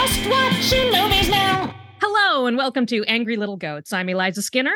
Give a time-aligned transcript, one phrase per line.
[0.00, 1.74] Just watching movies now.
[2.00, 3.92] Hello and welcome to Angry Little Goats.
[3.92, 4.74] I'm Eliza Skinner.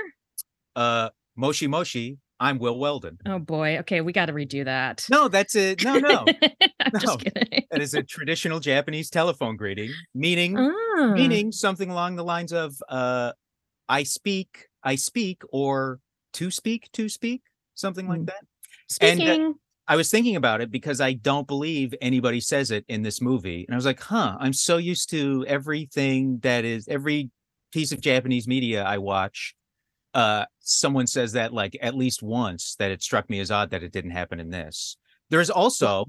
[0.76, 2.18] Uh, Moshi Moshi.
[2.38, 3.18] I'm Will Weldon.
[3.24, 3.78] Oh boy.
[3.78, 5.06] Okay, we got to redo that.
[5.08, 5.82] No, that's it.
[5.82, 6.26] No, no.
[6.80, 6.98] I'm No.
[7.00, 7.64] just kidding.
[7.70, 11.12] that is a traditional Japanese telephone greeting, meaning Ah.
[11.14, 13.32] meaning something along the lines of uh,
[13.88, 16.00] I speak, I speak, or
[16.34, 17.42] to speak, to speak,
[17.74, 18.26] something like Mm.
[18.26, 18.44] that.
[19.00, 19.54] and, uh, Speaking.
[19.86, 23.64] I was thinking about it because I don't believe anybody says it in this movie.
[23.66, 27.30] And I was like, huh, I'm so used to everything that is every
[27.72, 29.54] piece of Japanese media I watch.
[30.14, 33.82] Uh, someone says that like at least once that it struck me as odd that
[33.82, 34.96] it didn't happen in this.
[35.28, 36.06] There's also,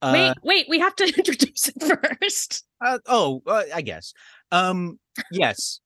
[0.00, 2.64] uh, wait, wait, we have to introduce it first.
[2.80, 4.14] uh, oh, uh, I guess,
[4.52, 4.98] um,
[5.30, 5.80] yes,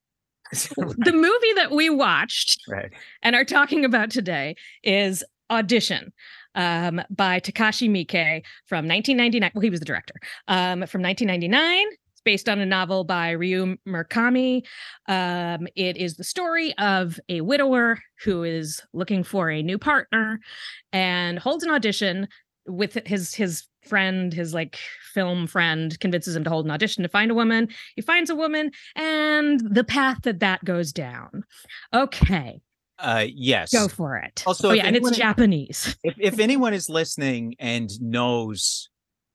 [0.53, 2.93] The movie that we watched right.
[3.23, 6.13] and are talking about today is Audition
[6.55, 9.51] um, by Takashi Miike from 1999.
[9.55, 10.15] Well, he was the director
[10.49, 11.87] um, from 1999.
[12.13, 14.65] It's based on a novel by Ryu Murakami.
[15.09, 20.41] Um, it is the story of a widower who is looking for a new partner
[20.93, 22.29] and holds an audition
[22.67, 24.79] with his his friend his like
[25.13, 28.35] film friend convinces him to hold an audition to find a woman he finds a
[28.35, 31.45] woman and the path that that goes down
[31.93, 32.61] okay
[32.99, 33.73] Uh, yes.
[33.73, 34.43] Go for it.
[34.47, 35.97] Also, oh yeah, and it's Japanese.
[36.05, 38.89] if if anyone is listening and knows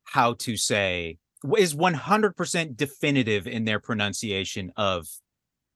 [0.06, 1.18] how to say
[1.58, 5.08] is 100% definitive in their pronunciation of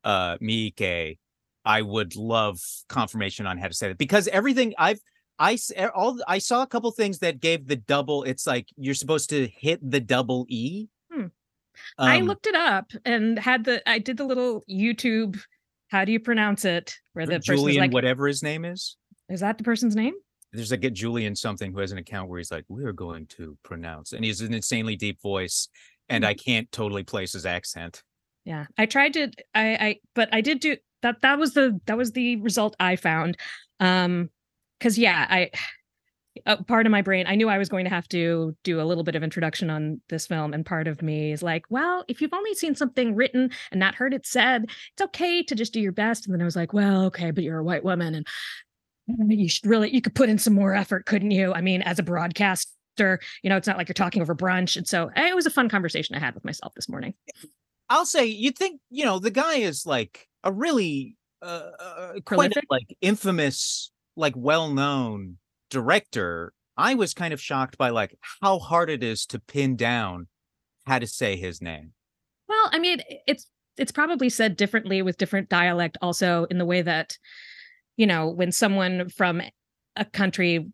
[0.04, 1.18] uh Miike,
[1.66, 2.60] I would love
[2.90, 5.00] confirmation on how to say it because everything I've
[5.40, 5.58] I
[5.96, 9.48] all I saw a couple things that gave the double it's like you're supposed to
[9.48, 10.88] hit the double E.
[11.12, 11.28] Hmm.
[11.98, 15.40] I Um, looked it up and had the I did the little YouTube.
[15.94, 16.96] How do you pronounce it?
[17.14, 18.98] Where the Julian like, whatever his name is.
[19.30, 20.16] is that the person's name?
[20.52, 23.58] there's like a Julian something who has an account where he's like, we're going to
[23.64, 25.68] pronounce, and he's an insanely deep voice,
[26.10, 26.30] and Hmm.
[26.30, 28.04] I can't totally place his accent.
[28.44, 29.30] Yeah, I tried to.
[29.54, 31.22] I I but I did do that.
[31.22, 33.38] That was the that was the result I found.
[33.80, 34.32] Um,
[34.80, 35.52] because yeah, I.
[36.46, 38.84] Uh, part of my brain, I knew I was going to have to do a
[38.84, 42.22] little bit of introduction on this film, and part of me is like, well, if
[42.22, 45.80] you've only seen something written and not heard it said, it's okay to just do
[45.80, 46.26] your best.
[46.26, 48.28] And then I was like, well, okay, but you're a white woman, and
[49.32, 51.54] you should really, you could put in some more effort, couldn't you?
[51.54, 54.88] I mean, as a broadcaster, you know, it's not like you're talking over brunch, and
[54.88, 57.14] so eh, it was a fun conversation I had with myself this morning.
[57.90, 62.56] I'll say, you'd think, you know, the guy is like a really uh, uh quite
[62.56, 65.38] a, like infamous, like well-known
[65.74, 66.54] director.
[66.78, 70.28] I was kind of shocked by like how hard it is to pin down
[70.86, 71.92] how to say his name.
[72.48, 73.48] Well, I mean, it's
[73.78, 77.18] it's probably said differently with different dialect also in the way that
[77.98, 79.42] you know, when someone from
[79.96, 80.68] a country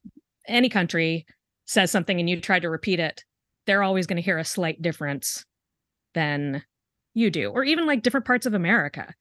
[0.48, 1.26] any country
[1.66, 3.24] says something and you try to repeat it,
[3.66, 5.46] they're always going to hear a slight difference
[6.14, 6.64] than
[7.14, 9.14] you do or even like different parts of America.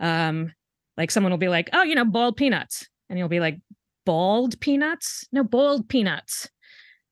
[0.00, 0.52] Um
[0.96, 3.58] like someone will be like, "Oh, you know, boiled peanuts." And you'll be like,
[4.04, 6.48] "Bald peanuts?" No, boiled peanuts.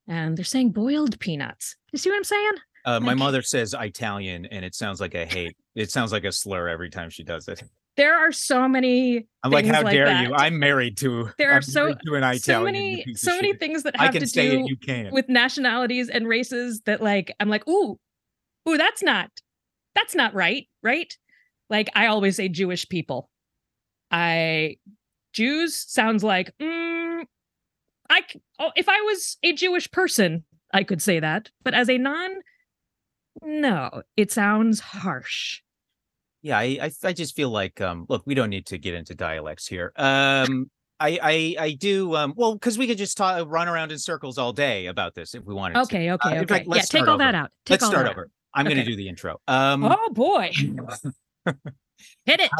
[0.07, 1.75] And they're saying boiled peanuts.
[1.91, 2.51] You see what I'm saying?
[2.85, 5.55] Uh, my mother says Italian, and it sounds like a hate.
[5.75, 7.63] It sounds like a slur every time she does it.
[7.95, 10.27] There are so many I'm like, how like dare that.
[10.27, 10.33] you?
[10.33, 11.29] I'm married to.
[11.37, 12.41] There are I'm so- to an Italian.
[12.41, 13.59] so many so many shit.
[13.59, 15.13] things that I have can to say do it.
[15.13, 17.99] With nationalities and races that like I'm like, ooh,
[18.67, 19.29] ooh, that's not
[19.95, 21.15] that's not right, right?
[21.69, 23.29] Like I always say Jewish people.
[24.11, 24.77] I
[25.33, 27.23] Jews sounds like mm,
[28.09, 28.21] I
[28.59, 32.29] oh, if I was a Jewish person, I could say that, but as a non
[33.41, 35.61] no, it sounds harsh.
[36.43, 39.15] yeah I, I i just feel like um look we don't need to get into
[39.15, 43.67] dialects here um i i i do um well because we could just talk, run
[43.67, 45.81] around in circles all day about this if we wanted to.
[45.81, 46.45] Okay, okay, okay.
[46.45, 47.49] fact, yeah, let's take all that out.
[47.65, 49.83] Take let's all start over i'm gonna do the intro um.
[49.83, 50.51] Oh boy.
[52.25, 52.51] Hit it.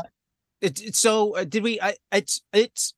[0.63, 2.93] It, it- so uh, did we I, it's it's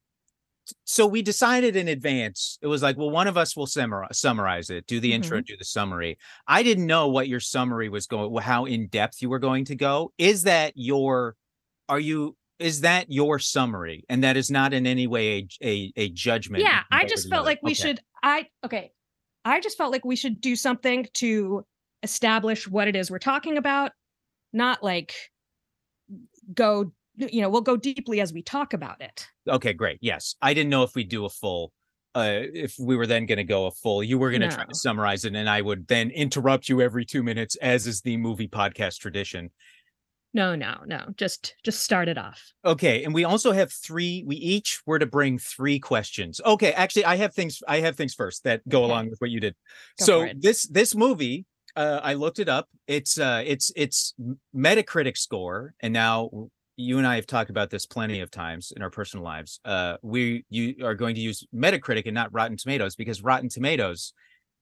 [0.83, 2.57] so we decided in advance.
[2.61, 5.45] It was like well one of us will summarize, summarize it do the intro Mm-hmm.
[5.45, 6.17] do the summary.
[6.47, 9.75] I didn't know what your summary was going how in depth you were going to
[9.75, 10.11] go.
[10.17, 11.35] Is that your
[11.89, 14.05] are you is that your summary?
[14.09, 17.45] And that is not in any way a a, a judgment yeah i just felt
[17.45, 17.75] like we Okay.
[17.83, 18.91] should i okay.
[19.47, 21.63] I just felt like we should do something to
[22.01, 23.91] establish what it is we're talking about
[24.53, 25.13] not like
[26.53, 29.27] go you know we'll go deeply as we talk about it.
[29.47, 29.99] Okay great.
[30.01, 30.35] Yes.
[30.41, 31.71] I didn't know if we'd do a full
[32.13, 34.63] uh if we were then going to go a full you were going to try
[34.63, 38.15] to summarize it and i would then interrupt you every two minutes as is the
[38.17, 39.49] movie podcast tradition.
[40.33, 41.13] No no no.
[41.15, 42.41] Just just start it off.
[42.65, 46.41] Okay and we also have three we each were to bring three questions.
[46.45, 48.91] Okay actually i have things i have things first that go Okay.
[48.91, 49.55] along with what you did.
[49.99, 51.45] Go so this this movie
[51.77, 52.69] uh, I looked it up.
[52.87, 54.13] It's uh, it's it's
[54.55, 56.29] Metacritic score, and now
[56.77, 59.59] you and I have talked about this plenty of times in our personal lives.
[59.63, 64.13] Uh, we you are going to use Metacritic and not Rotten Tomatoes because Rotten Tomatoes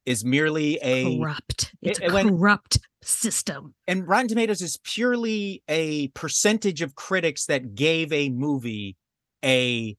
[0.05, 1.73] is merely a corrupt.
[1.81, 3.73] It's it- a when- corrupt system.
[3.87, 8.95] and Rotten Tomatoes is purely a percentage of critics that gave a movie
[9.43, 9.97] a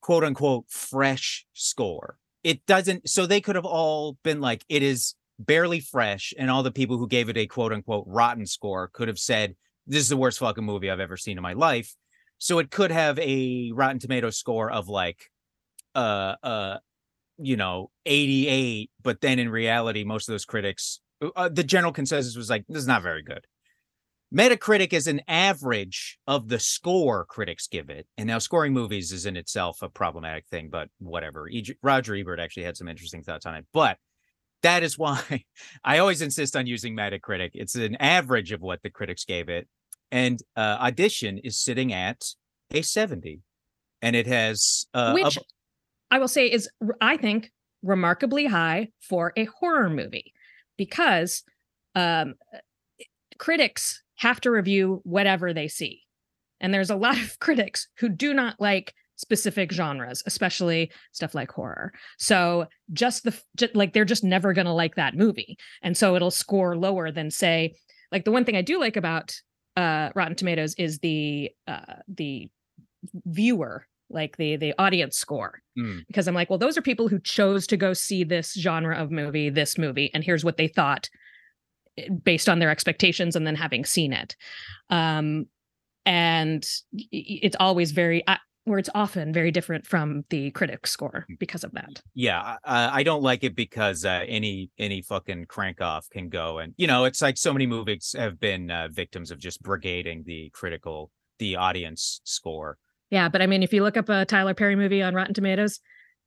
[0.00, 2.18] quote unquote fresh score.
[2.44, 6.32] It doesn't, so they could have all been like, it is barely fresh.
[6.38, 9.56] And all the people who gave it a quote unquote rotten score could have said,
[9.88, 11.94] this is the worst fucking movie I've ever seen in my life.
[12.38, 15.30] So it could have a Rotten Tomato score of like,
[15.94, 16.78] uh, uh,
[17.38, 21.00] you know, 88, but then in reality, most of those critics
[21.36, 23.46] uh, the general consensus was like this is not very good.
[24.34, 29.24] Metacritic is an average of the score critics give it and now scoring movies is
[29.24, 31.48] in itself a problematic thing but whatever.
[31.48, 33.96] E- roger ebert actually had some interesting thoughts on it but
[34.62, 35.44] that is why
[35.84, 37.50] i always insist on using metacritic.
[37.54, 39.66] It's an average of what the critics gave it
[40.10, 42.22] and uh, audition is sitting at
[42.70, 43.40] a 70
[44.02, 45.44] and it has uh, which ab-
[46.10, 46.68] I will say is
[47.00, 47.50] i think
[47.82, 50.32] remarkably high for a horror movie
[50.76, 51.42] because
[51.94, 52.34] um,
[53.38, 56.02] critics have to review whatever they see,
[56.60, 61.50] and there's a lot of critics who do not like specific genres, especially stuff like
[61.50, 61.92] horror.
[62.18, 66.14] So just the just, like they're just never going to like that movie, and so
[66.14, 67.74] it'll score lower than say
[68.12, 69.34] like the one thing I do like about
[69.78, 72.50] uh, Rotten Tomatoes is the uh, the
[73.26, 76.04] viewer like the the audience score Mm.
[76.08, 79.12] because i'm like well those are people who chose to go see this genre of
[79.12, 81.08] movie this movie and here's what they thought
[81.96, 84.34] eh, based on their expectations and then having seen it
[84.90, 85.46] um
[86.04, 86.66] and
[87.12, 88.36] it's always very uh,
[88.68, 92.00] where it's often very different from the critic score because of that.
[92.14, 96.58] Yeah I, I don't like it because uh, any any fucking crank off can go
[96.58, 100.24] and you know it's like so many movies have been uh, victims of just brigading
[100.24, 102.78] the critical the audience score.
[103.10, 105.80] Yeah but i mean if you look up a tyler perry movie on rotten tomatoes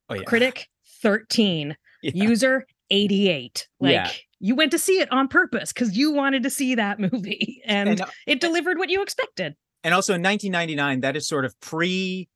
[0.10, 0.24] oh yeah.
[0.24, 0.68] critic
[1.02, 2.12] 13 Yeah.
[2.16, 4.10] user 88 like Yeah.
[4.40, 7.90] you went to see it on purpose because you wanted to see that movie and,
[7.90, 11.60] and, uh, it delivered what you expected and also in 1999 that is sort of
[11.60, 12.30] pre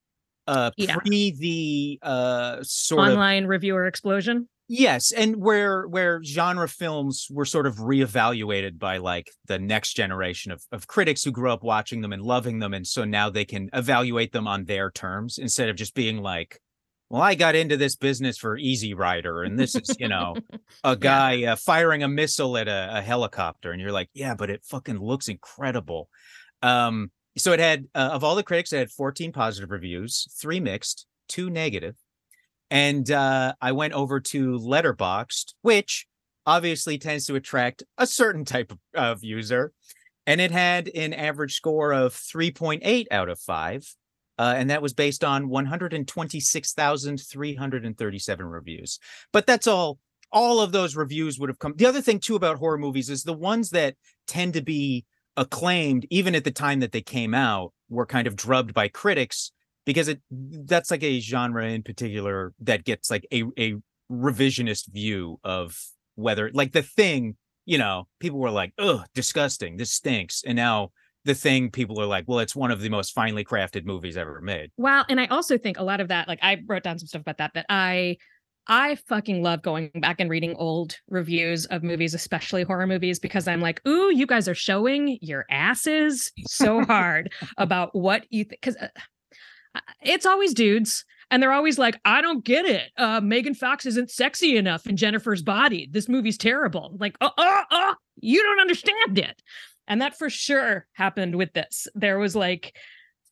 [0.47, 0.97] uh Yeah.
[0.97, 7.45] pre the uh sort of online reviewer explosion Yes, and where where genre films were
[7.45, 12.01] sort of reevaluated by like the next generation of of critics who grew up watching
[12.01, 15.69] them and loving them, and so now they can evaluate them on their terms instead
[15.69, 16.59] of just being like,
[17.12, 20.33] "Well, I got into this business for Easy Rider, and this is you know
[20.83, 24.50] a guy uh, firing a missile at a, a helicopter," and you're like, "Yeah, but
[24.50, 26.09] it fucking looks incredible."
[26.63, 30.59] Um, so it had uh, of all the critics, it had 14 positive reviews, three
[30.59, 31.95] mixed, two negative
[32.71, 36.07] and uh, I went over to Letterboxd, which
[36.45, 39.71] obviously tends to attract a certain type of, of user,
[40.25, 43.87] and it had an average score of 3.8 out of five,
[44.37, 48.99] uh, and that was based on 126,337 reviews.
[49.31, 49.99] But that's all.
[50.31, 51.75] All of those reviews would have come.
[51.77, 53.95] The other thing too about horror movies is the ones that
[54.27, 55.05] tend to be
[55.37, 59.51] acclaimed, even at the time that they came out, were kind of drubbed by critics
[59.85, 63.75] because it that's like a genre in particular that gets like a a
[64.11, 65.80] revisionist view of
[66.15, 70.89] whether like the thing you know people were like ugh disgusting this stinks and now
[71.25, 74.39] the thing people are like well it's one of the most finely crafted movies ever
[74.42, 74.71] made.
[74.77, 77.21] Well, and I also think a lot of that, like I wrote down some stuff
[77.21, 78.18] about that, that I
[78.68, 83.48] I fucking love going back and reading old reviews of movies, especially horror movies, because
[83.48, 88.62] I'm like, ooh, you guys are showing your asses so hard about what you think.
[88.62, 88.88] Because uh,
[90.02, 91.06] it's always dudes.
[91.31, 92.92] And they're always like, I don't get it.
[92.98, 95.90] Uh, Megan Fox isn't sexy enough in Jennifer's body.
[95.92, 96.95] This movie's terrible.
[97.00, 99.42] Like, oh, oh, oh, you don't understand it.
[99.88, 101.88] And that for sure happened with this.
[101.95, 102.76] There was like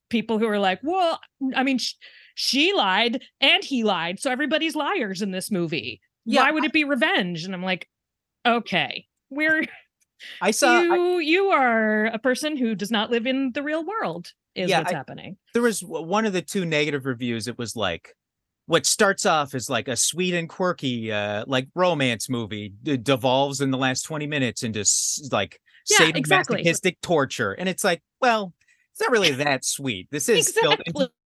[0.09, 1.19] people who were like, well,
[1.55, 1.93] I mean, sh-
[2.35, 4.19] she lied and he lied.
[4.19, 6.01] So everybody's liars in this movie.
[6.25, 7.43] Yeah, Why would it be revenge?
[7.43, 7.87] And I'm like,
[8.45, 9.65] okay, we're
[10.41, 13.83] i saw I- you you are a person who does not live in the real
[13.85, 15.37] world, is Yeah, what's I- happening.
[15.53, 18.15] there was one of the two negative reviews it was like
[18.65, 23.71] what starts off as like a sweet and quirky uh like romance movie devolves in
[23.71, 24.85] the last 20 minutes into
[25.31, 25.59] like
[25.89, 26.63] Yeah, exactly.
[27.01, 28.53] torture and it's like well
[28.93, 30.07] it's not really that sweet.
[30.11, 30.79] This is built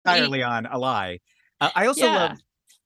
[0.05, 1.19] entirely on a lie.
[1.59, 2.15] Uh, i also Yeah.
[2.15, 2.37] love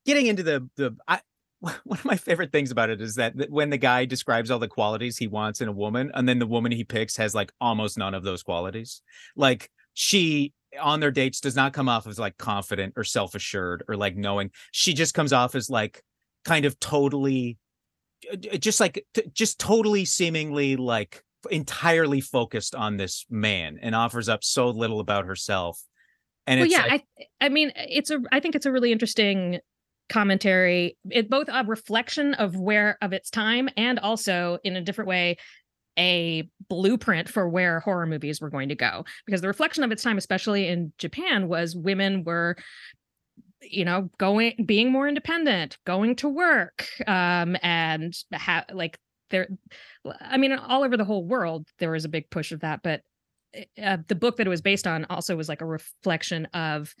[0.06, 1.20] getting into the the I,
[1.60, 4.68] one of my favorite things about it is that, when the guy describes all the
[4.68, 7.98] qualities he wants in a woman and then the woman he picks has like almost
[7.98, 9.02] none of those qualities.
[9.36, 13.96] Like she on their dates does not come off as like confident or self-assured or
[13.96, 14.50] like knowing.
[14.72, 16.02] She just comes off as like
[16.44, 17.58] kind of totally
[18.32, 24.44] uh, just like just totally seemingly like entirely focused on this man and offers up
[24.44, 25.80] so little about herself
[26.46, 27.04] and well, it's yeah, like,
[27.40, 29.60] I I mean it's a I think it's a really interesting
[30.08, 30.96] commentary.
[31.10, 35.36] It both a reflection of where of its time and also in a different way
[35.98, 40.02] a blueprint for where horror movies were going to go because the reflection of its
[40.02, 42.56] time especially in Japan was women were
[43.60, 48.98] you know going being more independent going to work um and ha- like
[49.30, 49.48] there
[50.20, 53.02] i mean all over the whole world there was a big push of that but
[53.82, 56.94] uh, the book that it was based on also was like a reflection of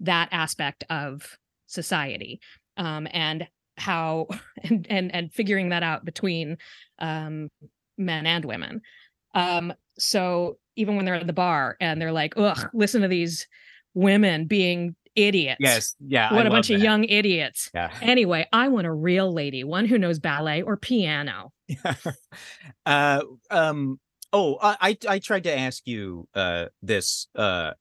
[0.00, 1.36] that aspect of
[1.66, 2.40] society
[2.76, 3.46] um and
[3.76, 4.26] how
[4.62, 6.56] and and and figuring that out between
[6.98, 7.48] um
[7.98, 8.80] men and women.
[9.34, 13.46] Um so even when they're at the bar and they're like ugh listen to these
[13.94, 15.58] women being idiots.
[15.60, 15.96] Yes.
[16.00, 17.70] Yeah what a love bunch of young idiots.
[17.74, 17.90] Yeah.
[18.00, 21.52] Anyway i want a real lady one who knows ballet or piano.
[22.84, 23.98] Uh um
[24.32, 27.72] oh I, I i tried to ask you uh this uh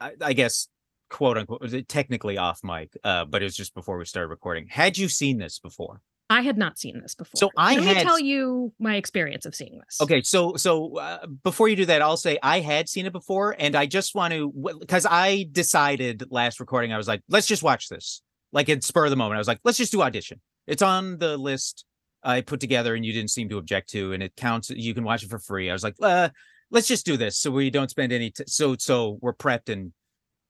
[0.00, 0.68] i, I guess
[1.10, 4.28] quote unquote was it technically off mic uh but it was just before we started
[4.28, 4.66] recording.
[4.68, 6.00] Had you seen this before
[6.38, 7.38] i had not seen this before.
[7.42, 10.00] So I let me had- tell you my experience of seeing this.
[10.00, 13.54] Okay so so uh, before you do that i'll say i had seen it before
[13.58, 17.62] and i just want to because i decided last recording i was like let's just
[17.62, 18.22] watch this.
[18.52, 20.40] Like at spur of the moment i was like let's just do audition.
[20.66, 21.84] It's on the list
[22.22, 25.04] i put together and you didn't seem to object to and it counts you can
[25.04, 25.70] watch it for free.
[25.70, 26.28] I was like uh
[26.70, 29.92] let's just do this so we don't spend any t- so so we're prepped and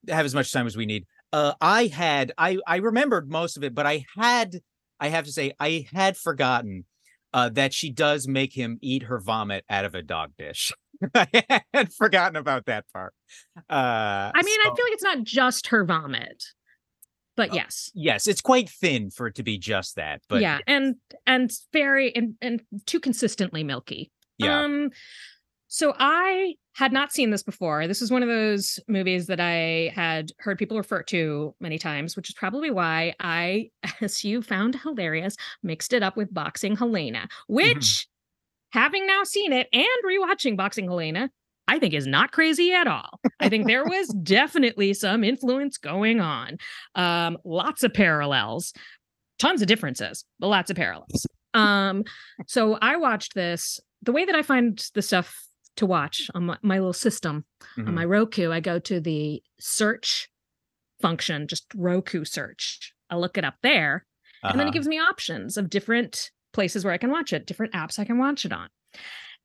[0.08, 1.04] have as much time as we need.
[1.32, 4.60] Uh i had i i remembered most of it but i had
[5.00, 6.84] i have to say i had forgotten
[7.32, 10.72] uh that she does make him eat her vomit out of a dog dish.
[11.14, 13.12] I had forgotten about that part.
[13.68, 16.44] Uh i mean so- i feel like it's not just her vomit
[17.36, 17.90] but Oh, yes.
[17.94, 20.94] yes it's quite thin for it to be just that but yeah and
[21.26, 24.12] and very and and too consistently milky.
[24.38, 24.60] Yeah.
[24.62, 24.90] Um
[25.74, 29.92] so i had not seen this before this is one of those movies that i
[29.92, 33.68] had heard people refer to many times which is probably why i
[34.00, 38.06] as you found hilarious mixed it up with boxing helena which
[38.70, 41.28] having now seen it and rewatching boxing helena
[41.66, 43.18] I think is not crazy at all.
[43.40, 46.58] I think there was definitely some influence going on.
[46.94, 48.74] Um, lots of parallels,
[49.38, 51.26] tons of differences, but lots of parallels.
[51.54, 52.02] Um,
[52.48, 55.44] so I watched this the way that I find the stuff
[55.76, 57.44] to watch on my, my little system
[57.78, 57.94] on Mhm.
[57.94, 58.50] my Roku.
[58.50, 60.28] I go to the search
[61.00, 62.92] function, just Roku search.
[63.10, 64.06] I look it up there,
[64.42, 64.72] and then it Uh-huh.
[64.72, 68.18] gives me options of different places where I can watch it, different apps I can
[68.18, 68.68] watch it on.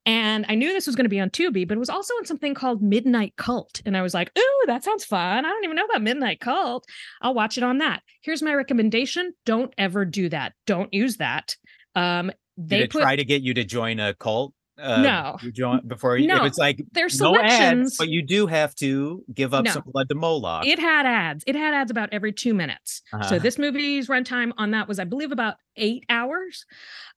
[0.05, 2.25] And I knew this was going to be on Tubi, but it was also on
[2.25, 3.81] something called Midnight Cult.
[3.86, 5.45] And I was like, ooh, that sounds fun.
[5.45, 6.86] I don't even know about Midnight Cult.
[7.21, 8.01] I'll watch it on that.
[8.21, 10.53] Here's my recommendation don't ever do that.
[10.65, 11.55] Don't use that.
[11.95, 15.38] Um, they put try to get you to join a cult uh, No.
[15.41, 16.45] you join before you if No.
[16.45, 19.71] it's like there's no ads but you do have to give up No.
[19.71, 21.43] some blood to moloch it had ads.
[21.48, 23.01] It had ads about every two minutes.
[23.12, 23.39] So Uh-huh.
[23.39, 26.65] this movie's runtime on that was, I believe, about eight hours.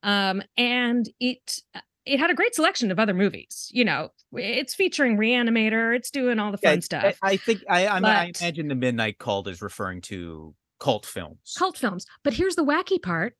[0.02, 1.60] Um, and it
[2.04, 3.68] it had a great selection of other movies.
[3.72, 5.94] You know, it's featuring Reanimator.
[5.94, 7.16] It's doing all the fun I- stuff.
[7.22, 11.54] I, think I, I, I But- imagine the Midnight Cult is referring to cult films.
[11.56, 12.04] Cult films.
[12.24, 13.36] But here's the wacky part.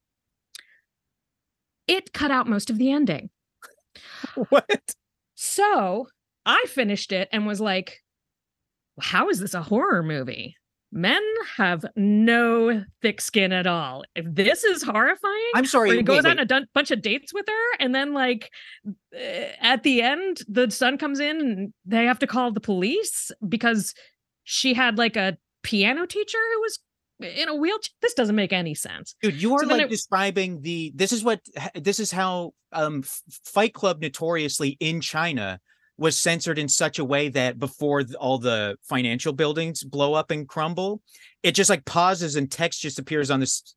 [1.89, 3.31] It cut out most of the ending.
[4.49, 4.95] what?
[5.35, 6.07] So
[6.47, 7.99] I finished it and was like,
[9.01, 10.57] how is this a horror movie?
[10.95, 11.23] Men
[11.57, 14.05] have no thick skin at all.
[14.15, 15.97] If this is horrifying, I'm sorry.
[15.97, 16.33] he goes wait.
[16.33, 18.51] on a dun- bunch of dates with her, and then like
[19.17, 19.19] uh,
[19.61, 23.95] at the end, the son comes in and they have to call the police because
[24.45, 26.79] she had like a piano teacher who was
[27.25, 27.91] in a wheelchair.
[28.01, 29.15] This doesn't make any sense.
[29.23, 30.93] Dude, you are So like it- describing the.
[30.95, 31.41] This is what.
[31.75, 33.03] This is how um
[33.45, 35.61] Fight Club notoriously in China
[35.99, 40.49] was censored in such a way that before all the financial buildings blow up and
[40.49, 41.03] crumble,
[41.43, 43.75] it just like pauses and text just appears on this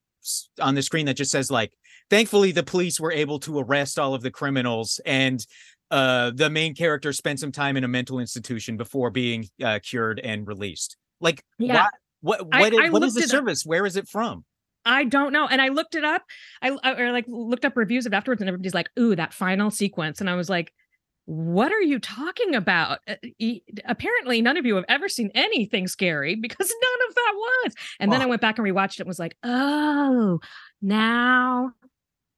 [0.59, 1.71] on the screen that just says like,
[2.09, 5.45] "Thankfully, the police were able to arrest all of the criminals and."
[5.91, 10.19] Uh, the main character spent some time in a mental institution before being uh, cured
[10.19, 10.97] and released.
[11.21, 11.85] Like, Yeah.
[12.25, 12.45] What?
[12.47, 12.73] What?
[12.73, 13.29] I- I what is the it up.
[13.29, 13.63] service?
[13.65, 14.43] Where is it from?
[14.87, 15.47] I don't know.
[15.47, 16.23] And I looked it up.
[16.61, 19.33] I, I or like looked up reviews of it afterwards, and everybody's like, "Ooh, that
[19.33, 20.71] final sequence." And I was like,
[21.25, 23.15] "What are you talking about?" Uh,
[23.85, 27.73] Apparently, none of you have ever seen anything scary because none of that was.
[27.99, 28.27] And then I Oh.
[28.27, 28.99] went back and rewatched it.
[29.01, 30.39] and Was like, "Oh,
[30.83, 31.71] now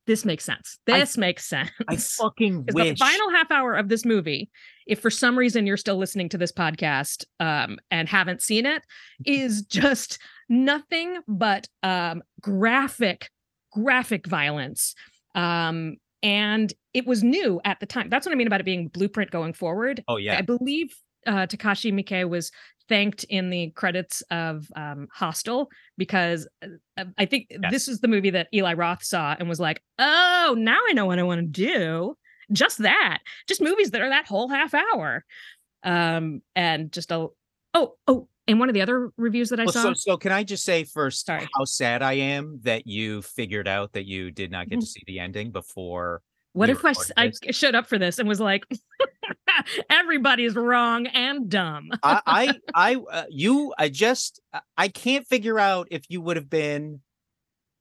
[0.08, 0.80] this makes sense.
[0.88, 4.50] I- This makes sense." I fucking Because the final half hour of this movie,
[4.88, 8.82] if for some reason you're still listening to this podcast um, and haven't seen it,
[9.26, 10.18] is just
[10.50, 13.30] nothing but um, graphic
[13.72, 14.96] graphic violence.
[15.36, 18.10] Um, and it was new at the time.
[18.10, 20.04] That's what I mean about it being blueprint going forward.
[20.08, 20.38] Oh yeah.
[20.38, 20.96] I believe
[21.28, 22.52] uh, Takashi Miike was
[22.90, 26.48] thanked in the credits of um, Hostel because
[26.98, 27.72] uh, I think Yes.
[27.72, 31.06] this is the movie that Eli Roth saw and was like, "Oh, now I know
[31.06, 32.18] what I want to do."
[32.52, 35.26] Just that, just movies that are that whole half hour,
[35.84, 37.28] um, and just a
[37.74, 38.28] oh oh.
[38.50, 40.64] And one of the other reviews that I Well, saw, so so can I just
[40.64, 41.46] say first Sorry.
[41.58, 45.04] how sad I am that you figured out that you did not get to see
[45.06, 46.22] the ending before
[46.54, 48.66] what if I, I showed up for this and was like,
[49.90, 55.60] "Everybody's wrong and dumb." I, I, I, uh, you, I just, I- I can't figure
[55.60, 57.02] out if you would have been,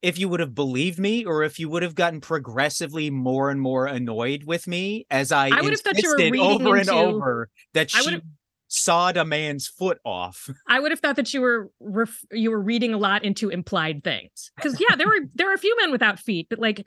[0.02, 3.60] if you would have believed me, or if you would have gotten progressively more and
[3.60, 6.76] more annoyed with me as I, I would have thought you were insisted reading over
[6.76, 8.20] and over that she
[8.68, 10.50] sawed a man's foot off.
[10.68, 14.02] I would have thought that you were ref- you were reading a lot into implied
[14.04, 16.84] things because yeah, there were there are a few men without feet, but like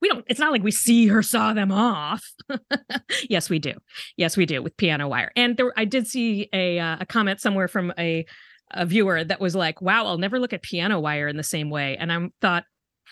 [0.00, 0.24] we don't.
[0.28, 2.24] It's not like we see her saw them off.
[3.28, 3.74] yes, we do.
[4.16, 5.30] Yes, we do with piano wire.
[5.36, 8.24] And there, I did see a uh, a comment somewhere from a
[8.72, 11.70] a viewer that was like, "Wow, I'll never look at piano wire in the same
[11.70, 12.64] way." And I thought.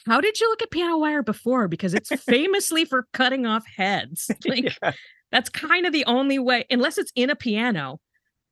[0.06, 1.66] How did you look at piano wire before?
[1.66, 4.30] Because it's famously for cutting off heads.
[4.46, 4.92] Like Yeah.
[5.32, 7.98] that's kind of the only way, unless it's in a piano.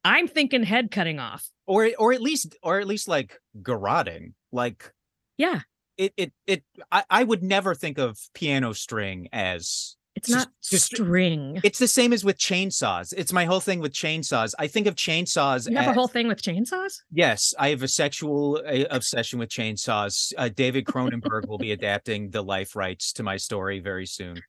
[0.05, 1.49] I'm thinking head cutting off.
[1.64, 4.93] or, or at least, or at least like garroting, like
[5.38, 5.61] Yeah,
[5.97, 6.65] it, it, it.
[6.93, 11.61] I, I would never think of piano string as it's not just- string.
[11.62, 13.12] It's the same as with chainsaws.
[13.17, 14.55] It's my whole thing with chainsaws.
[14.59, 17.00] I think of chainsaws You have a whole thing with chainsaws?
[17.12, 20.33] Yes, I have a sexual uh, obsession with chainsaws.
[20.38, 24.41] Uh, David Cronenberg will be adapting the life rights to my story very soon.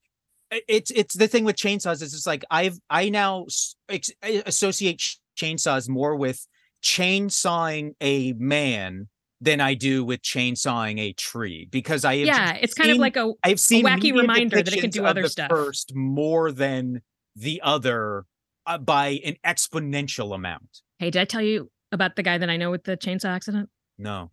[0.50, 3.48] It's it's the thing with chainsaws is it's like I've I now
[3.90, 5.04] ex- associate
[5.38, 6.48] chainsaws more with
[6.82, 9.10] chainsawing a man
[9.42, 13.16] than I do with chainsawing a tree because I have Yeah, it's kind of like
[13.16, 15.50] a I've seen a wacky reminder that it can do other the stuff.
[15.50, 17.02] First, more than
[17.36, 18.26] the other
[18.66, 20.82] uh, by an exponential amount.
[21.00, 23.70] Hey, did I tell you about the guy that I know with the chainsaw accident?
[23.98, 24.32] No,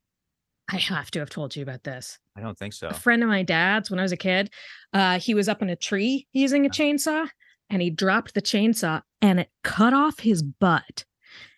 [0.71, 2.19] I have to have told you about this.
[2.37, 2.89] I don't think so.
[2.89, 4.51] A friend of my dad's when I was a kid,
[4.93, 7.29] uh, he was up in a tree using a chainsaw
[7.71, 11.05] and he dropped the chainsaw and it cut off his butt.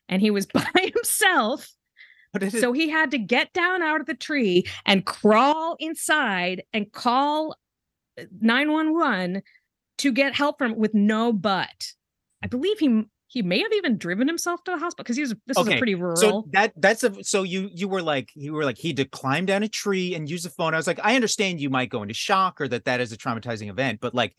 [0.09, 1.69] And he was by himself.
[2.37, 2.61] What is it?
[2.61, 7.57] So he had to get down out of the tree and crawl inside and call
[8.21, 9.43] uh, 911
[9.99, 11.95] to get help from with no butt.
[12.43, 15.35] I believe he he may have even driven himself to the hospital because he was
[15.47, 16.17] this was a pretty rural.
[16.17, 19.07] So that that's a so you you were like you were like he had to
[19.07, 20.75] climb down a tree and use a phone.
[20.75, 23.17] I was like, I understand you might go into shock or that that is a
[23.17, 24.37] traumatizing event, but like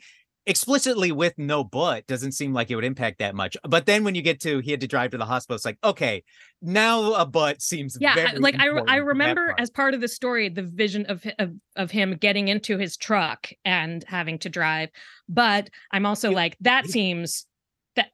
[0.48, 3.56] explicitly with no butt doesn't seem like it would impact that much.
[3.68, 5.78] But then when you get to he had to drive to the hospital, it's like
[5.84, 6.24] okay,
[6.62, 9.60] now a butt seems yeah, like I, I remember part.
[9.60, 13.50] as part of the story the vision of, of of him getting into his truck
[13.66, 14.90] and having to drive.
[15.30, 17.46] But I'm also You- like that seems
[17.96, 18.08] that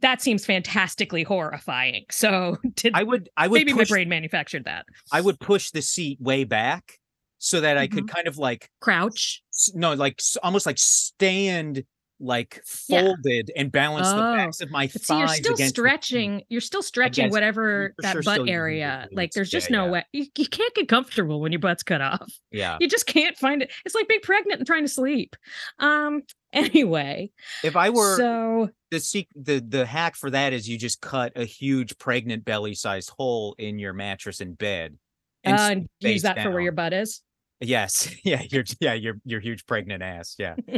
[0.00, 2.04] that seems fantastically horrifying.
[2.10, 5.70] So did I would I would maybe push, my brain manufactured that I would push
[5.70, 6.98] the seat way back
[7.38, 7.94] so that I Mm-hmm.
[7.98, 9.42] could kind of like crouch.
[9.74, 11.84] No like almost like stand
[12.20, 13.02] like Yeah.
[13.02, 16.42] folded and balance the Oh, backs of my But see, you're still the stretching.
[16.48, 19.08] You're still stretching whatever that sure butt still using your area.
[19.10, 19.90] Like, there's just Yeah, no yeah.
[19.90, 20.04] way.
[20.12, 22.32] You, you can't get comfortable when your butt's cut off.
[22.52, 22.76] Yeah.
[22.80, 23.72] You just can't find it.
[23.84, 25.34] It's like being pregnant and trying to sleep.
[25.78, 26.22] Um.
[26.54, 27.30] Anyway,
[27.64, 31.32] If I were so the sec- the the hack for that is you just cut
[31.34, 34.98] a huge pregnant belly sized hole in your mattress in bed.
[35.46, 37.22] uh, and face use that for where your butt is.
[37.62, 38.14] Yes.
[38.24, 40.36] Yeah, your yeah, your your huge pregnant ass.
[40.38, 40.56] Yeah.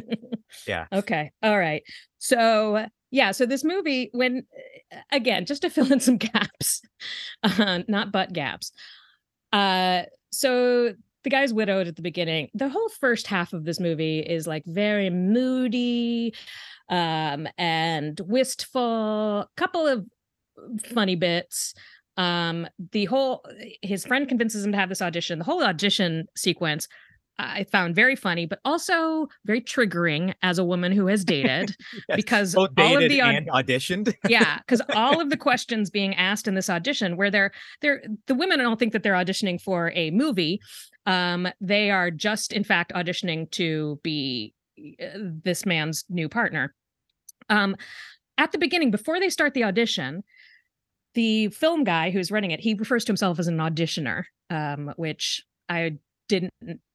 [0.69, 0.87] Yeah.
[0.93, 1.33] Okay.
[1.43, 1.83] All right.
[2.19, 3.33] So yeah.
[3.33, 4.47] So this movie, when
[4.93, 6.81] uh, again, just to fill in some gaps,
[7.43, 8.71] uh, not butt gaps.
[9.53, 10.95] Uh, so
[11.25, 12.51] the guy's widowed at the beginning.
[12.55, 16.35] The whole first half of this movie is like very moody,
[16.89, 19.51] um, and wistful.
[19.57, 20.07] Couple of
[20.93, 21.75] funny bits.
[22.17, 23.45] Um, the whole
[23.83, 25.39] his friend convinces him to have this audition.
[25.39, 26.89] The whole audition sequence
[27.39, 31.75] I found very funny, but also very triggering as a woman who has dated
[32.09, 32.17] Yes.
[32.17, 34.15] because all of the aud- auditioned.
[34.29, 38.35] yeah, because all of the questions being asked in this audition, where they're they're the
[38.35, 40.61] women don't think that they're auditioning for a movie,
[41.07, 44.55] um, they are just in fact auditioning to be
[45.03, 46.75] uh, this man's new partner.
[47.49, 47.77] Um,
[48.39, 50.23] at the beginning, before they start the audition,
[51.15, 55.45] the film guy who's running it, he refers to himself as an auditioner, um, which
[55.69, 55.99] I
[56.29, 56.53] didn't,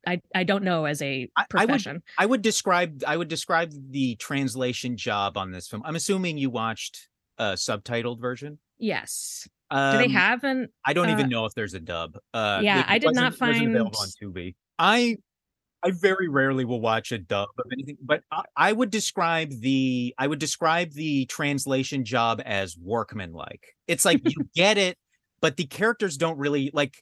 [0.07, 2.03] I I don't know as a profession.
[2.17, 5.83] I would describe I would describe the translation job on this film.
[5.85, 8.59] I'm assuming you watched a subtitled version.
[8.77, 9.47] yes.
[9.71, 12.17] Um, Do they have an I don't uh, even know if there's a dub.
[12.33, 14.55] Uh, yeah, I did not available on Tubi.
[14.79, 15.17] I
[15.83, 20.13] I very rarely will watch a dub of anything, but I, I would describe the
[20.17, 23.63] I would describe the translation job as workmanlike.
[23.87, 24.97] It's like you get it,
[25.41, 27.01] but the characters don't really like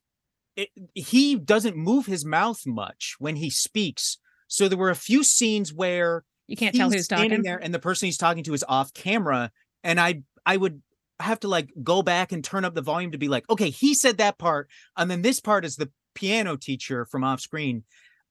[0.56, 4.18] it, he doesn't move his mouth much when he speaks.
[4.48, 7.42] So there were a few scenes where You can't tell who's talking.
[7.44, 9.52] there and the person he's talking to is off camera
[9.84, 10.82] and i i would
[11.20, 13.94] have to like go back and turn up the volume to be like okay he
[13.94, 17.84] said that part and then this part is the piano teacher from off screen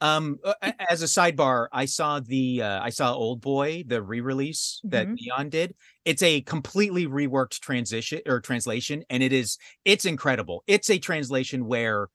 [0.03, 0.55] um uh,
[0.91, 5.17] as a sidebar i saw the uh, i saw old boy the re-release that Mhm.
[5.21, 5.75] neon did.
[6.05, 10.63] It's a completely reworked transition or translation and it is it's incredible.
[10.67, 12.09] It's a translation where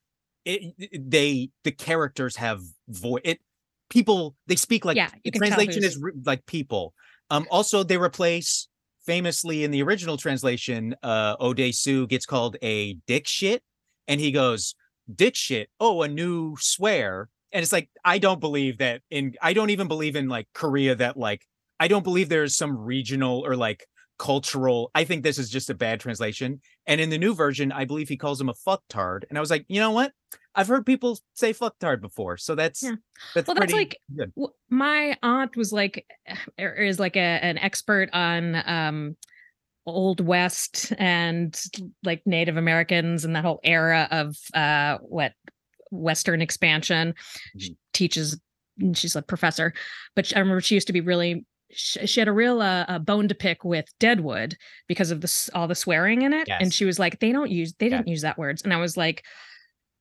[0.45, 3.39] it, it- they the characters have voice it
[3.89, 6.93] people they speak like Yeah, the translation is re- like people.
[7.29, 8.67] Um also they replace
[9.05, 13.63] famously in the original translation uh Ode Sue gets called a dick shit
[14.07, 14.75] and he goes
[15.13, 19.53] dick shit oh a new swear and it's like I don't believe that in I
[19.53, 21.45] don't even believe in like Korea that like
[21.79, 23.85] I don't believe there's some regional or like
[24.19, 27.85] cultural I think this is just a bad translation and in the new version I
[27.85, 30.11] believe he calls him a fucktard and I was like you know what
[30.53, 32.95] I've heard people say fucktard before so that's Yeah.
[33.33, 34.31] that's Well, that's like- good.
[34.69, 36.05] My aunt was like
[36.59, 39.17] er, is like a, an expert on um
[39.87, 41.59] old west and
[42.03, 45.33] like native americans and that whole era of uh what
[45.91, 47.13] western expansion
[47.57, 47.75] she Mhm.
[47.93, 48.39] teaches
[48.79, 49.73] and she's a professor
[50.15, 52.85] but she, i remember she used to be really she, she had a real uh,
[52.87, 54.55] uh, bone to pick with deadwood
[54.87, 57.73] because of this all the swearing in it and she was like they don't use
[57.79, 57.97] they Yeah.
[57.97, 59.23] didn't use that words and i was like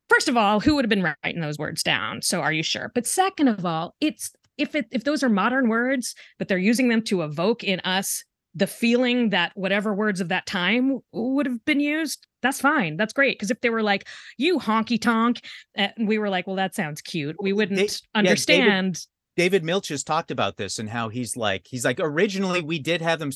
[0.09, 2.21] first of all, who would have been writing those words down?
[2.21, 2.91] So are you sure?
[2.97, 6.89] But second of all, it's if it if those are modern words, but they're using
[6.89, 8.25] them to evoke in us
[8.55, 12.97] the feeling that whatever words of that time would have been used, that's fine.
[12.97, 13.39] That's great.
[13.39, 14.09] Because if they were like,
[14.39, 15.41] you honky tonk,
[15.77, 17.37] eh, and we were like, well, that sounds cute.
[17.41, 19.07] We wouldn't David- understand.
[19.37, 23.01] David Milch has talked about this and how he's like, he's like, originally we did
[23.01, 23.31] have them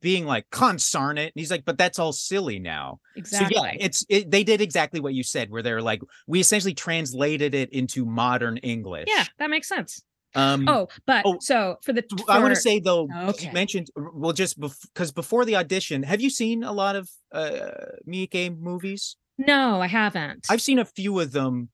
[0.00, 1.32] being like consarn it.
[1.32, 2.98] And he's like, but that's all silly now.
[3.14, 3.56] exactly.
[3.56, 6.74] So yeah, it's it, they did exactly what you said, where they're like, we essentially
[6.74, 9.06] translated it into modern English.
[9.08, 10.02] yeah, that makes sense.
[10.36, 13.46] Um Oh, but oh, so for the I want to say though, Okay.
[13.46, 17.70] you mentioned well, just because before the audition, have you seen a lot of uh
[18.08, 19.16] Miike movies?
[19.38, 20.46] no, I haven't.
[20.50, 21.68] I've seen a few of them,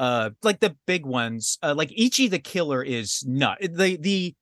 [0.00, 1.58] uh, like the big ones.
[1.62, 3.58] Uh, like Ichi the Killer is nut.
[3.60, 4.34] The the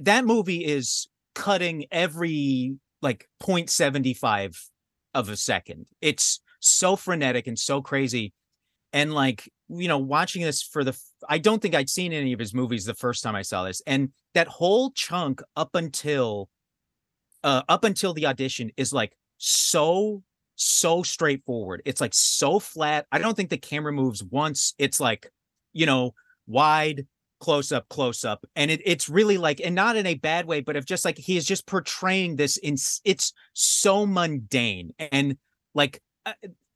[0.00, 4.56] that movie is cutting every like 0.75
[5.14, 5.86] of a second.
[6.00, 8.32] It's so frenetic and so crazy.
[8.92, 10.96] And like, you know, watching this for the
[11.28, 13.82] I don't think I'd seen any of his movies the first time I saw this.
[13.86, 16.48] And that whole chunk up until
[17.44, 20.22] uh up until the audition is like so
[20.56, 21.82] so straightforward.
[21.84, 23.06] It's like so flat.
[23.10, 24.74] I don't think the camera moves once.
[24.78, 25.30] It's like,
[25.72, 26.14] you know,
[26.46, 27.06] wide,
[27.40, 28.44] close up, close up.
[28.54, 31.18] And it, it's really like, and not in a bad way, but of just like
[31.18, 35.36] he is just portraying this in it's so mundane and
[35.74, 36.34] like a,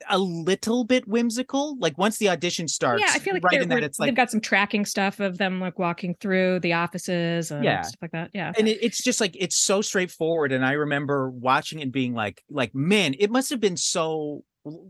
[0.09, 1.77] a little bit whimsical.
[1.79, 4.15] Like once the audition starts, yeah, I feel like right in that it's like they've
[4.17, 7.83] got some tracking stuff of them like walking through the offices and Yeah.
[7.83, 8.31] stuff like that.
[8.35, 8.53] Yeah.
[8.59, 12.43] and it, it's just like it's so straightforward and i remember watching and being like
[12.51, 14.45] like man it must have been so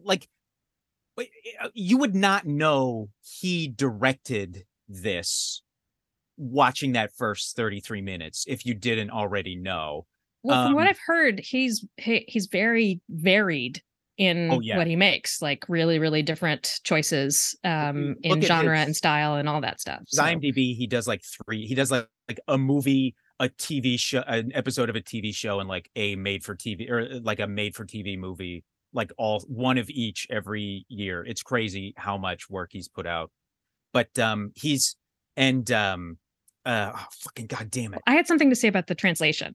[0.05, 0.29] like
[1.19, 1.23] uh,
[1.73, 5.63] you would not know he directed this
[6.37, 10.07] watching that first 33 minutes if you didn't already know
[10.43, 13.83] Well, from what Um, I've heard, he's he, he's very varied
[14.19, 14.77] in Oh, yeah.
[14.79, 19.49] what he makes, like really, really different choices um, in genre his- and style and
[19.49, 20.01] all that stuff.
[20.07, 24.23] So, imdb he does like three he does like like a movie a tv show
[24.27, 27.39] an episode of a tv show and like a made for tv or uh, like
[27.41, 31.23] a made for tv movie like all one of each every year.
[31.23, 33.31] It's crazy how much work he's put out.
[33.93, 34.97] But um he's
[35.37, 36.19] and um
[36.65, 38.01] uh oh, fucking god damn it.
[38.07, 39.55] I had something to say about the translation.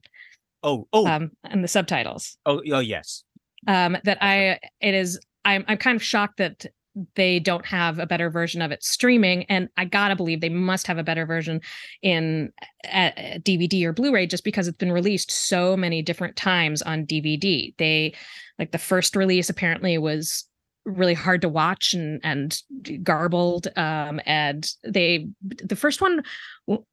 [0.62, 1.06] Oh oh.
[1.08, 2.36] Um, and the subtitles.
[2.46, 3.24] oh oh yes
[3.66, 6.66] Um, that I it is I'm I'm kind of shocked that
[7.14, 10.86] they don't have a better version of it streaming, and I gotta believe they must
[10.86, 11.60] have a better version
[12.02, 12.52] in
[12.92, 17.74] uh, DVD or Blu-ray, just because it's been released so many different times on DVD.
[17.78, 18.14] They
[18.58, 20.44] like the first release apparently was
[20.84, 22.60] really hard to watch and and
[23.04, 26.24] garbled um and they the first one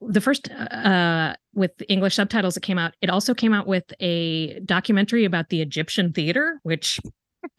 [0.01, 4.59] the first uh with english subtitles that came out it also came out with a
[4.59, 6.99] documentary about the egyptian theater which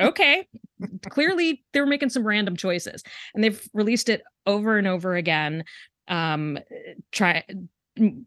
[0.01, 0.47] okay
[1.09, 3.03] clearly they were making some random choices.
[3.35, 5.65] And they've released it over and over again
[6.09, 6.59] um
[7.13, 7.45] try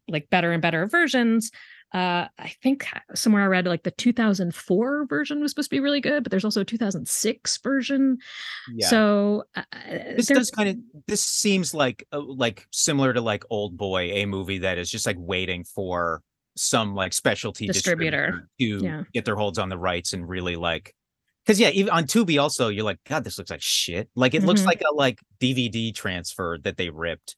[0.08, 1.52] like better and better versions
[1.94, 6.02] uh, I think somewhere I read like the 2004 version was supposed to be really
[6.02, 8.18] good, but there's also a 2006 version.
[8.74, 8.88] Yeah.
[8.88, 9.64] So uh,
[10.16, 10.78] this there- does kind of
[11.08, 15.06] this seems like uh, like similar to like Old Boy, a movie that is just
[15.06, 16.22] like waiting for
[16.56, 18.48] some like specialty Distributor.
[18.60, 19.04] distributor, to Yeah.
[19.14, 20.94] get their holds on the rights and really like
[21.46, 24.10] because yeah, even on Tubi also you're like God, this looks like shit.
[24.16, 24.66] Like it looks Mhm.
[24.68, 27.36] like a like DVD transfer that they ripped.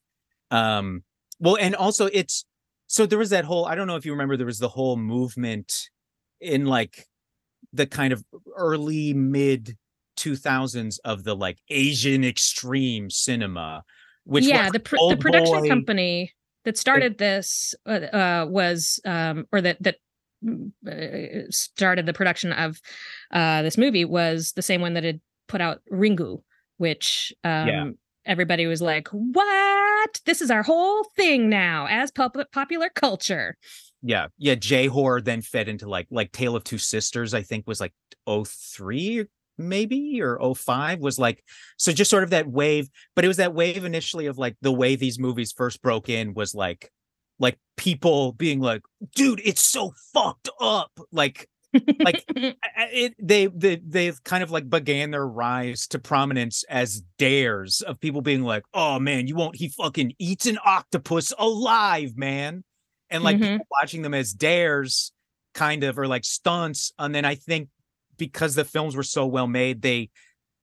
[0.51, 1.03] Um,
[1.39, 2.45] well, and also it's
[2.95, 4.95] so there was that whole I don't know if you remember there was the whole
[4.95, 5.89] movement
[6.39, 7.05] in like
[7.73, 8.23] the kind of
[8.55, 9.75] early mid
[10.17, 13.83] 2000s of the like Asian extreme cinema,
[14.23, 19.45] which yeah, the pr- the production Boy- company that started this uh, uh, was um,
[19.51, 19.97] or that that
[20.41, 22.79] mm, uh, started the production of
[23.31, 26.41] uh, this movie was the same one that had put out Ringu,
[26.77, 27.89] which um, Yeah.
[28.25, 30.21] Everybody was like, "What?
[30.25, 33.57] This is our whole thing now as pop- popular culture."
[34.05, 34.55] yeah, yeah.
[34.55, 37.93] J horror then fed into like like Tale of Two Sisters, I think was like
[38.27, 39.25] 03
[39.57, 41.41] maybe or 05 was like
[41.77, 44.71] so just sort of that wave, but it was that wave initially of like the
[44.71, 46.91] way these movies first broke in was like
[47.39, 48.81] like people being like,
[49.15, 50.91] dude, it's so fucked up.
[51.11, 51.49] Like
[51.99, 57.81] Like, it they they they've kind of like began their rise to prominence as dares
[57.81, 62.63] of people being like oh man you won't he fucking eats an octopus alive man
[63.09, 63.53] and like Mhm.
[63.53, 65.11] people watching them as dares
[65.53, 67.69] kind of or like stunts and then i think
[68.17, 70.09] because the films were so well made they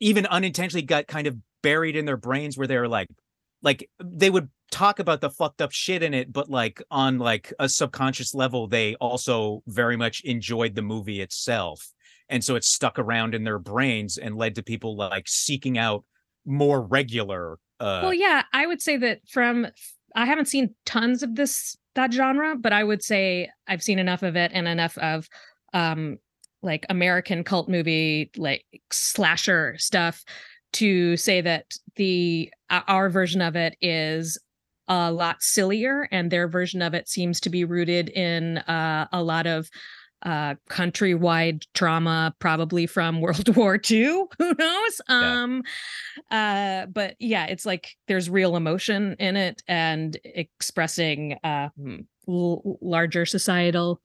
[0.01, 3.09] even unintentionally got kind of buried in their brains where they were like
[3.62, 7.53] like they would talk about the fucked up shit in it but like on like
[7.61, 11.93] a subconscious level they also very much enjoyed the movie itself.
[12.29, 16.05] And so it stuck around in their brains and led to people like seeking out
[16.45, 19.67] more regular uh well yeah i would say that from
[20.17, 24.23] i haven't seen tons of this that genre but i would say i've seen enough
[24.23, 25.29] of it and enough of
[25.73, 26.19] um
[26.63, 30.25] like american cult movie like slasher stuff
[30.73, 34.39] to say that the our version of it is
[34.88, 39.23] a lot sillier and their version of it seems to be rooted in uh, a
[39.23, 39.68] lot of
[40.25, 44.05] uh countrywide trauma probably from world war ii
[44.38, 45.42] who knows Yeah.
[45.42, 45.62] um
[46.31, 51.97] uh but yeah it's like there's real emotion in it and expressing uh hmm,
[52.29, 54.01] l- larger societal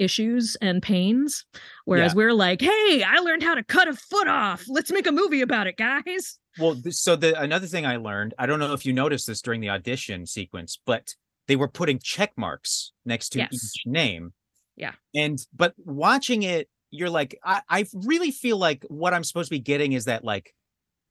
[0.00, 1.44] issues and pains
[1.84, 2.16] whereas Yeah.
[2.16, 5.40] we're like hey i learned how to cut a foot off let's make a movie
[5.42, 8.92] about it guys Well, so the another thing I learned, I don't know if you
[8.92, 11.14] noticed this during the audition sequence, but
[11.46, 13.52] they were putting check marks next to Yes.
[13.54, 14.32] each name.
[14.76, 14.94] Yeah.
[15.14, 19.54] And but watching it, you're like, I, I really feel like what I'm supposed to
[19.54, 20.52] be getting is that like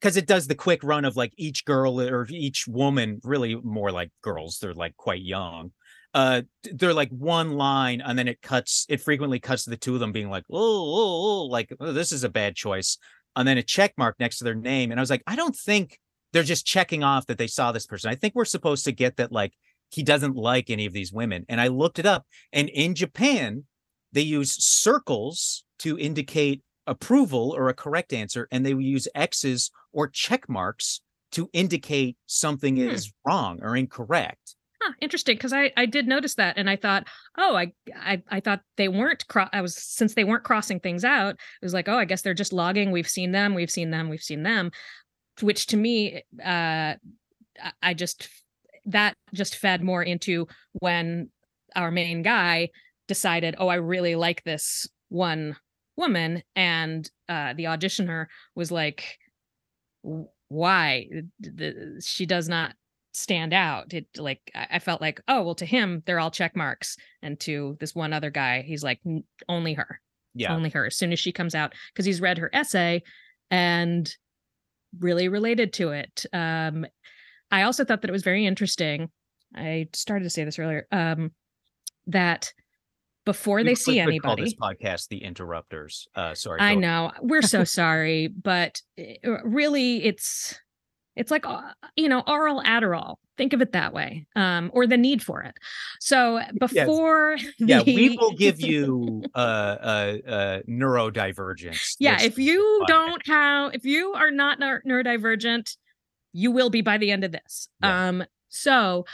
[0.01, 3.91] because it does the quick run of like each girl or each woman, really more
[3.91, 5.71] like girls, they're like quite young.
[6.13, 6.41] Uh
[6.73, 9.99] they're like one line and then it cuts, it frequently cuts to the two of
[9.99, 12.97] them being like, oh, oh, oh like oh, this is a bad choice
[13.35, 14.91] and then a check mark next to their name.
[14.91, 15.99] And I was like, I don't think
[16.33, 18.09] they're just checking off that they saw this person.
[18.09, 19.53] I think we're supposed to get that like
[19.89, 21.45] he doesn't like any of these women.
[21.49, 23.63] And I looked it up, and in Japan,
[24.11, 30.07] they use circles to indicate approval or a correct answer, and they use X's or
[30.07, 32.89] check marks to indicate something Hmm.
[32.89, 34.55] is wrong or incorrect.
[34.81, 38.39] Huh, interesting, because I I did notice that, and I thought, oh, I I I
[38.39, 39.27] thought they weren't.
[39.27, 41.35] Cro- I was since they weren't crossing things out.
[41.35, 42.91] It was like, oh, I guess they're just logging.
[42.91, 43.55] We've seen them.
[43.55, 44.07] We've seen them.
[44.07, 44.71] We've seen them.
[45.41, 46.95] Which to me, uh,
[47.81, 48.29] I- just
[48.85, 51.29] that just fed more into when
[51.75, 52.69] our main guy
[53.07, 55.57] decided, oh, I really like this one
[55.97, 59.17] woman, and uh, the auditioner was like,
[60.47, 61.07] why
[62.01, 62.73] she does not
[63.11, 66.95] stand out it like I felt like oh well to him they're all check marks
[67.21, 68.99] and to this one other guy he's like
[69.47, 69.99] only her
[70.35, 70.53] Yeah.
[70.55, 73.01] only her as soon as she comes out because he's read her essay
[73.49, 74.09] and
[74.99, 76.85] really related to it um
[77.51, 79.09] i also thought that it was very interesting
[79.55, 81.31] i started to say this earlier um
[82.07, 82.53] that
[83.25, 86.07] before they see could call anybody this podcast the interrupters.
[86.15, 86.59] Uh sorry.
[86.61, 87.11] I know.
[87.21, 90.59] We're so sorry, but uh, really it's
[91.15, 91.61] it's like uh,
[91.95, 93.15] you know, oral Adderall.
[93.37, 94.25] Think of it that way.
[94.35, 95.55] Um or the need for it.
[95.99, 101.95] So before Yeah, we will give you uh uh uh neurodivergence.
[101.99, 105.75] Yeah, if you don't have if you are not neur- neurodivergent,
[106.33, 107.69] you will be by the end of this.
[107.81, 108.07] Yeah.
[108.07, 109.05] Um so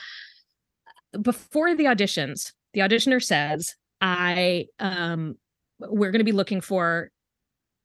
[1.22, 5.38] before the auditions, the auditioner says, "I um
[5.80, 7.12] we're going to be looking for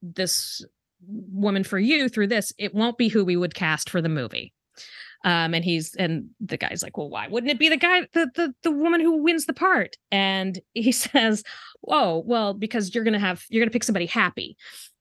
[0.02, 0.64] this
[1.06, 2.52] woman for you through this.
[2.58, 4.52] It won't be who we would cast for the movie."
[5.22, 8.30] Um, and he's and the guy's like, well, why wouldn't it be the guy, the
[8.34, 9.96] the the woman who wins the part?
[10.10, 11.44] And he says,
[11.86, 14.56] oh, well, because you're gonna have you're gonna pick somebody happy,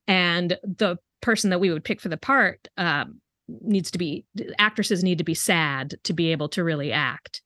[0.08, 4.26] and the person that we would pick for the part um, needs to be
[4.58, 7.42] actresses need to be sad to be able to really act.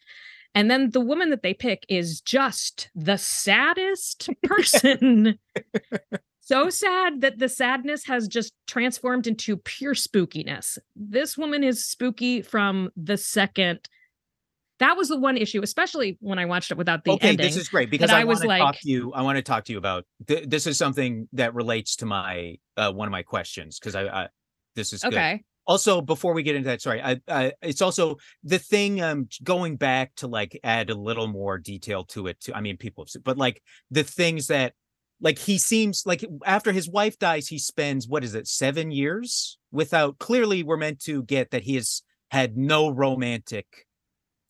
[0.55, 5.39] And then the woman that they pick is just the saddest person.
[6.45, 10.77] So sad that the sadness has just transformed into pure spookiness.
[10.95, 13.79] This woman is spooky from the second.
[14.79, 17.45] That was the one issue, especially when I watched it without the okay, ending.
[17.45, 19.13] this is great because I, I was want to talk like- to you.
[19.13, 22.58] I want to talk to you about th- this is something that relates to my
[22.75, 24.27] uh, one of my questions because I, I
[24.75, 25.13] this is good.
[25.13, 25.43] okay.
[25.67, 29.77] also before we get into that sorry I, I it's also the thing um going
[29.77, 33.10] back to like add a little more detail to it too i mean people have
[33.10, 34.73] said but like the things that
[35.23, 39.57] like he seems like after his wife dies he spends what is it seven years
[39.71, 43.65] without clearly we're meant to get that he has had no romantic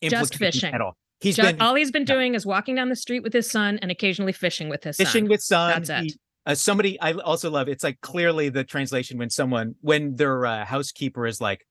[0.02, 0.74] Just fishing.
[0.74, 2.14] at all he's Ju- been all he's been yeah.
[2.14, 5.24] doing is walking down the street with his son and occasionally fishing with his fishing
[5.24, 5.30] son.
[5.30, 6.18] with son That's it.
[6.44, 10.64] uh, somebody i also love it's like clearly the translation when someone when their uh,
[10.66, 11.64] housekeeper is like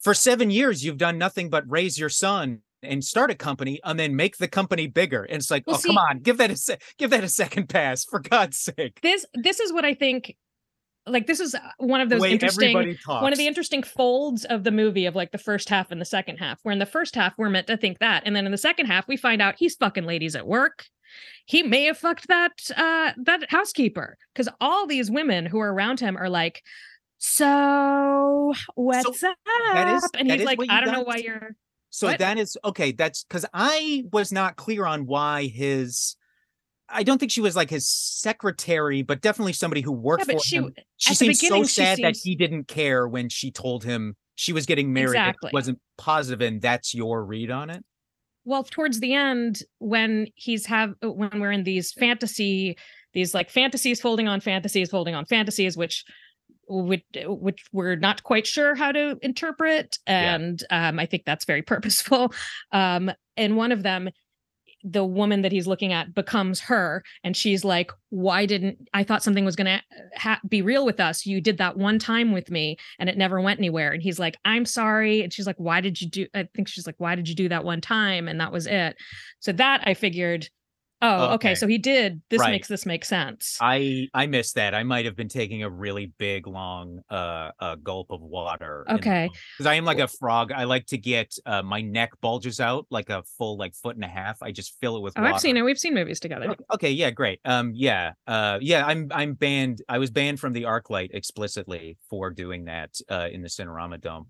[0.00, 3.98] for seven years you've done nothing but raise your son and start a company and
[4.00, 6.56] then make the company bigger and it's like Well, oh come on give that a
[6.56, 9.00] se- give that a second pass for god's sake.
[9.02, 10.34] This this is what I think.
[11.06, 12.74] Like this is one of those way interesting
[13.22, 16.04] one of the interesting folds of the movie of like the first half and the
[16.04, 18.52] second half where in the first half we're meant to think that and then in
[18.52, 20.84] the second half we find out he's fucking ladies at work.
[21.46, 26.00] He may have fucked that uh that housekeeper because all these women who are around
[26.00, 26.62] him are like
[27.18, 29.34] so what's up
[29.72, 31.54] that is- and he's like i don't know why you're
[31.90, 32.18] So What?
[32.20, 32.92] that is okay.
[32.92, 36.16] That's because I was not clear on why his.
[36.88, 40.40] I don't think she was like his secretary, but definitely somebody who worked yeah for
[40.40, 40.74] she him.
[40.96, 44.92] She seems so sad that he didn't care when she told him she was getting
[44.92, 45.10] married.
[45.10, 45.50] Exactly.
[45.52, 47.84] wasn't positive, and that's your read on it.
[48.44, 52.76] well towards the end when he's have uh, when we're in these fantasy
[53.12, 56.04] these like fantasies folding on fantasies folding on fantasies which
[56.70, 60.34] which which we're not quite sure how to interpret Yeah.
[60.36, 62.32] and um i think that's very purposeful.
[62.72, 64.10] Um and one of them
[64.82, 69.22] the woman that he's looking at becomes her and she's like why didn't i thought
[69.22, 69.82] something was going to
[70.16, 71.26] ha- be real with us.
[71.26, 73.92] You did that one time with me and it never went anywhere.
[73.92, 75.22] And he's like i'm sorry.
[75.22, 77.48] And she's like why did you do i think she's like why did you do
[77.50, 78.96] that one time and that was it?
[79.40, 80.48] So that i figured
[81.02, 81.54] oh okay, Okay.
[81.54, 82.50] so he did this Right.
[82.50, 84.74] makes this make sense I I missed that.
[84.74, 88.84] I might have been taking a really big, long uh, uh gulp of water.
[88.88, 89.28] Okay.
[89.56, 90.52] Because I am like a frog.
[90.52, 94.04] I like to get uh, my neck bulges out like a full like foot and
[94.04, 94.42] a half.
[94.42, 95.34] I just fill it with oh water.
[95.34, 97.40] i've seen it we've seen movies together Okay, Okay, yeah, great.
[97.44, 99.82] Um, yeah, uh, yeah, I'm I'm banned.
[99.88, 104.26] I was banned from the ArcLight explicitly for doing that uh, in the Cinerama Dome.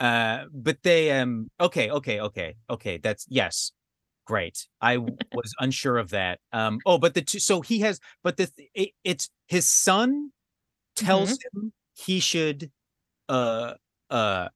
[0.00, 2.98] Uh, but they um, okay, okay, okay, okay.
[2.98, 3.72] That's yes,
[4.32, 4.66] great.
[4.80, 4.96] I
[5.34, 6.38] was unsure of that.
[6.54, 10.30] Um, oh, but the two, so he has, but the it, it's his son
[10.96, 12.70] tells him he should,
[13.28, 13.74] uh,
[14.08, 14.48] uh,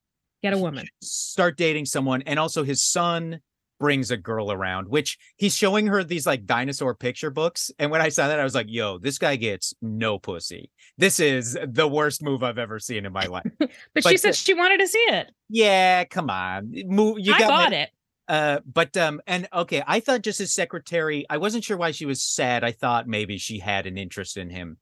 [0.42, 0.86] get a woman.
[1.02, 3.40] start dating someone and also his son
[3.78, 8.00] brings a girl around which he's showing her these like dinosaur picture books and when
[8.00, 10.70] i saw that i was like yo this guy gets no pussy.
[10.96, 13.44] This is the worst move i've ever seen in my life.
[13.58, 15.30] But, but she said she wanted to see it.
[15.50, 17.90] Yeah come on move you i got bought me- it
[18.28, 22.06] uh but um and okay i thought just his secretary i wasn't sure why she
[22.06, 24.78] was sad i thought maybe she had an interest in him.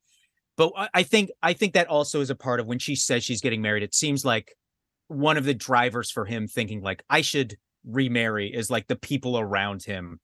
[0.57, 3.25] But I- i think i think that also is a part of when she says
[3.25, 4.55] she's getting married it seems like
[5.09, 9.39] one of the drivers for him thinking like i should remarry is like the people
[9.39, 10.21] around him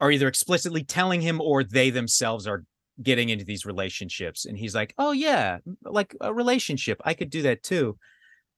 [0.00, 2.64] are either explicitly telling him or they themselves are
[3.02, 4.46] getting into these relationships.
[4.46, 7.98] And he's like oh yeah like a relationship i could do that too.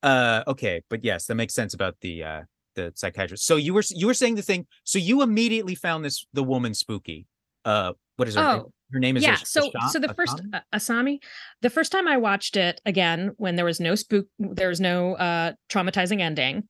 [0.02, 2.42] Uh okay but yes that makes sense about the uh
[2.78, 6.26] the psychiatrist so you were you were saying the thing so you immediately found this
[6.32, 7.26] the woman spooky
[7.64, 10.54] uh what is her Oh, her name is yeah so so the first Asami?
[10.54, 11.18] uh, asami
[11.60, 15.14] the first time i watched it again when there was no spook there was no
[15.16, 16.68] uh traumatizing ending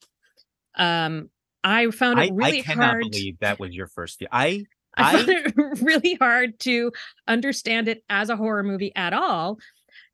[0.77, 1.29] um
[1.63, 4.29] i found I, it really I cannot hard believe that was your first view.
[4.33, 4.65] I
[4.97, 6.91] I I- found it really hard to
[7.29, 9.59] understand it as a horror movie at all.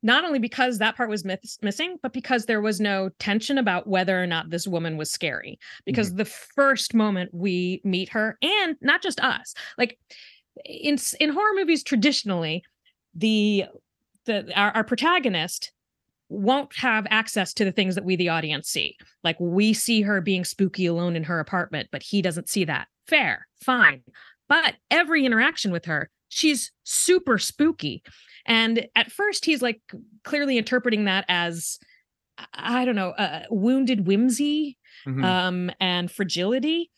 [0.05, 3.87] Not only because that part was miss- missing, but because there was no tension about
[3.87, 5.57] whether or not this woman was scary.
[5.83, 6.17] Because Mm-hmm.
[6.17, 9.97] the first moment we meet her, and not just us, like
[10.63, 12.63] in in horror movies traditionally,
[13.15, 13.65] the
[14.25, 15.71] the our, our protagonist
[16.29, 20.21] won't have access to the things that we the audience see like we see her
[20.21, 24.01] being spooky alone in her apartment but he doesn't see that fair fine
[24.49, 28.01] but every interaction with her she's super spooky
[28.45, 29.81] and at first he's like
[30.23, 31.79] clearly interpreting that as
[32.53, 34.77] I don't know, uh, wounded whimsy
[35.07, 35.23] Mhm.
[35.23, 36.91] um, and fragility.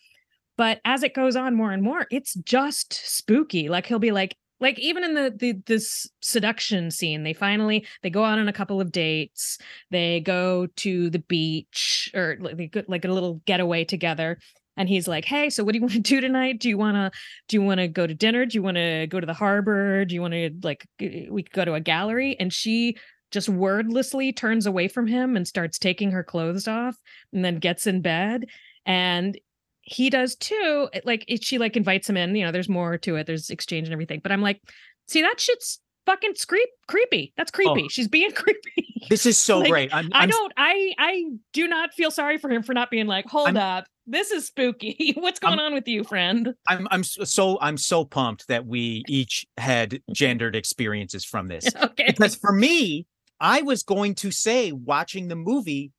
[0.58, 3.70] But as it goes on more and more, it's just spooky.
[3.70, 8.10] Like he'll be like, like even in the the this seduction scene, they finally they
[8.10, 9.60] go out on a couple of dates.
[9.91, 14.39] They go to the beach or like, like a little getaway together.
[14.78, 16.59] And he's like, "Hey, so what do you want to do tonight?
[16.59, 17.11] Do you want to
[17.47, 18.45] do you want to go to dinner?
[18.45, 20.05] Do you want to go to the harbor?
[20.05, 22.97] Do you want to like we could go to a gallery?" And she
[23.32, 26.95] just wordlessly turns away from him and starts taking her clothes off
[27.34, 28.45] and then gets in bed
[28.86, 29.38] and
[29.82, 33.17] he does too like it, she like invites him in you know there's more to
[33.17, 34.61] it there's exchange and everything but i'm like
[35.09, 37.55] see that shit's fucking creep creepy that's oh.
[37.55, 37.88] creepy Oh.
[37.89, 39.93] she's being creepy This is so Like, great.
[39.93, 43.07] I'm, i I'm don't i i do not feel sorry for him for not being
[43.07, 46.88] like hold I'm- up this is spooky what's I'm- going on with you friend I'm
[46.91, 51.68] I'm so I'm so pumped that we each had gendered experiences from this.
[51.76, 53.05] okay Because for me,
[53.39, 55.91] I was going to say watching the movie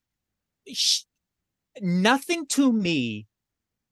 [0.72, 1.02] sh-
[1.80, 3.26] nothing to me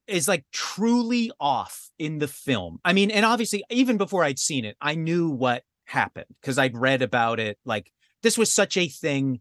[0.06, 2.78] is like truly off in the film.
[2.84, 6.76] I mean, and obviously even before I'd seen it, I knew what happened because I'd
[6.76, 7.90] read about it like
[8.22, 9.40] this was such a thing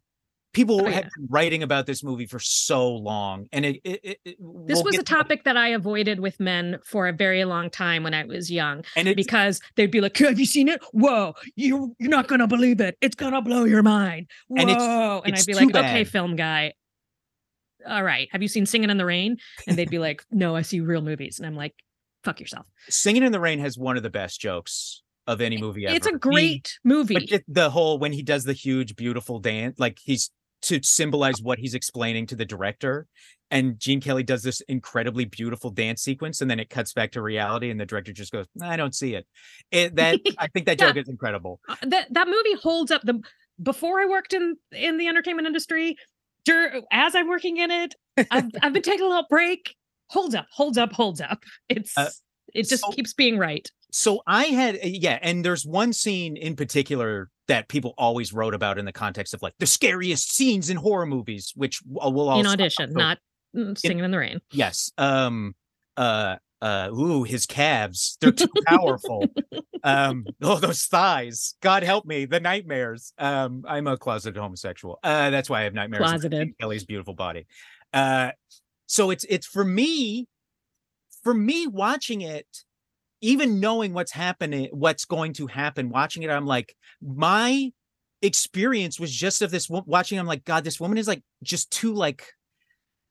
[0.56, 1.10] people Oh, had yeah.
[1.16, 4.38] been writing about this movie for so long and it, it, it- this
[4.78, 7.70] we'll was a get to topic that I avoided with men for a very long
[7.70, 10.82] time when I was young and it, because they'd be like, "Have you seen it?
[10.94, 12.98] Whoa, you you're not gonna believe it.
[13.02, 14.28] It's gonna blow your mind.
[14.48, 16.74] Whoa!" And And, it's- I'd be like, "Okay, film guy.
[17.88, 19.38] All right, have you seen Singing in the Rain?"
[19.68, 21.76] And they'd be like, "No, I see real movies." And I'm like,
[22.24, 22.66] "Fuck yourself.
[22.90, 25.96] Singing in the Rain has one of the best jokes of any movie ever.
[25.96, 29.78] It's a He- great movie." but the whole when he does the huge beautiful dance
[29.80, 30.32] like he's
[30.66, 33.08] to symbolize what he's explaining to the director
[33.52, 37.22] and gene kelly does this incredibly beautiful dance sequence and then it cuts back to
[37.22, 39.26] reality and the director just goes i don't see it,
[39.72, 40.88] it that i think that Yeah.
[40.88, 43.02] joke is incredible Uh, that that movie holds up.
[43.04, 43.22] The
[43.62, 45.96] before I worked in in the entertainment industry,
[46.44, 47.96] dur- as I'm working in it,
[48.30, 49.74] I've I've been taking a little break.
[50.10, 51.42] Holds up, holds up, holds up.
[51.70, 52.10] It's Uh,
[52.54, 53.66] it just so- keeps being right.
[53.96, 58.78] So i had yeah and there's one scene in particular that people always wrote about
[58.78, 62.40] in the context of like the scariest scenes in horror movies which w- will also
[62.42, 63.18] in audition, also- not
[63.56, 64.42] mm, singing in the rain.
[64.52, 64.92] Yes.
[64.98, 65.56] Um
[65.96, 68.18] uh uh ooh, his calves.
[68.20, 69.28] They're too powerful.
[69.84, 71.56] um oh those thighs.
[71.62, 73.14] God help me, the nightmares.
[73.18, 75.00] Um I'm a closeted homosexual.
[75.04, 76.10] Uh that's why I have nightmares.
[76.10, 76.58] Closeted.
[76.60, 77.46] Kelly's beautiful body.
[77.94, 78.32] Uh
[78.88, 80.28] so it's it's for me
[81.24, 82.65] for me watching it
[83.26, 87.72] even knowing what's happening what's going to happen watching it I'm like my
[88.22, 91.94] experience was just of this watching I'm like god this woman is like just too
[91.94, 92.26] like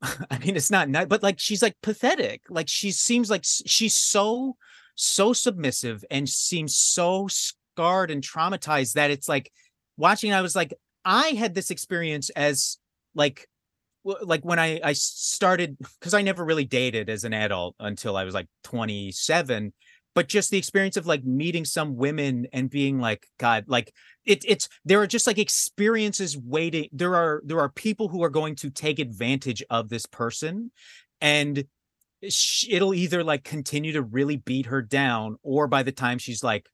[0.30, 2.42] I mean, it's not nice, but like she's like pathetic.
[2.48, 4.56] Like she seems like she's so
[4.96, 9.50] so submissive and seems so scarred and traumatized that it's like
[9.96, 10.32] watching.
[10.32, 12.78] I was like, I had this experience as
[13.14, 13.48] like
[14.04, 18.24] like when I I started because I never really dated as an adult until I
[18.24, 19.72] was like 27
[20.14, 23.92] but just the experience of like meeting some women and being like god like
[24.24, 28.30] it, it's there are just like experiences waiting there are there are people who are
[28.30, 30.70] going to take advantage of this person
[31.20, 31.64] and
[32.22, 36.68] it'll either like continue to really beat her down or by the time she's like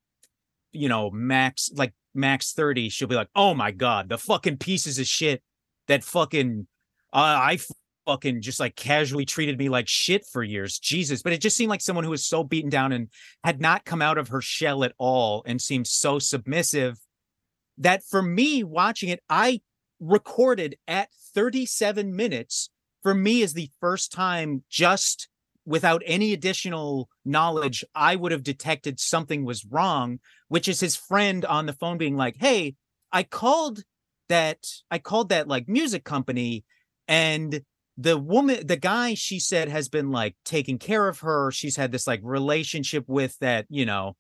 [0.73, 4.99] you know max like max 30 she'll be like oh my god the fucking pieces
[4.99, 5.43] of shit
[5.89, 6.67] that fucking
[7.13, 7.59] uh, i
[8.11, 10.81] fucking just like casually treated me like shit for years.
[10.81, 11.23] Jesus.
[11.23, 13.09] But it just seemed like someone who was so beaten down and
[13.45, 16.99] had not come out of her shell at all and seemed so submissive
[17.79, 19.61] that for me watching it i
[19.99, 22.71] recorded at 37 minutes
[23.03, 25.29] for me is the first time just
[25.67, 31.45] without any additional knowledge i would have detected something was wrong which is his friend
[31.45, 32.75] on the phone being like hey
[33.13, 33.83] i called
[34.29, 34.59] that
[34.91, 36.65] i called that like music company
[37.09, 37.63] and
[38.01, 41.51] the woman the guy she said has been like taking care of her.
[41.51, 44.17] She's had this like relationship with that you know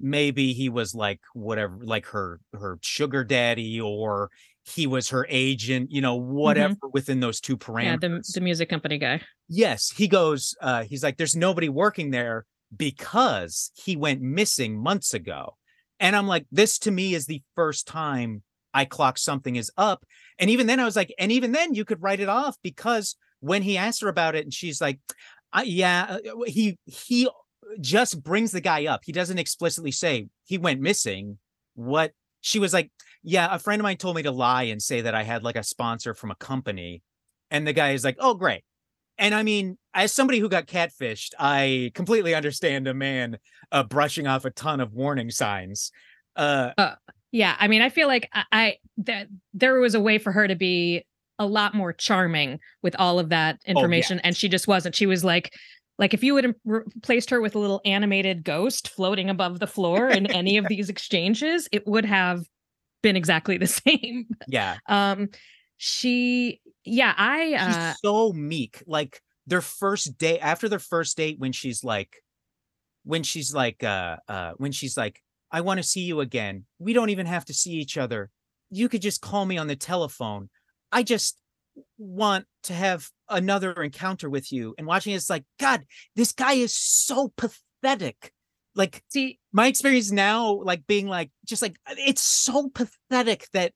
[0.00, 4.30] maybe he was like whatever like her her sugar daddy or
[4.64, 8.68] he was her agent you know whatever within those two parameters Yeah, the the music
[8.68, 9.20] company guy.
[9.48, 12.46] yes he goes uh he's like there's nobody working there
[12.76, 15.56] because he went missing months ago.
[16.00, 18.42] And i'm like this to me is the first time
[18.74, 20.04] i clock something is up
[20.38, 23.16] and even then i was like and even then you could write it off because
[23.40, 24.98] when he asked her about it and she's like
[25.52, 27.28] I, yeah uh, he he
[27.80, 29.02] just brings the guy up.
[29.04, 31.38] He doesn't explicitly say he went missing.
[31.74, 32.12] What?
[32.40, 32.90] She was like
[33.22, 35.54] yeah a friend of mine told me to lie and say that i had like
[35.54, 37.02] a sponsor from a company.
[37.50, 38.64] And the guy is like oh great.
[39.18, 43.38] And I mean, as somebody who got catfished, I completely understand a man
[43.70, 45.92] uh, brushing off a ton of warning signs.
[46.34, 46.70] Uh,
[47.32, 50.46] Yeah, I mean, I feel like I, I that there was a way for her
[50.46, 51.04] to be
[51.38, 55.24] a lot more charming with all of that information and she just wasn't she was
[55.24, 55.52] like
[55.98, 59.66] like if you would have replaced her with a little animated ghost floating above the
[59.66, 62.44] floor in any of these exchanges it would have
[63.02, 64.76] been exactly the same Yeah.
[64.88, 65.30] um
[65.78, 68.82] she yeah i She's uh so meek.
[68.86, 72.22] Like their first day after their first date when she's like
[73.04, 75.20] when she's like uh uh when she's like
[75.52, 76.64] I want to see you again.
[76.78, 78.30] We don't even have to see each other.
[78.70, 80.48] You could just call me on the telephone.
[80.90, 81.38] I just
[81.98, 84.74] want to have another encounter with you.
[84.78, 85.84] And watching it's like god,
[86.16, 88.32] this guy is so pathetic.
[88.74, 93.72] Like see my experience now like being like just like it's so pathetic that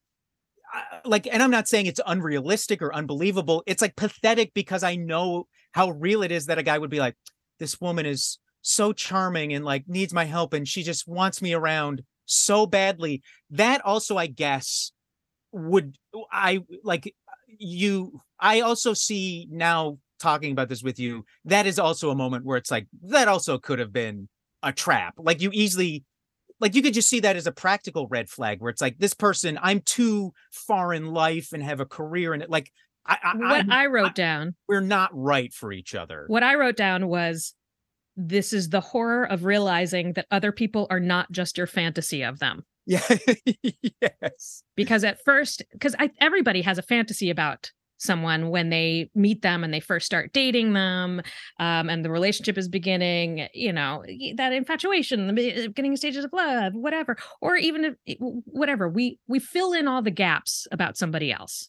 [0.75, 4.97] uh, like and i'm not saying it's unrealistic or unbelievable it's like pathetic because i
[4.97, 7.15] know how real it is that a guy would be like
[7.59, 8.39] this woman is
[8.69, 13.23] so charming and like needs my help and she just wants me around so badly.
[13.51, 14.91] That also i guess
[15.53, 15.97] would
[16.33, 17.15] i like
[17.47, 22.45] you i also see now talking about this with you that is also a moment
[22.45, 24.29] where it's like that also could have been
[24.63, 25.15] a trap.
[25.17, 26.03] Like you easily
[26.59, 29.15] like you could just see that as a practical red flag where it's like this
[29.15, 32.73] person i'm too far in life and have a career and it like
[33.07, 36.25] i, I what I'm- i wrote down we're not right for each other.
[36.27, 37.55] what I wrote down was
[38.17, 42.39] this is the horror of realizing that other people are not just your fantasy of
[42.39, 42.65] them.
[42.87, 43.03] yeah.
[44.01, 44.63] Yes.
[44.77, 49.73] Because at first, because everybody has a fantasy about someone when they meet them and
[49.73, 51.23] they first start dating them
[51.59, 54.05] um, and the relationship is beginning you know
[54.35, 58.89] that infatuation the beginning stages of love whatever or even if whatever.
[58.89, 61.69] We we fill in all the gaps about somebody else.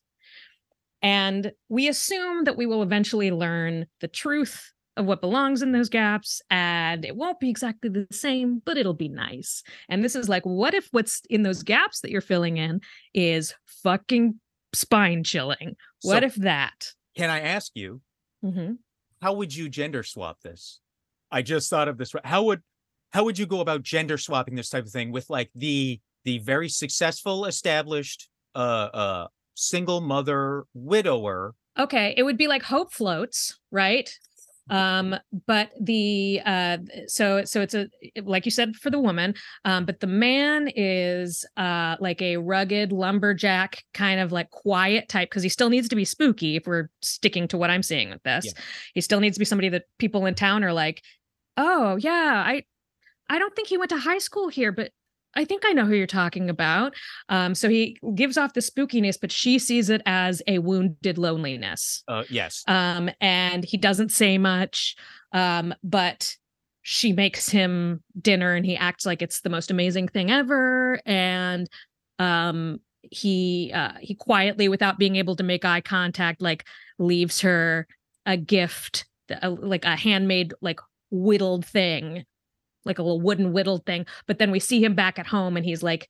[1.01, 5.89] And we assume that we will eventually learn the truth of what belongs in those
[5.89, 9.63] gaps and it won't be exactly the same but it'll be nice.
[9.89, 12.81] And this is like what if what's in those gaps that you're filling in
[13.13, 14.39] is fucking
[14.73, 15.75] spine chilling?
[16.01, 16.93] What So if that?
[17.15, 18.01] can i ask you
[18.43, 18.77] Mhm.
[19.21, 20.79] how would you gender swap this?
[21.31, 22.61] I just thought of this how would
[23.11, 26.39] how would you go about gender swapping this type of thing with like the the
[26.39, 31.55] very successful established uh uh single mother widower?
[31.79, 34.09] Okay it would be like hope floats right
[34.69, 35.15] um
[35.45, 37.87] but the uh so so it's a
[38.23, 39.33] like you said for the woman
[39.65, 45.29] um but the man is uh like a rugged lumberjack kind of like quiet type
[45.29, 48.21] because he still needs to be spooky if we're sticking to what i'm seeing with
[48.23, 48.51] this Yeah.
[48.93, 51.01] he still needs to be somebody that people in town are like
[51.55, 52.63] oh yeah i
[53.29, 54.91] i don't think he went to high school here but
[55.35, 56.93] I think I know who you're talking about.
[57.29, 62.03] Um, so he gives off the spookiness, but she sees it as a wounded loneliness
[62.07, 64.95] uh yes um and he doesn't say much
[65.33, 66.35] um but
[66.81, 71.67] she makes him dinner and he acts like it's the most amazing thing ever and
[72.19, 76.65] um he uh he quietly without being able to make eye contact like
[76.97, 77.87] leaves her
[78.25, 79.05] a gift
[79.41, 80.79] a, like a handmade like
[81.11, 82.23] whittled thing
[82.87, 85.65] like a little wooden whittled thing but then we see him back at home and
[85.65, 86.07] he's like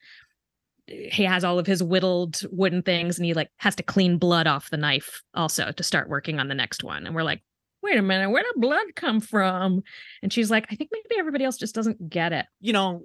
[0.87, 4.47] he has all of his whittled wooden things and he like has to clean blood
[4.47, 7.05] off the knife also to start working on the next one.
[7.05, 7.43] And we're like
[7.83, 9.83] wait a minute where did blood come from?
[10.23, 12.45] And she's like i think maybe everybody else just doesn't get it.
[12.61, 13.01] You know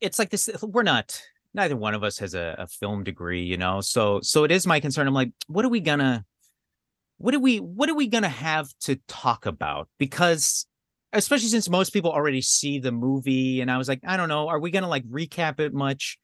[0.00, 1.20] it's like this we're not
[1.54, 3.80] neither one of us has a, a film degree you know?
[3.80, 5.06] So so it is my concern.
[5.06, 6.24] I'm like what are we gonna
[7.18, 9.88] what are we what are we gonna have to talk about?
[9.98, 10.66] Because
[11.12, 14.48] especially since most people already see the movie and i was like i don't know
[14.48, 16.18] are we gonna like recap it much?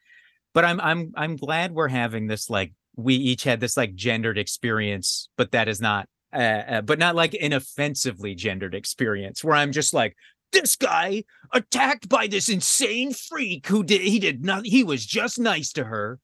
[0.53, 4.39] But i'm i'm i'm glad we're having this like we each had this like gendered
[4.39, 9.57] experience but that is not uh, uh, but not like an offensively gendered experience where
[9.57, 10.17] i'm just like
[10.53, 15.39] this guy attacked by this insane freak who did he did not he was just
[15.39, 16.21] nice to her.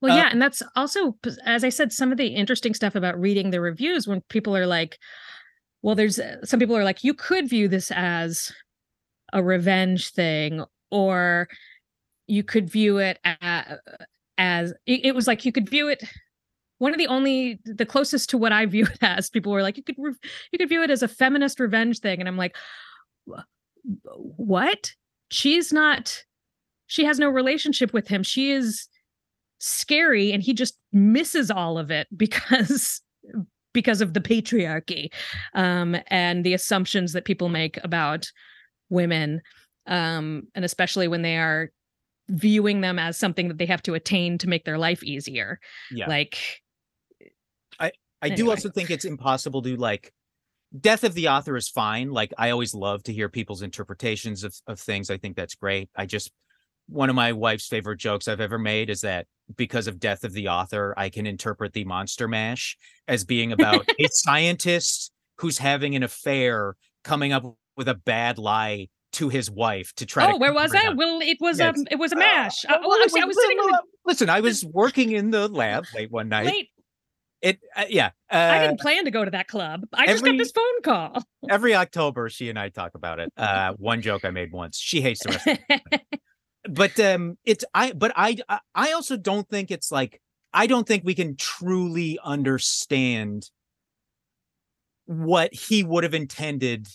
[0.00, 1.16] Well Uh, yeah and that's also
[1.46, 4.66] as i said some of the interesting stuff about reading the reviews when people are
[4.66, 4.98] like
[5.82, 8.52] well there's uh, some people are like you could view this as
[9.32, 11.48] a revenge thing or
[12.26, 13.78] you could view it a-
[14.38, 16.02] as it, it was like you could view it
[16.78, 19.76] one of the only the closest to what i view it as people were like
[19.76, 22.56] you could you could view it as a feminist revenge thing and i'm like
[24.12, 24.92] what?
[25.30, 26.24] She's not
[26.86, 28.22] she has no relationship with him.
[28.22, 28.86] She is
[29.58, 33.00] scary and he just misses all of it because
[33.72, 35.08] because of the patriarchy
[35.54, 38.30] um and the assumptions that people make about
[38.90, 39.40] women
[39.86, 41.70] um and especially when they are
[42.28, 45.58] viewing them as something that they have to attain to make their life easier
[45.90, 46.38] yeah like
[47.78, 50.12] I I do also think it's impossible to like
[50.78, 52.10] death of the author is fine.
[52.10, 55.10] Like I always love to hear people's interpretations of, of things.
[55.10, 55.90] I think that's great.
[55.96, 56.30] I just
[56.88, 59.26] one of my wife's favorite jokes I've ever made is that
[59.56, 62.76] because of death of the author, I can interpret the Monster Mash
[63.08, 67.44] as being about a scientist who's having an affair, coming up
[67.76, 70.24] with a bad lie to his wife to try.
[70.26, 70.86] To Oh, to where was I?
[70.88, 70.96] up.
[70.96, 71.76] Well, it was Yes.
[71.76, 72.64] um, it was a Uh, mash.
[72.64, 75.30] Uh, well, well, I was, I was sitting in the Listen, I was working in
[75.30, 76.46] the lab late one night.
[76.46, 76.68] late.
[77.40, 78.10] It, uh, yeah.
[78.30, 79.82] I Uh, didn't plan to go to that club.
[79.92, 81.22] I just got this phone call.
[81.50, 83.32] every October, she and I talk about it.
[83.36, 84.78] Uh, one joke I made once.
[84.78, 85.30] She hates the
[85.70, 86.12] rest.
[86.68, 87.92] but um, it's I.
[87.92, 88.36] But I.
[88.74, 90.20] I- also don't think it's like.
[90.54, 93.50] I don't think we can truly understand
[95.06, 96.88] what he would have intended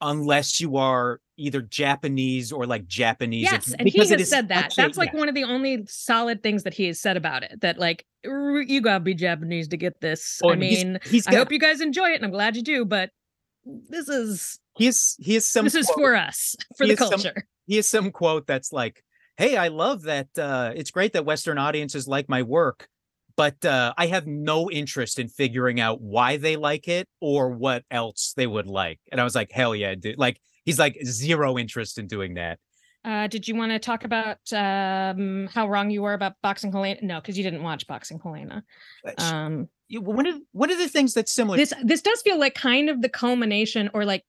[0.00, 3.42] unless you are either Japanese or like Japanese.
[3.50, 4.72] yes, and he has said that.
[4.72, 5.18] such a- That's like yeah.
[5.20, 7.60] one of the only solid things that he has said about it.
[7.62, 10.40] That like you gotta be Japanese to get this.
[10.44, 12.56] Oh, I he's- mean, he's I got- hope you guys enjoy it, and I'm glad
[12.56, 12.84] you do.
[12.84, 13.10] But
[13.64, 17.10] this is he is he is some this is for us for the is some-
[17.10, 17.46] culture.
[17.66, 19.02] he has some quote that's like,
[19.38, 20.28] "Hey, I love that.
[20.36, 22.88] Uh, it's great that Western audiences like my work,
[23.36, 27.84] but uh, I have no interest in figuring out why they like it or what
[27.90, 31.56] else they would like." And I was like, "Hell yeah, dude!" Like he's like zero
[31.56, 32.58] interest in doing that.
[33.04, 37.00] Uh, did you want to talk about um, how wrong you were about boxing Helena?
[37.02, 38.64] No, because you didn't watch boxing Helena.
[39.18, 41.56] Um, one of one of the things that's similar.
[41.56, 44.24] this this does feel like kind of the culmination or like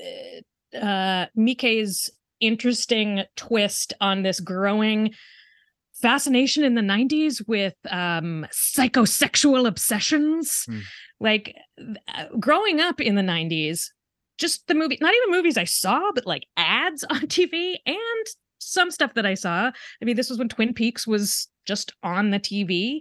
[0.00, 2.10] uh, uh Miike's
[2.46, 5.14] interesting twist on this growing
[5.94, 10.64] fascination in the 90s with um psychosexual obsessions.
[10.66, 10.80] Hmm.
[11.20, 11.54] like
[12.14, 13.86] uh, growing up in the 90s
[14.36, 18.26] just the movie not even movies i saw but like ads on tv and
[18.58, 19.70] some stuff that i saw.
[20.00, 23.00] I mean this was when twin peaks was just on the tv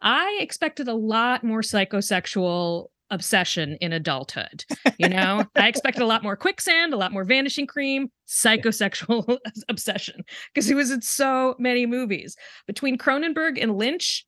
[0.00, 4.64] I expected a lot more psychosexual obsession in adulthood.
[4.98, 9.38] You know, I expected a lot more quicksand, a lot more vanishing cream, psychosexual
[9.68, 12.36] obsession because it was in so many movies.
[12.66, 14.24] Between Cronenberg and Lynch,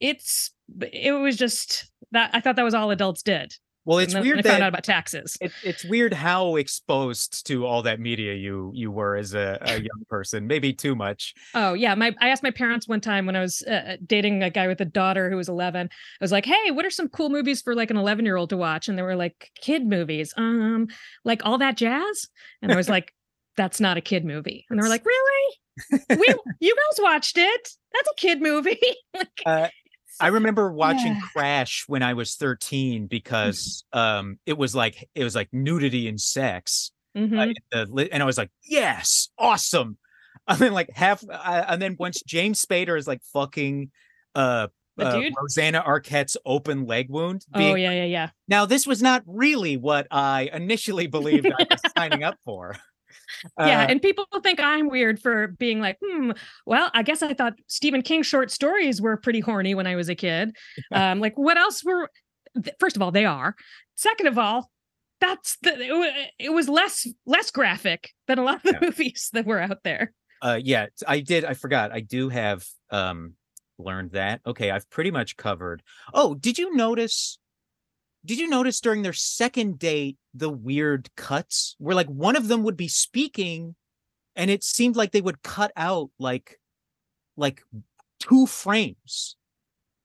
[0.00, 3.54] it's it was just that I thought that was all adults did.
[3.84, 5.36] Well, it's weird I that found out about taxes.
[5.40, 9.76] it, it's weird how exposed to all that media you you were as a, a
[9.76, 10.46] young person.
[10.46, 11.34] Maybe too much.
[11.54, 14.50] Oh yeah, my I asked my parents one time when I was uh, dating a
[14.50, 15.86] guy with a daughter who was 11.
[15.86, 18.88] I was like, "Hey, what are some cool movies for like an 11-year-old to watch?"
[18.88, 20.88] And they were like, "Kid movies." Um,
[21.24, 22.28] like all that jazz?
[22.62, 23.12] And I was like,
[23.56, 25.56] "That's not a kid movie." And they were like, "Really?
[26.10, 27.68] We you guys watched it?
[27.92, 28.80] That's a kid movie."
[29.14, 29.68] like Uh,
[30.20, 31.20] I remember watching Yeah.
[31.32, 36.20] Crash when I was 13 because um it was like it was like nudity and
[36.20, 36.92] sex.
[37.16, 37.54] uh, mhm.
[37.72, 39.98] in the and I was like, yes, awesome.
[40.46, 43.90] And then like half, uh, and then once James Spader is like fucking
[44.34, 44.66] uh,
[44.98, 45.22] uh?
[45.40, 47.46] Rosanna Arquette's open leg wound.
[47.54, 48.28] Oh yeah, yeah, yeah.
[48.46, 52.76] Now this was not really what I initially believed I was signing up for.
[53.58, 56.32] Yeah, Uh, and people think I'm weird for being like, hmm,
[56.66, 60.08] well, I guess I thought Stephen King short stories were pretty horny when I was
[60.08, 60.56] a kid.
[60.92, 62.10] Um, like what else were
[62.78, 63.54] first of all, they are.
[63.96, 64.70] Second of all,
[65.20, 68.78] that's the it, it was less less graphic than a lot of the Yeah.
[68.82, 70.12] movies that were out there.
[70.42, 73.34] uh yeah I did i forgot i do have um
[73.78, 75.82] learned that okay i've pretty much covered
[76.12, 77.38] oh did you notice
[78.24, 82.62] did you notice during their second date the weird cuts where like one of them
[82.62, 83.74] would be speaking
[84.36, 86.58] and it seemed like they would cut out like
[87.36, 87.62] like
[88.20, 89.36] two frames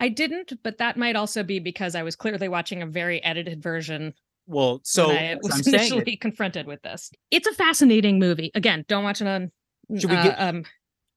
[0.02, 3.62] I didn't, but that might also be because I was clearly watching a very edited
[3.62, 4.14] version
[4.48, 7.12] well so I was I'm initially confronted with this.
[7.32, 8.50] It's a fascinating movie.
[8.56, 9.52] Again, don't watch it on
[9.98, 10.64] Should we uh, get- um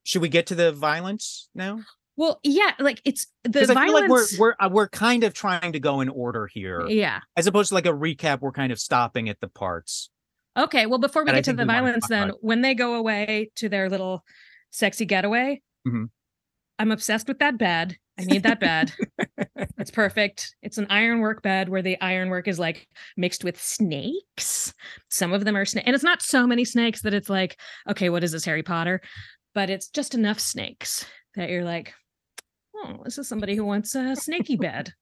[0.05, 1.81] should we get to the violence now
[2.23, 5.35] well, yeah, like it's the because i feel like we're we're uh, we're kind of
[5.35, 7.21] trying to go in order here yeah.
[7.37, 10.11] as opposed to like a recap we're kind of stopping at the parts
[10.57, 12.45] Okay, well, before we get to the violence, then about.
[12.45, 14.23] when they go away to their little
[14.71, 16.11] sexy getaway, Mhm.
[16.79, 17.97] I'm obsessed with that bed.
[18.19, 18.93] I need that bed.
[19.79, 20.55] it's perfect.
[20.63, 24.75] It's an ironwork bed where the ironwork is like mixed with snakes.
[25.09, 27.59] Some of them are snake, and it's not so many snakes that it's like,
[27.89, 29.01] okay, what is this, Harry Potter?
[29.55, 31.95] But it's just enough snakes that you're like,
[32.85, 34.93] oh, this is somebody who wants a snaky bed,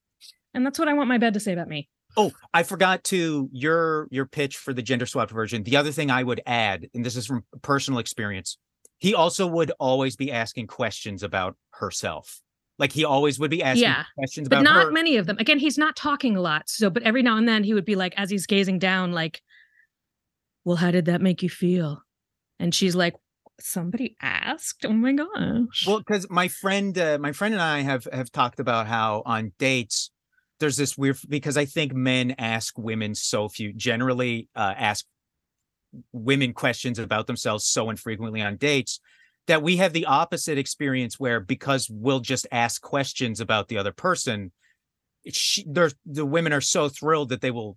[0.54, 1.88] and that's what I want my bed to say about me.
[2.16, 5.62] Oh, I forgot to your your pitch for the gender swapped version.
[5.62, 8.58] The other thing I would add, and this is from personal experience,
[8.98, 12.40] he also would always be asking questions about herself.
[12.78, 14.90] Like he always would be asking Yeah, questions but about not her.
[14.92, 15.36] many of them.
[15.38, 16.68] Again, he's not talking a lot.
[16.68, 19.42] So, but every now and then he would be like, as he's gazing down, like,
[20.64, 22.02] well, how did that make you feel?
[22.58, 23.14] And she's like,
[23.62, 24.84] somebody asked.
[24.84, 25.86] Oh my gosh.
[25.86, 29.52] Well, because my friend, uh, my friend and I have have talked about how on
[29.58, 30.10] dates
[30.60, 35.06] there's this weird because I think men ask women so few, generally uh, ask
[36.12, 39.00] women questions about themselves so infrequently on dates
[39.46, 43.92] that we have the opposite experience where because we'll just ask questions about the other
[43.92, 44.52] person,
[45.32, 47.76] she, the women are so thrilled that they will,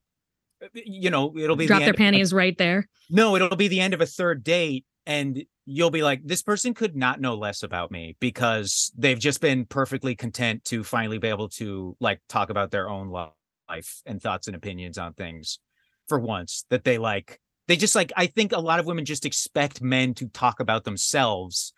[0.74, 2.88] you know, it'll be Drop the their panties right there.
[3.10, 6.74] no, it'll be the end of a third date, and you'll be like, this person
[6.74, 11.30] could not know less about me because they've just been perfectly content to finally be
[11.30, 15.60] able to like talk about their own life and thoughts and opinions on things
[16.08, 17.40] for once that they like.
[17.68, 20.84] They just like, I think a lot of women just expect men to talk about
[20.84, 21.74] themselves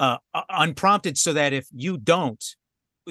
[0.00, 0.18] uh
[0.50, 2.44] unprompted so that if you don't,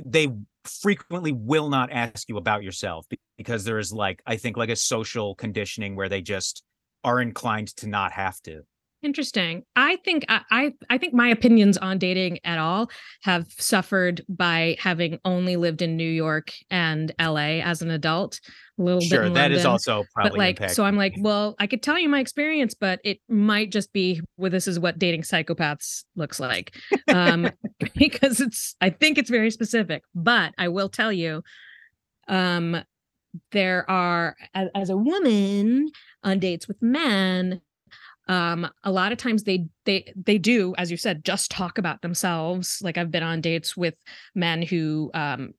[0.05, 0.27] they
[0.65, 3.05] frequently will not ask you about yourself
[3.37, 6.63] because there is like, I think like a social conditioning where they just
[7.03, 8.63] are inclined to not have to.
[9.03, 9.63] Interesting.
[9.75, 12.89] I think I, I I think my opinions on dating at all
[13.23, 18.39] have suffered by having only lived in New York and LA as an adult.
[18.79, 21.67] A little bit Sure, that is also probably but like so i'm like well i
[21.67, 25.21] could tell you my experience but it might just be well this is what dating
[25.21, 26.75] psychopaths looks like
[27.07, 27.47] um
[27.95, 31.43] because it's i think it's very specific but i will tell you
[32.27, 32.83] um
[33.51, 35.89] there are as, as a woman
[36.23, 37.61] on dates with men
[38.27, 42.01] um a lot of times they they they do as you said just talk about
[42.01, 43.95] themselves like i've been on dates with
[44.35, 45.53] men who um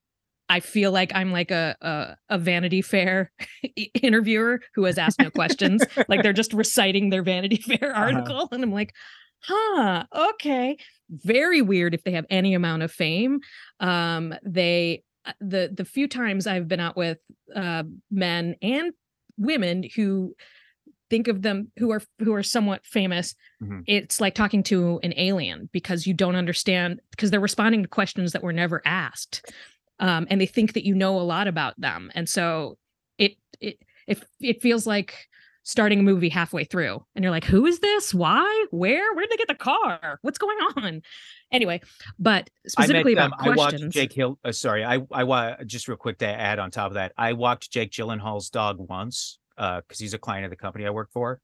[0.49, 3.33] I feel like I'm like a a, a Vanity Fair
[4.03, 5.83] interviewer who has asked no questions.
[6.09, 8.93] like they're just reciting their Vanity Fair article, and I'm like,
[9.41, 10.77] huh, okay.
[11.11, 13.41] Very weird if they have any amount of fame.
[13.81, 17.19] Um, they uh, the the few times I've been out with
[17.55, 18.93] uh, men and
[19.37, 20.35] women who
[21.15, 23.85] think of them who are who are somewhat famous Mhm.
[23.87, 28.33] it's like talking to an alien because you don't understand because they're responding to questions
[28.33, 29.37] that were never asked
[30.01, 32.11] um, and they think that you know a lot about them.
[32.17, 32.79] And so
[33.17, 35.29] it it it, it feels like
[35.63, 38.13] starting a movie halfway through and you're like who is this?
[38.13, 38.67] Why?
[38.71, 39.15] Where?
[39.15, 40.19] Where did they get the car?
[40.23, 41.03] What's going on?
[41.53, 41.81] Anyway
[42.19, 44.39] but specifically I met, about um, I watched Jake Hill.
[44.45, 47.13] Uh, sorry, I I just real quick to add on top of that.
[47.17, 51.11] I walked Jake Gyllenhaal's dog once because he's a client of the company I work
[51.13, 51.41] for.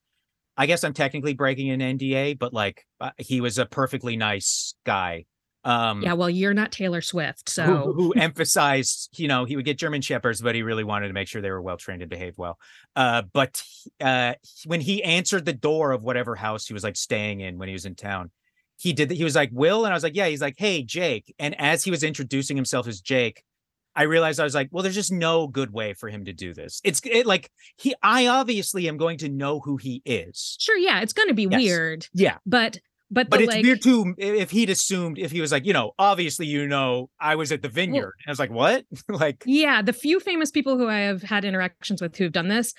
[0.57, 4.75] I guess I'm technically breaking an NDA, but like uh, he was a perfectly nice
[4.85, 5.25] guy.
[5.63, 9.65] Um, yeah well you're not taylor swift who, so who emphasized, you know, he would
[9.67, 12.09] get German shepherds, but he really wanted to make sure they were well trained and
[12.09, 12.59] behaved well.
[12.97, 13.63] Uh, but
[14.01, 14.35] uh,
[14.65, 17.75] when he answered the door of whatever house he was like staying in when he
[17.75, 18.31] was in town,
[18.81, 19.11] he did.
[19.11, 21.85] He was like, "Will," and I was like, "Yeah." He's like, "Hey, Jake." And as
[21.85, 23.43] he was introducing himself as Jake,
[23.97, 26.55] I realized I was like, "Well, there's just no good way for him to do
[26.55, 26.81] this.
[26.85, 27.95] It's it, like he.
[28.03, 30.57] I obviously am going to know who he is.
[30.61, 31.61] sure yeah it's going to be Yes.
[31.61, 32.79] weird Yeah, but
[33.11, 35.73] but but the, it's like, weird too if he'd assumed if he was like, you
[35.73, 38.15] know, obviously, you know, I was at the vineyard.
[38.27, 38.85] I was like, what?
[39.09, 42.73] like, Yeah, the few famous people who I have had interactions with who've done this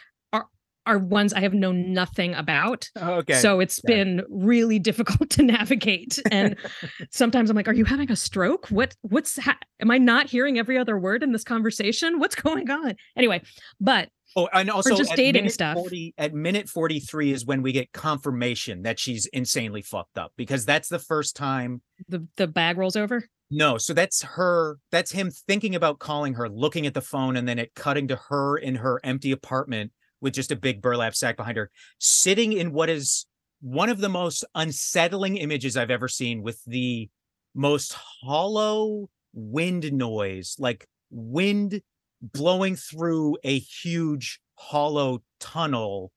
[0.85, 2.89] are ones I have known nothing about.
[2.95, 3.33] Oh, okay.
[3.35, 3.95] So it's Okay.
[3.95, 6.19] been really difficult to navigate.
[6.31, 6.55] And
[7.11, 8.67] sometimes I'm like, "Are you having a stroke?
[8.69, 8.95] What?
[9.01, 9.37] What's?
[9.39, 12.19] Ha- am I not hearing every other word in this conversation?
[12.19, 13.41] What's going on?" Anyway,
[13.79, 15.75] but Oh, and also just at dating stuff.
[15.75, 20.65] 40, at minute 43 is when we get confirmation that she's insanely fucked up because
[20.65, 21.81] that's the first time.
[22.07, 23.27] the the bag rolls over.
[23.53, 27.45] No, so that's her, that's him thinking about calling her, looking at the phone, and
[27.45, 29.91] then it cutting to her in her empty apartment
[30.21, 31.69] with just a big burlap sack behind her,
[31.99, 33.25] sitting in what is
[33.61, 37.09] one of the most unsettling images I've ever seen with the
[37.53, 41.81] most hollow wind noise, like wind
[42.21, 46.11] blowing through a huge hollow tunnel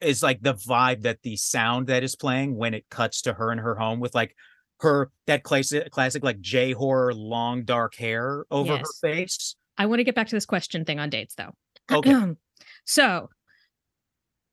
[0.00, 3.50] is like the vibe that the sound that is playing when it cuts to her
[3.50, 4.34] in her home with like
[4.80, 8.80] her that classic classic like J horror long dark hair over Yes.
[8.80, 9.56] her face.
[9.78, 11.52] I want to get back to this question thing on dates though.
[11.90, 12.12] Okay.
[12.84, 13.28] so,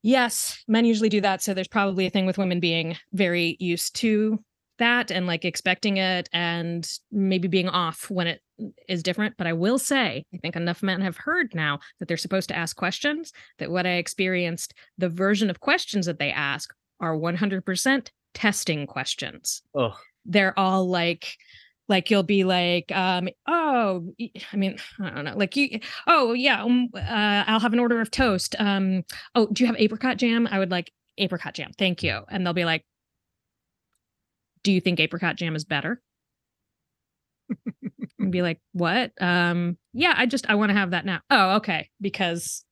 [0.01, 1.41] yes, men usually do that.
[1.41, 4.43] So there's probably a thing with women being very used to
[4.79, 8.41] that and like expecting it and maybe being off when it
[8.87, 9.35] is different.
[9.37, 12.57] But I will say, I think enough men have heard now that they're supposed to
[12.57, 18.07] ask questions, that what I experienced, the version of questions that they ask are 100%
[18.33, 19.93] testing questions Oh.
[20.25, 21.35] they're all like
[21.91, 24.11] like you'll be like um oh
[24.51, 27.99] i mean i don't know like you oh yeah um, uh, i'll have an order
[28.01, 29.03] of toast um
[29.35, 32.53] oh do you have apricot jam i would like apricot jam thank you and they'll
[32.53, 32.83] be like
[34.63, 36.01] do you think apricot jam is better
[38.19, 41.57] and be like what um yeah i just i want to have that now oh
[41.57, 42.63] okay because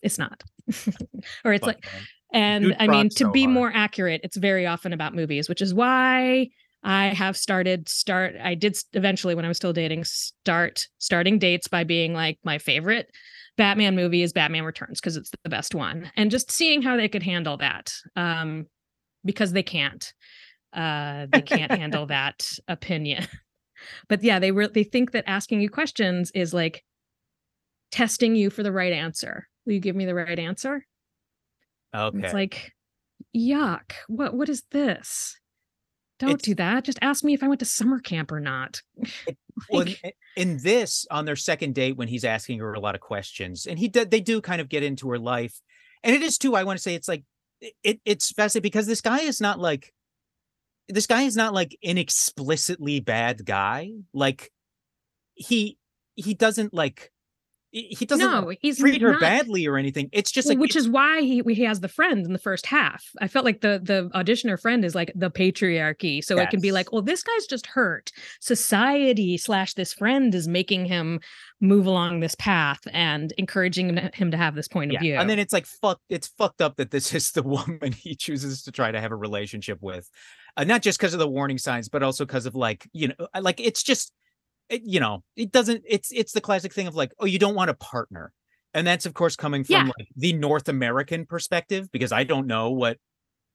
[0.00, 0.42] it's not
[1.44, 2.02] or it's Fuck, like man.
[2.32, 3.54] and Dude I mean, to so be hard.
[3.54, 6.48] more accurate, it's very often about movies, which is why
[6.82, 8.34] I have started start.
[8.42, 12.58] I did eventually when I was still dating start starting dates by being like my
[12.58, 13.10] favorite
[13.56, 17.08] Batman movie is Batman Returns because it's the best one, and just seeing how they
[17.08, 17.92] could handle that.
[18.16, 18.66] Um,
[19.24, 20.12] because they can't.
[20.72, 23.26] Uh, they can't handle that opinion.
[24.10, 26.84] But yeah, they re- they think that asking you questions is like
[27.90, 29.48] testing you for the right answer.
[29.64, 30.84] Will you give me the right answer?
[31.94, 32.26] And Okay.
[32.26, 32.72] It's like,
[33.34, 33.92] yuck.
[34.06, 35.39] What what is this?
[36.20, 36.84] Don't It's- do that.
[36.84, 38.82] Just ask me if I went to summer camp or not.
[39.70, 43.00] well, Like, in, this, on their second date, when he's asking her a lot of
[43.00, 45.58] questions, and he they do kind of get into her life,
[46.04, 46.54] and it is too.
[46.54, 47.24] I want to say it's like
[47.82, 49.92] it it's fascinating because this guy is not like
[50.88, 53.90] this guy is not like an explicitly bad guy.
[54.12, 54.50] Like
[55.34, 55.78] he
[56.16, 57.10] he doesn't like
[57.72, 59.20] he doesn't no, he's treat her not.
[59.20, 60.08] badly or anything.
[60.12, 62.66] It's just Well, like which is why he he has the friend in the first
[62.66, 63.04] half.
[63.20, 66.72] I felt like the the auditioner friend is like the patriarchy, so it can be
[66.72, 68.10] like, well, this guy's just hurt.
[68.40, 71.20] Society slash this friend is making him
[71.60, 75.14] move along this path and encouraging him- to have this point of view.
[75.14, 76.00] And then it's like fuck.
[76.08, 79.16] It's fucked up that this is the woman he chooses to try to have a
[79.16, 80.10] relationship with,
[80.56, 83.28] uh, not just because of the warning signs, but also because of like you know,
[83.34, 84.12] uh, like it's just,
[84.70, 85.82] it, you know, it doesn't.
[85.86, 88.32] It's it's the classic thing of like, oh, you don't want a partner,
[88.72, 89.92] and that's of course coming from Yeah.
[89.98, 92.96] like the North American perspective because I don't know what,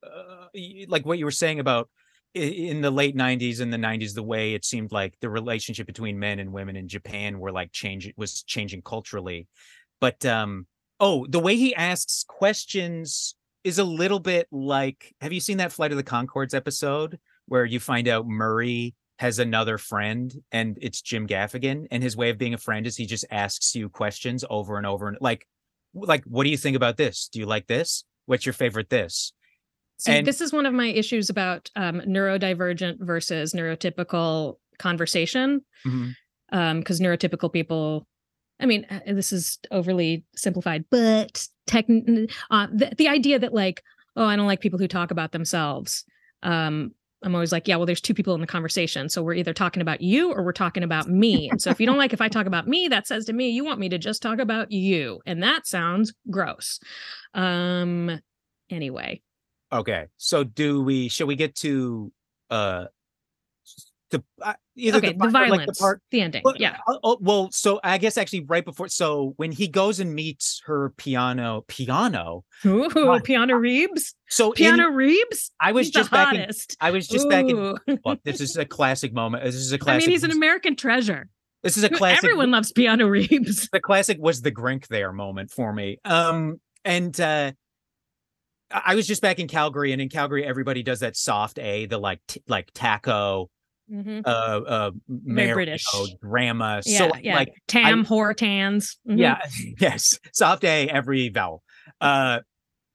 [0.06, 0.48] uh,
[0.88, 1.90] like what you were saying about
[2.34, 6.20] in the late 90s and the 90s the way it seemed like the relationship between
[6.20, 9.48] men and women in Japan were like change was changing culturally
[10.02, 10.68] but um
[11.00, 15.72] oh the way he asks questions is a little bit like have you seen that
[15.72, 21.02] flight of the conchords episode where you find out murray has another friend and it's
[21.02, 24.44] jim gaffigan and his way of being a friend is he just asks you questions
[24.50, 25.48] over and over and like
[25.94, 29.34] like what do you think about this do you like this what's your favorite this
[29.98, 35.62] See, and- this is one of my issues about um, neurodivergent versus neurotypical conversation.
[36.52, 38.06] Um, because neurotypical people,
[38.60, 43.82] I mean, uh, this is overly simplified, but tech, uh, the, the idea that like,
[44.16, 46.06] oh, I don't like people who talk about themselves.
[46.44, 46.92] Um,
[47.26, 49.10] I'm always like, yeah, well, there's two people in the conversation.
[49.10, 51.50] So we're either talking about you or we're talking about me.
[51.50, 53.50] And so if you don't like if I talk about me, that says to me,
[53.50, 55.22] you want me to just talk about you.
[55.26, 56.80] And that sounds gross.
[57.34, 58.22] Um,
[58.70, 59.22] anyway.
[59.74, 61.10] Okay, so do we?
[61.10, 62.12] Shall we get to
[62.52, 62.86] uh
[64.12, 66.02] the uh, either okay, the, part- violence, like the part?
[66.12, 66.42] the ending.
[66.46, 66.78] Well, yeah.
[66.88, 70.62] uh, oh, well, so I guess actually right before, so when he goes and meets
[70.66, 72.44] her piano, piano.
[72.66, 73.24] Ooh, Right.
[73.24, 74.14] Piano Reeves.
[74.30, 75.52] So in- Piano Reeves.
[75.60, 76.50] I was He's just back in.
[76.80, 77.58] I was just back in.
[77.58, 77.78] Ooh.
[78.06, 79.44] Look, this is a classic moment.
[79.44, 80.04] This is a classic.
[80.04, 81.28] I mean, he's an American treasure.
[81.64, 82.24] This is a classic.
[82.24, 83.68] Everyone loves Piano Reeves.
[83.74, 85.98] the classic was the Grink there moment for me.
[86.06, 87.54] Um, and uh,
[88.72, 91.86] I I was just back in Calgary, and in Calgary, everybody does that soft A,
[91.88, 93.50] the like t- like taco,
[93.92, 94.22] Mhm.
[94.26, 95.86] uh, uh, Very Mario, British.
[96.22, 96.82] drama.
[96.86, 97.36] Yeah, so yeah.
[97.36, 98.98] like Tam Hortans.
[99.08, 99.20] Mhm.
[99.20, 99.40] Yeah,
[99.80, 100.20] yes.
[100.34, 101.64] Soft A every vowel.
[102.02, 102.40] Uh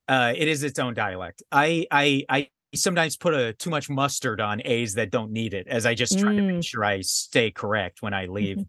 [0.09, 1.43] uh it is its own dialect.
[1.53, 5.67] I I I sometimes put a too much mustard on A's that don't need it
[5.69, 6.55] as I just try to Mm.
[6.57, 8.59] make sure I stay correct when I leave.
[8.59, 8.67] Mhm.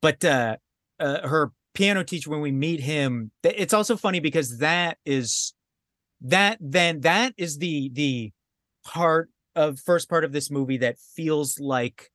[0.00, 0.56] But uh
[1.00, 5.54] uh her piano teacher when we meet him, it's also funny because that is
[6.22, 8.32] that then that is the the
[8.84, 12.10] part of first part of this movie that feels like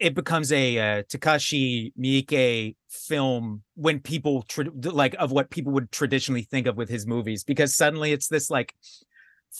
[0.00, 5.92] it becomes a uh, Takashi Miike film when people tra- like of what people would
[5.92, 8.74] traditionally think of with his movies because suddenly it's this like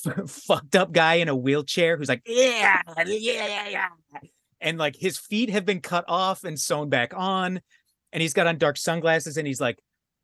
[0.07, 3.89] f- fucked up guy in a wheelchair who's like yeah yeah yeah
[4.61, 7.61] and like his feet have been cut off and sewn back on
[8.13, 9.79] and he's got on dark sunglasses and he's like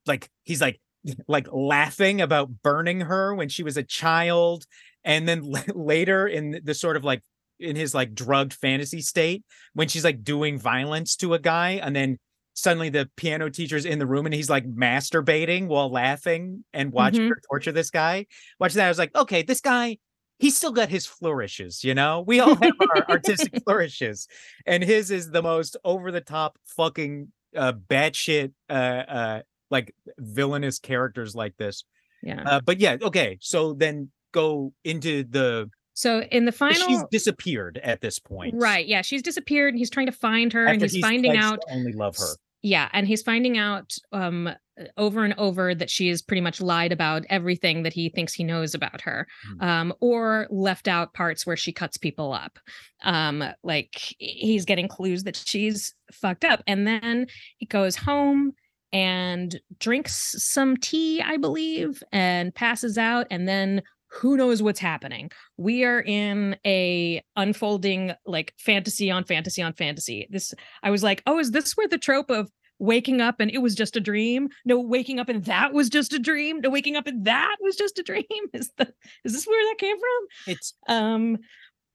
[0.06, 0.80] like he's like
[1.28, 4.66] like laughing about burning her when she was a child
[5.04, 7.22] and then l- later in the sort of like
[7.60, 9.44] in his like drugged fantasy state
[9.74, 12.18] when she's like doing violence to a guy and then
[12.54, 17.22] suddenly the piano teacher's in the room and he's like masturbating while laughing and watching
[17.22, 17.28] Mhm.
[17.30, 18.26] her torture this guy
[18.58, 19.96] watching that i was like okay this guy
[20.38, 24.26] he's still got his flourishes you know we all have our artistic flourishes
[24.66, 30.78] and his is the most over the top fucking uh batshit uh uh like villainous
[30.80, 31.84] characters like this
[32.22, 32.42] Yeah.
[32.46, 37.80] uh but yeah okay so then go into the So in the final, she's disappeared
[37.82, 38.86] at this point right?
[38.86, 41.60] Yeah, she's disappeared, and he's trying to find her, and after he's finding out.
[41.70, 44.50] only love her Yeah, and he's finding out um
[44.96, 48.42] over and over that she has pretty much lied about everything that he thinks he
[48.42, 49.62] knows about her, Hmm.
[49.62, 52.58] um, or left out parts where she cuts people up.
[53.04, 57.26] Um, like he's getting clues that she's fucked up, and then
[57.58, 58.50] he goes home
[58.92, 63.80] and drinks some tea, I believe, and passes out, and then
[64.14, 70.26] who knows what's happening we are in a unfolding like fantasy on fantasy on fantasy
[70.30, 73.58] this I was like, oh, is this where the trope of waking up and it
[73.58, 74.48] was just a dream.
[74.64, 76.60] No, waking up and that was just a dream.
[76.60, 78.24] No, waking up and that was just a dream.
[78.52, 78.92] Is the
[79.24, 80.52] is this where that came from?
[80.54, 81.38] It's Um,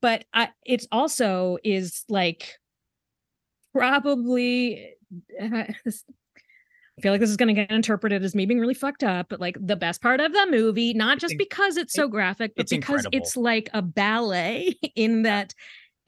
[0.01, 2.57] but I it's also is like
[3.73, 4.93] probably
[5.41, 5.65] uh,
[6.99, 9.27] I feel like this is going to get interpreted as me being really fucked up,
[9.29, 12.63] but like the best part of the movie, not just because it's so graphic, but
[12.63, 13.17] it's because incredible.
[13.17, 15.53] it's like a ballet in that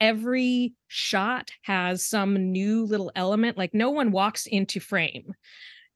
[0.02, 3.56] every shot has some new little element.
[3.56, 5.32] Like no one walks into frame.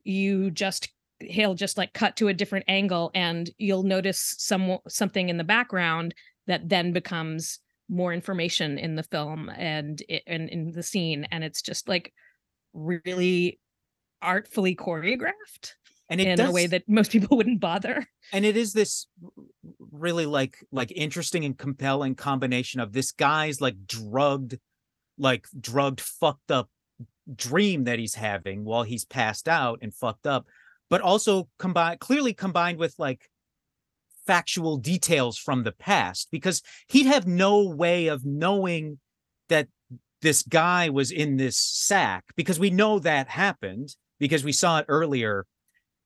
[0.02, 0.88] You just
[1.20, 5.44] he'll just like cut to a different angle and you'll notice some something in the
[5.44, 6.14] background
[6.46, 7.58] that then becomes
[7.90, 12.14] more information in the film and it, and in the scene and it's just like
[12.72, 13.58] really
[14.22, 15.74] artfully choreographed
[16.08, 18.06] and in does, a way that most people wouldn't bother.
[18.32, 19.06] And it is this
[19.80, 24.58] really like like interesting and compelling combination of this guy's like drugged
[25.18, 26.68] like drugged fucked up
[27.34, 30.46] dream that he's having while he's passed out and fucked up
[30.88, 33.28] but also combined clearly combined with like
[34.26, 38.98] factual details from the past because he'd have no way of knowing
[39.48, 39.68] that
[40.22, 44.86] this guy was in this sack because we know that happened because we saw it
[44.88, 45.46] earlier.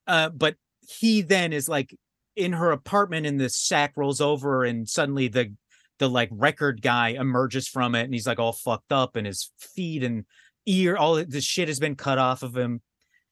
[0.07, 0.55] Uh but
[0.87, 1.95] he then is like
[2.35, 5.53] in her apartment and the sack rolls over and suddenly the
[5.99, 9.51] the like record guy emerges from it and he's like all fucked up and his
[9.59, 10.25] feet and
[10.65, 12.81] ear all the shit has been cut off of him.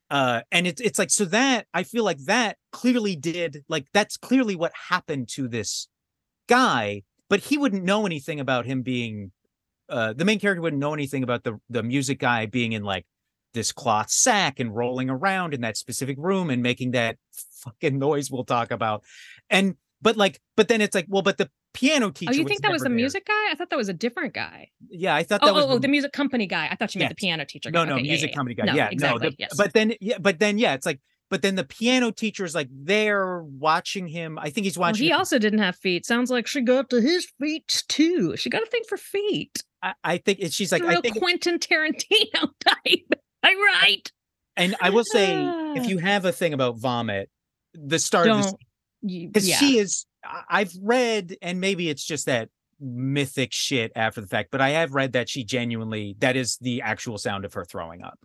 [0.10, 4.18] Uh and it's it's like so that i feel like that clearly did like that's
[4.18, 5.88] clearly what happened to this
[6.48, 9.32] guy but he wouldn't know anything about him being
[9.88, 13.06] uh the main character wouldn't know anything about the the music guy being in like
[13.54, 17.18] this cloth sack and rolling around in that specific room and making that
[17.64, 19.04] fucking noise we'll talk about.
[19.50, 22.62] And but like but then it's like well but the piano teacher oh you think
[22.62, 22.96] that was the there.
[22.96, 23.52] music guy?
[23.52, 24.70] I thought that was a different guy.
[24.90, 26.68] Yeah i thought oh, that oh, was oh, oh the music company guy.
[26.72, 27.90] I thought you meant the piano teacher no guy.
[27.90, 28.36] no Okay, music yeah, yeah.
[28.36, 28.66] company guy.
[28.66, 29.54] No, yeah exactly no the- yes.
[29.58, 32.70] but then yeah but then yeah it's like but then the piano teacher is like
[32.72, 34.40] there watching him.
[34.40, 36.06] I think he's well, watching he it- also didn't have feet.
[36.06, 38.36] Sounds like she got to his feet too.
[38.36, 39.64] She got a thing for feet.
[39.82, 43.14] I, I think it- she's like like a real i think quentin tarantino type
[43.44, 44.12] i right
[44.58, 47.30] and i will say if you have a thing about vomit
[47.74, 48.56] the start of don't
[49.02, 49.58] you, because yeah.
[49.58, 50.06] she is
[50.50, 52.50] i've read and maybe it's just that
[52.82, 56.82] mythic shit after the fact but i have read that she genuinely that is the
[56.82, 58.20] actual sound of her throwing up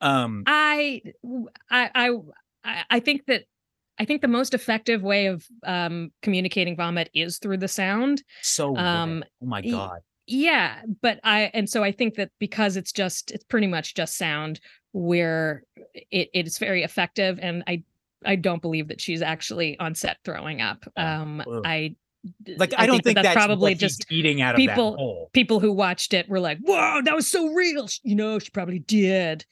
[0.00, 1.02] um I,
[1.70, 2.12] I,
[2.64, 3.44] I, I- think that
[4.00, 8.22] I think the most effective way of um, communicating vomit is through the sound.
[8.42, 8.76] so.
[8.76, 13.30] Um, oh my god Yeah, but I and so I think that because it's just
[13.30, 14.60] it's pretty much just sound
[14.92, 15.62] where
[15.94, 17.82] it, it is very effective, and I
[18.26, 20.84] I don't believe that she's actually on set throwing up.
[20.98, 21.62] Um, Ugh.
[21.64, 21.96] I
[22.58, 24.98] like i, don't think, that that's, probably what he's just eating out of people- that
[24.98, 28.50] hole people who watched it were like, "Whoa, that was so real." You know, she
[28.50, 29.46] probably did.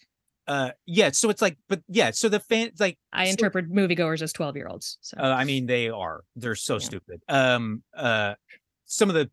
[0.49, 4.21] uh yeah so it's like but yeah so the fan like I So- interpret moviegoers
[4.21, 4.99] as twelve year olds.
[5.01, 6.23] So Uh, I mean, they are.
[6.35, 6.79] They're so Yeah.
[6.81, 7.23] stupid.
[7.29, 8.35] Um, uh,
[8.85, 9.29] some of the,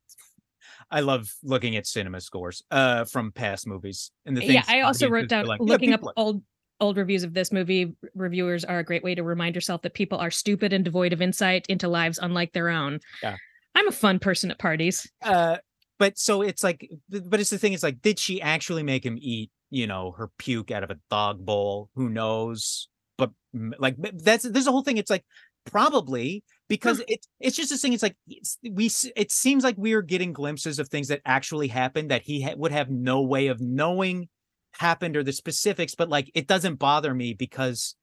[0.94, 4.54] I love looking at cinema scores, uh, from past movies and the things.
[4.54, 6.44] yeah i also wrote down like, yeah, looking up people are- old
[6.80, 10.18] old reviews of this movie reviewers are a great way to remind yourself that people
[10.20, 13.36] are stupid and devoid of insight into lives unlike their own Yeah.
[13.76, 15.58] i'm a fun person at parties Uh,
[16.00, 17.72] but so it's like, but it's the thing.
[17.74, 19.52] It's like, did she actually make him eat?
[19.70, 21.90] You know, her puke out of a dog bowl?
[21.96, 22.90] Who knows?
[23.18, 23.96] But like,
[24.28, 24.98] that's there's a whole thing.
[24.98, 25.24] It's like
[25.72, 27.94] probably because it's it's just this thing.
[27.94, 28.90] It's like it's, we.
[29.16, 32.56] It seems like we are getting glimpses of things that actually happened that he ha-
[32.56, 34.30] would have no way of knowing
[34.74, 35.96] happened or the specifics.
[35.96, 37.96] But like, it doesn't bother me because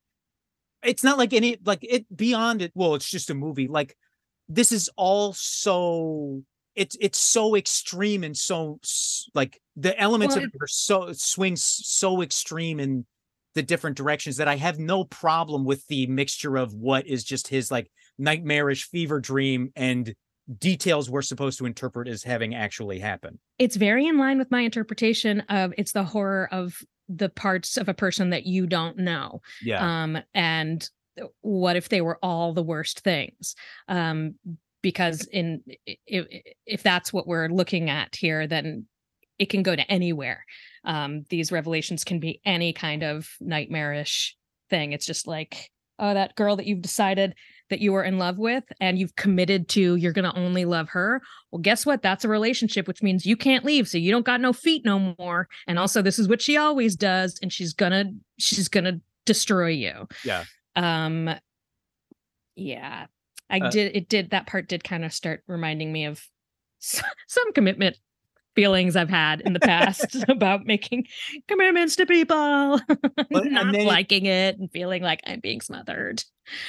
[0.83, 2.73] it's not like any like it beyond it.
[2.75, 3.69] Well, it's just a movie.
[3.69, 3.97] Like
[4.49, 6.43] this is all so
[6.75, 8.79] it's it's so extreme and so
[9.35, 13.07] like the elements Well, of it are so swings so extreme in
[13.55, 17.49] the different directions that I have no problem with the mixture of what is just
[17.49, 17.91] his like
[18.21, 20.15] nightmarish fever dream and
[20.59, 23.39] details we're supposed to interpret as having actually happened.
[23.59, 26.77] it's very in line with my interpretation of it's the horror of
[27.09, 30.03] the parts of a person that you don't know Yeah.
[30.03, 30.89] um and
[31.41, 33.55] what if they were all the worst things
[33.89, 34.35] um
[34.83, 36.27] because in if,
[36.67, 38.87] if that's what we're looking at here then
[39.39, 40.45] it can go to anywhere
[40.85, 44.37] um these revelations can be any kind of nightmarish
[44.69, 47.35] thing it's just like oh that girl that you've decided
[47.71, 50.89] that you are in love with and you've committed to you're going to only love
[50.91, 52.03] her well guess what?
[52.03, 55.15] That's a relationship which means you can't leave so you don't got no feet no
[55.19, 55.49] more.
[55.67, 60.07] And also this is what she always does and she's gonna she's gonna destroy you.
[60.25, 60.45] Yeah.
[60.77, 61.31] um
[62.57, 63.07] yeah.
[63.49, 66.23] I Uh, did it did that part did kind of start reminding me of
[66.79, 67.97] some commitment
[68.61, 71.07] feelings I've had in the past about making
[71.49, 72.37] commitments to people,
[73.31, 76.23] not then liking it and feeling like I'm being smothered.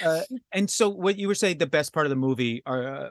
[0.04, 0.22] Uh,
[0.54, 3.10] and so what you were saying the best part of the movie uh,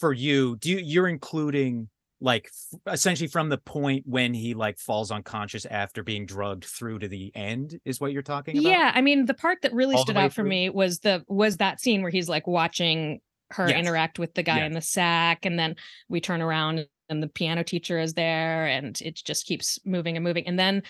[0.00, 1.88] for you do you you're including
[2.20, 6.98] like f- essentially from the point when he like falls unconscious after being drugged through
[6.98, 9.94] to the end is what you're talking about Yeah, I mean, the part that really
[9.96, 10.48] All stood out for through?
[10.50, 13.20] me was the was that scene where he's like watching
[13.50, 13.78] her Yes.
[13.78, 14.66] interact with the guy Yes.
[14.68, 15.76] in the sack, and then
[16.08, 20.24] we turn around and the piano teacher is there, and it just keeps moving and
[20.24, 20.82] moving, and then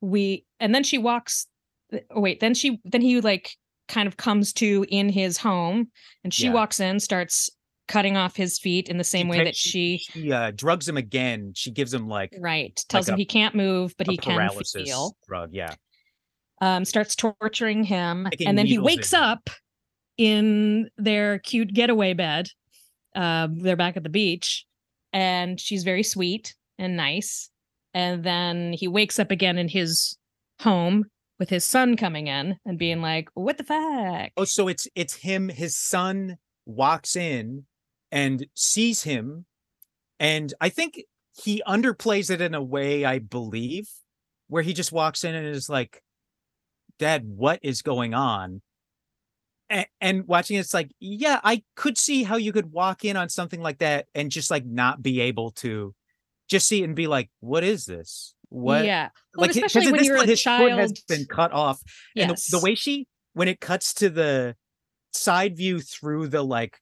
[0.00, 1.46] we and then she walks.
[2.14, 3.50] Oh wait, then she then he like
[3.88, 5.90] kind of comes to in his home,
[6.24, 6.52] and she Yeah.
[6.52, 7.50] walks in, starts
[7.88, 10.96] cutting off his feet in the same way ta- that she she uh, drugs him
[10.96, 14.16] again she gives him like right tells like him a- he can't move, but he
[14.16, 15.16] can feel.
[15.26, 15.74] drug yeah
[16.60, 19.22] um, starts torturing him, Sticking and then he wakes him.
[19.22, 19.50] up
[20.18, 22.48] in their cute getaway bed.
[23.16, 24.66] Um, they're back at the beach,
[25.12, 27.50] and she's very sweet and nice.
[27.94, 30.16] And then he wakes up again in his
[30.60, 31.06] home
[31.38, 35.14] with his son coming in and being like, "What the fuck?" oh so it's it's
[35.14, 37.64] him his son walks in
[38.12, 39.46] and sees him
[40.18, 41.02] and i think
[41.42, 43.88] he underplays it in a way i believe
[44.48, 46.02] where he just walks in and is like
[46.98, 48.60] dad what is going on
[49.70, 53.28] and, and watching it's like yeah i could see how you could walk in on
[53.28, 55.94] something like that and just like not be able to
[56.50, 58.34] just see it and be like what is this?
[58.50, 61.24] What Yeah, well, like especially at when this you're point a his foot has been
[61.26, 61.80] cut off
[62.16, 64.56] and the, the way she when it cuts to the
[65.12, 66.78] side view through the like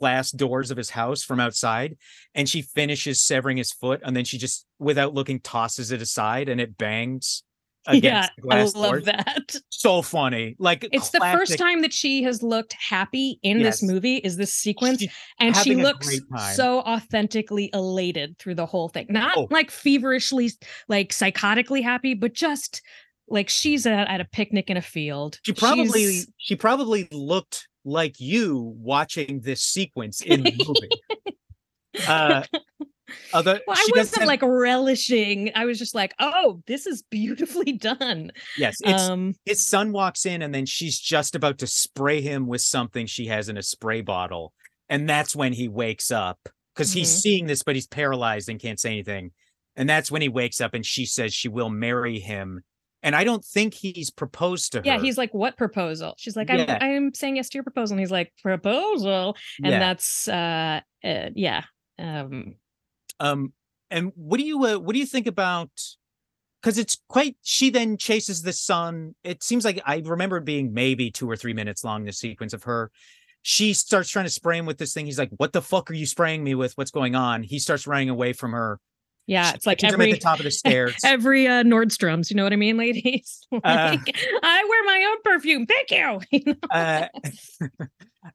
[0.00, 1.96] glass doors of his house from outside
[2.34, 6.48] and she finishes severing his foot and then she just without looking tosses it aside
[6.48, 7.44] and it bangs
[7.86, 9.04] against yeah, the glass I love doors.
[9.06, 9.56] that.
[9.70, 14.16] so funny like It's the first time that she has looked happy in this movie.
[14.18, 15.00] Is this sequence?
[15.00, 15.10] She-
[15.40, 16.08] and she looks
[16.54, 19.48] so authentically elated through the whole thing not Oh.
[19.50, 20.50] like feverishly
[20.88, 22.82] like psychotically happy but just
[23.28, 27.66] like she's at, at a picnic in a field she probably She's- she probably looked
[27.84, 31.36] like you watching this sequence in the movie
[32.08, 32.42] uh
[33.34, 35.50] although well, i wasn't have- like relishing.
[35.54, 38.32] I was just like oh this is beautifully done.
[38.58, 42.46] Yes it's um his son walks in and then she's just about to spray him
[42.46, 44.52] with something she has in a spray bottle
[44.88, 46.38] and that's when he wakes up
[46.74, 47.20] because he's Mhm.
[47.20, 49.30] seeing this but he's paralyzed and can't say anything
[49.76, 52.60] and that's when he wakes up and she says she will marry him
[53.02, 54.84] and i don't think he's proposed to her.
[54.84, 56.14] yeah he's like what proposal?
[56.18, 59.36] She's like i'm i'm saying yes to your proposal and he's like proposal?
[59.62, 59.78] And yeah.
[59.78, 61.62] that's uh, uh yeah
[61.98, 62.54] um
[63.22, 63.52] um
[63.90, 65.70] and what do you uh, what do you think about
[66.60, 70.74] because it's quite she then chases the son it seems like i remember it being
[70.74, 72.90] maybe two or three minutes long the sequence of her.
[73.44, 75.06] She starts trying to spray him with this thing.
[75.06, 76.72] He's like what the fuck are you spraying me with?
[76.74, 77.42] What's going on?
[77.42, 78.78] He starts running away from her
[79.26, 80.94] yeah it's like him at every the top of the stairs.
[81.04, 83.46] every uh nordstrom's you know what i mean ladies?
[83.52, 83.96] Like, Uh,
[84.42, 86.20] i wear my own perfume thank you.
[86.30, 86.54] You know?
[86.70, 87.06] uh,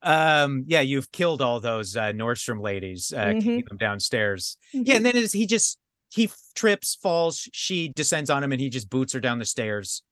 [0.01, 4.57] um yeah you've killed all those uh nordstrom ladies uh kicking them downstairs.
[4.73, 5.77] Yeah and then it's, he just
[6.09, 10.03] he trips falls she descends on him and he just boots her down the stairs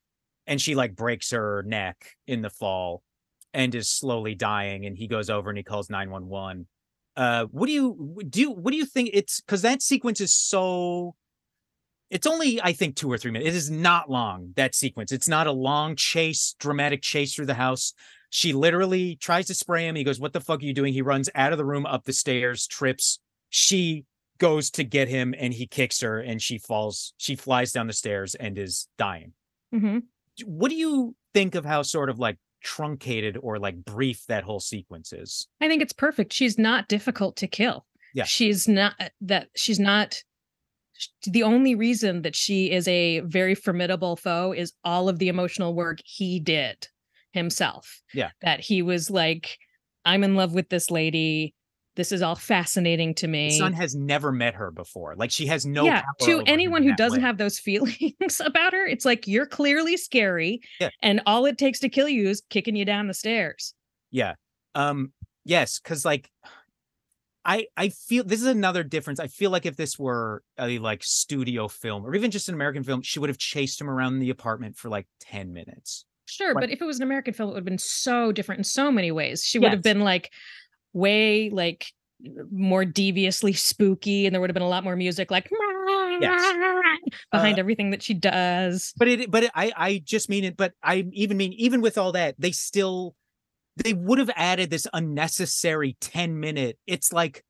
[0.48, 3.02] and she like breaks her neck in the fall
[3.54, 6.68] and is slowly dying and he goes over and he calls 911
[7.18, 10.34] uh what do you do you what do you think it's because that sequence is
[10.34, 11.16] so
[12.10, 15.28] it's only i think two or three minutes it is not long that sequence it's
[15.28, 17.94] not a long chase dramatic chase through the house
[18.30, 21.02] she literally tries to spray him he goes what the fuck are you doing he
[21.02, 24.04] runs out of the room up the stairs trips she
[24.38, 27.94] goes to get him and he kicks her and she falls she flies down the
[27.94, 29.32] stairs and is dying
[29.74, 30.04] Mhm.
[30.46, 34.60] what do you think of how sort of like truncated or like brief that whole
[34.60, 35.48] sequence is.
[35.62, 36.34] I think it's perfect.
[36.34, 37.86] She's not difficult to kill.
[38.14, 38.24] Yeah.
[38.24, 40.22] she's not uh, that she's not
[41.28, 45.76] the only reason that she is a very formidable foe is all of the emotional
[45.76, 46.88] work he did
[47.34, 48.02] himself.
[48.14, 48.30] Yeah.
[48.42, 49.58] that he was like
[50.06, 51.54] i'm in love with this lady
[51.96, 55.46] this is all fascinating to me the son has never met her before like she
[55.46, 57.26] has no yeah power to anyone who doesn't way.
[57.26, 60.90] have those feelings about her it's like you're clearly scary Yeah.
[61.02, 63.74] and all it takes to kill you is kicking you down the stairs
[64.12, 64.34] Yeah.
[64.76, 65.14] Um
[65.46, 66.30] yes, cuz like
[67.46, 69.20] I I feel this is another difference.
[69.20, 72.84] I feel like if this were a like studio film or even just an American
[72.84, 76.06] film, she would have chased him around the apartment for like 10 minutes.
[76.28, 78.60] Sure, Like- but if it was an American film, it would have been so different
[78.60, 79.44] in so many ways.
[79.44, 80.32] She would have been like
[80.96, 81.86] way like
[82.52, 85.50] more deviously spooky, and there would have been a lot more music like
[87.32, 88.94] behind Uh, everything that she does.
[88.98, 91.98] But it but it, I I just mean it but I even mean even with
[91.98, 93.16] all that, they still
[93.84, 96.78] they would have added this unnecessary 10 minute.
[96.88, 97.44] It's like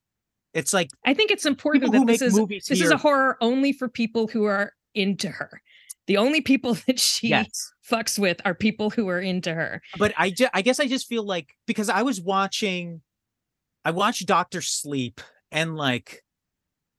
[0.53, 2.33] It's like I think it's important that this is
[2.67, 5.61] this is a horror only for people who are into her.
[6.07, 7.71] The only people that she yes.
[7.89, 9.81] fucks with are people who are into her.
[9.97, 13.01] but I ju- I guess I just feel like because I was watching
[13.85, 15.21] I watched Doctor Sleep
[15.51, 16.23] and like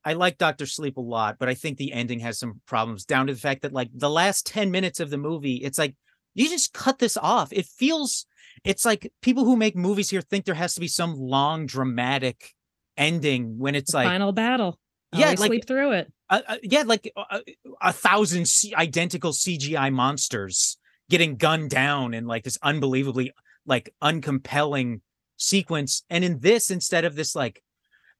[0.04, 3.26] I like Doctor Sleep a lot, but I think the ending has some problems down
[3.26, 5.96] to the fact that like the last 10 minutes of the movie, it's like
[6.34, 7.52] you just cut this off.
[7.52, 8.24] It feels
[8.64, 12.52] it's like people who make movies here think there has to be some long dramatic
[12.96, 14.78] ending when it's The like final battle.
[15.12, 16.12] Yeah, like- sleep through it.
[16.30, 17.40] uh, uh, yeah, like a,
[17.80, 20.76] a thousand C- identical CGI monsters
[21.10, 23.32] getting gunned down in like this unbelievably
[23.66, 25.00] like uncompelling
[25.36, 26.02] sequence.
[26.10, 27.62] And in this, instead of this, like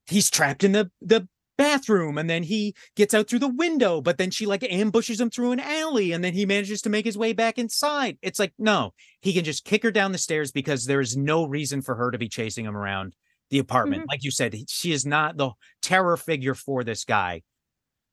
[0.07, 1.29] he's trapped in the the
[1.59, 5.31] bathroom and then he gets out through the window, but then she like ambushes him
[5.31, 8.19] through an alley and then he manages to make his way back inside.
[8.23, 11.47] It's like no, he can just kick her down the stairs because there is no
[11.47, 13.15] reason for her to be chasing him around
[13.51, 14.05] the apartment.
[14.09, 17.43] Like you said, she is not the terror figure for this guy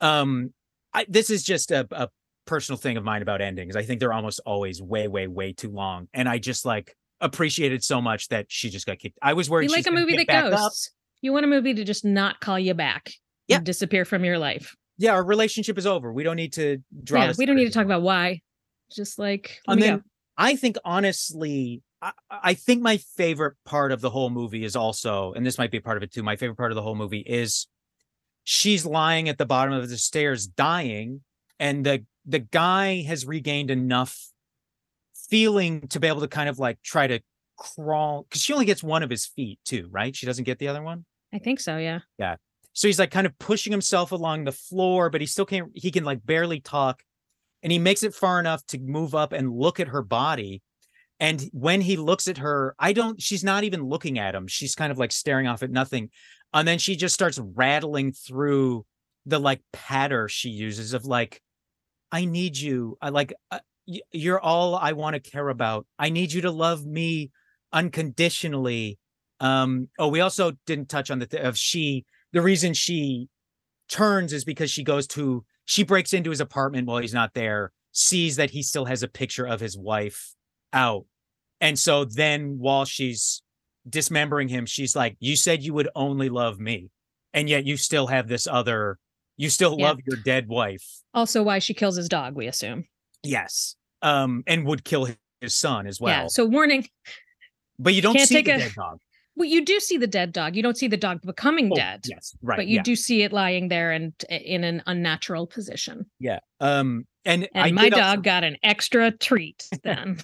[0.04, 0.54] um
[0.94, 2.10] I, this is just a, a
[2.46, 5.72] personal thing of mine about endings i think they're almost always way way way too
[5.72, 9.50] long and i just like appreciated so much that she just got kicked i was
[9.50, 10.72] worried You like a movie that back up.
[11.22, 13.10] You want a movie to just not call you back.
[13.48, 13.58] Yeah.
[13.58, 14.76] And disappear from your life.
[14.98, 17.72] yeah our relationship is over we don't need to draw yeah, we don't need to
[17.72, 18.42] talk about why.
[18.96, 20.04] Just like and then go.
[20.38, 25.34] i think honestly I, I think my favorite part of the whole movie is also
[25.34, 26.96] and this might be a part of it too my favorite part of the whole
[26.96, 27.68] movie is
[28.44, 31.22] she's lying at the bottom of the stairs dying
[31.60, 34.33] and the the guy has regained enough
[35.30, 37.20] feeling to be able to kind of like try to
[37.58, 40.68] crawl because she only gets one of his feet too right she doesn't get the
[40.68, 42.00] other one I think so, yeah.
[42.20, 42.36] Yeah.
[42.74, 45.92] So he's like kind of pushing himself along the floor but he still can't he
[45.92, 47.04] can like barely talk
[47.62, 50.62] and he makes it far enough to move up and look at her body
[51.20, 54.74] and when he looks at her i don't she's not even looking at him she's
[54.74, 56.10] kind of like staring off at nothing
[56.52, 58.84] and then she just starts rattling through
[59.28, 61.40] the like patter she uses of like
[62.12, 63.60] i need you i like uh,
[64.12, 67.32] you're all i want to care about i need you to love me
[67.74, 68.98] unconditionally
[69.40, 73.28] um oh we also didn't touch on the th- of she the reason she
[73.90, 77.72] turns is because she goes to she breaks into his apartment while he's not there
[77.92, 80.34] sees that he still has a picture of his wife
[80.72, 81.06] out
[81.62, 83.42] and so then while she's
[83.88, 86.90] dismembering him she's like you said you would only love me
[87.34, 88.98] and yet you still have this other
[89.38, 89.88] you still Yeah.
[89.90, 92.86] love your dead wife Also why she kills his dog, we assume.
[93.24, 95.18] Yes um and would kill his-
[95.48, 96.28] son as well yeah.
[96.28, 96.88] So warning.
[97.78, 99.00] but you don't can't see take the a- dead dog
[99.36, 100.56] Well, you do see the dead dog.
[100.56, 102.02] You don't see the dog becoming Oh, dead.
[102.08, 106.06] yes right But you yeah do see it lying there and in an unnatural position.
[106.20, 110.20] yeah um and, And I my dog also- got an extra treat then.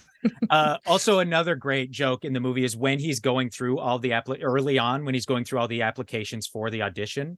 [0.49, 4.09] uh, also, another great joke in the movie is when he's going through all the
[4.11, 7.38] appli- early on when he's going through all the applications for the audition.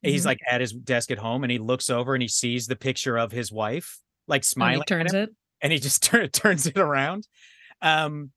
[0.00, 0.26] He's Mhm.
[0.26, 3.18] like at his desk at home and he looks over and he sees the picture
[3.18, 3.98] of his wife,
[4.28, 5.30] like And smiling, at turns it.
[5.60, 7.26] and he just turn, turns it around.
[7.82, 8.30] Um,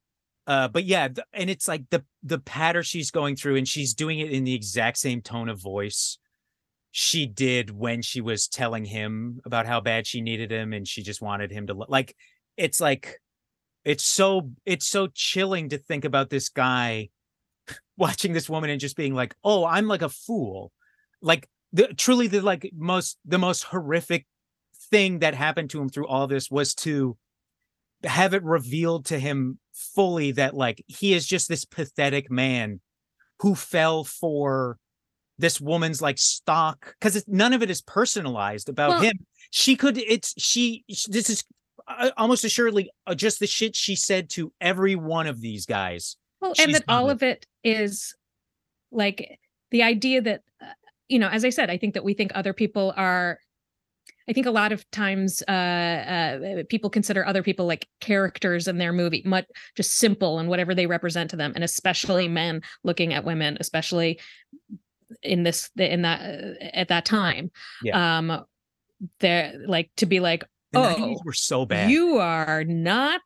[0.47, 3.93] uh, but yeah, th- and it's like the the patter she's going through, and she's
[3.93, 6.17] doing it in the exact same tone of voice
[6.93, 11.03] she did when she was telling him about how bad she needed him, and she
[11.03, 12.15] just wanted him to lo- like.
[12.57, 13.21] It's like
[13.85, 17.09] it's so it's so chilling to think about this guy
[17.97, 20.71] watching this woman and just being like, "Oh, I'm like a fool,"
[21.21, 24.25] like the truly the like most the most horrific
[24.91, 27.17] thing that happened to him through all this was to
[28.03, 32.79] have it revealed to him fully that like he is just this pathetic man
[33.39, 34.77] who fell for
[35.37, 39.97] this woman's like stock because none of it is personalized about Well- him she could
[39.97, 41.43] it's she this is
[41.87, 46.15] uh, almost assuredly uh, just the shit she said to every one of these guys
[46.41, 48.15] Well, she's and that all done of it is
[48.91, 49.39] like
[49.71, 50.65] the idea that, uh,
[51.07, 53.39] you know, as I said, I think that we think other people are.
[54.27, 58.77] I think a lot of times uh, uh, people consider other people like characters in
[58.77, 59.45] their movie, much
[59.75, 64.19] just simple and whatever they represent to them, and especially men looking at women, especially
[65.23, 67.51] in this in that uh, at that time.
[67.93, 68.45] Um,
[69.19, 70.43] they're like to be like,
[70.73, 73.21] Oh, 90s were so bad you are not.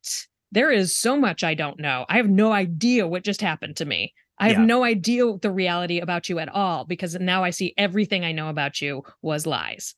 [0.52, 2.06] There is so much I don't know.
[2.08, 4.14] I have no idea what just happened to me.
[4.40, 4.66] I have Yeah.
[4.66, 8.50] no idea the reality about you at all because now I see everything I know
[8.50, 9.96] about you was lies.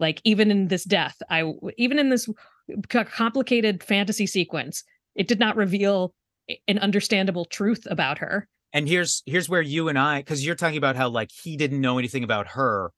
[0.00, 2.28] Like even in this death, I even in this
[2.92, 4.82] complicated fantasy sequence,
[5.14, 6.14] it did not reveal
[6.68, 8.48] an understandable truth about her.
[8.72, 11.80] and here's here's where you and I because you're talking about how like he didn't
[11.80, 12.90] know anything about her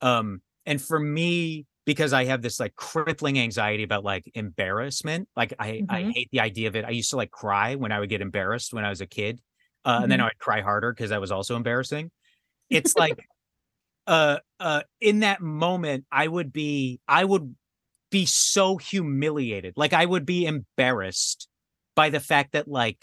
[0.00, 5.54] um and for me because I have this like crippling anxiety about like embarrassment like
[5.58, 6.12] I I Mhm.
[6.12, 8.72] hate the idea of it I used to like cry when I would get embarrassed
[8.72, 9.40] when I was a kid
[9.84, 10.30] uh, and then I Mhm.
[10.30, 12.10] would cry harder because that was also embarrassing
[12.70, 13.18] it's like
[14.08, 17.54] uh uh in that moment I would be I would
[18.10, 19.74] be so humiliated.
[19.76, 21.46] Like I would be embarrassed
[21.94, 22.98] by the fact that like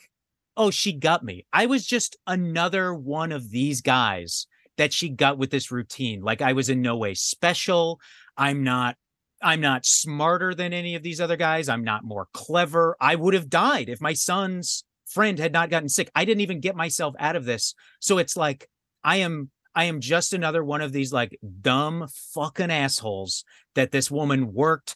[0.57, 1.45] oh she got me.
[1.53, 6.21] I was just another one of these guys that she got with this routine.
[6.21, 7.99] Like I was in no way special.
[8.35, 8.97] I'm not
[9.41, 11.69] I'm not smarter than any of these other guys.
[11.69, 12.95] I'm not more clever.
[12.99, 16.09] I would have died if my son's friend had not gotten sick.
[16.15, 17.75] I didn't even get myself out of this.
[17.99, 18.67] So it's like
[19.03, 23.43] I am I am just another one of these like dumb fucking assholes
[23.75, 24.95] that this woman worked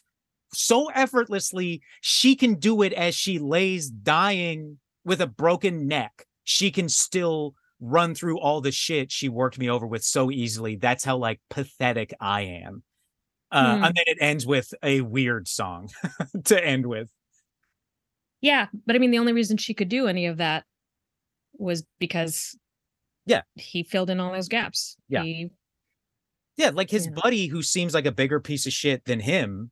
[0.52, 1.82] so effortlessly.
[2.00, 6.26] She can do it as she lays dying with a broken neck.
[6.44, 10.76] She can still run through all the shit she worked me over with so easily.
[10.76, 12.82] That's how like pathetic I am.
[13.52, 13.84] Uh, Hmm.
[13.84, 15.90] And then it ends with a weird song
[16.44, 17.10] to end with.
[18.40, 20.64] Yeah, but I mean, the only reason she could do any of that
[21.58, 22.56] was because,
[23.30, 23.42] Yeah.
[23.54, 24.96] he filled in all those gaps.
[25.08, 25.22] Yeah.
[25.22, 25.50] He,
[26.56, 29.70] Yeah, like his buddy who seems like a bigger piece of shit than him,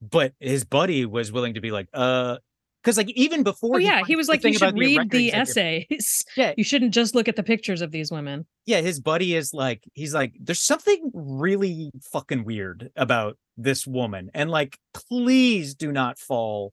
[0.00, 2.38] but his buddy was willing to be like, uh,
[2.82, 6.24] because like even before, oh yeah, finds he was like, you should read the essays.
[6.36, 6.52] Yeah.
[6.56, 8.46] you shouldn't just look at the pictures of these women.
[8.66, 14.30] Yeah, his buddy is like, he's like, there's something really fucking weird about this woman,
[14.34, 16.72] and like, please do not fall.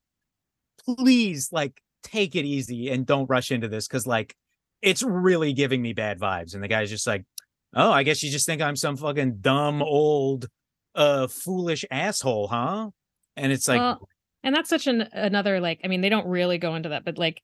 [0.86, 4.36] Please, like, take it easy and don't rush into this because like,
[4.82, 6.54] it's really giving me bad vibes.
[6.54, 7.24] And the guy's just like,
[7.76, 10.48] oh, I guess you just think I'm some fucking dumb old,
[10.96, 12.90] uh, foolish asshole, huh?
[13.38, 14.10] And it's like, Well,
[14.44, 15.82] and that's such an another like.
[15.84, 17.42] I mean, they don't really go into that, but like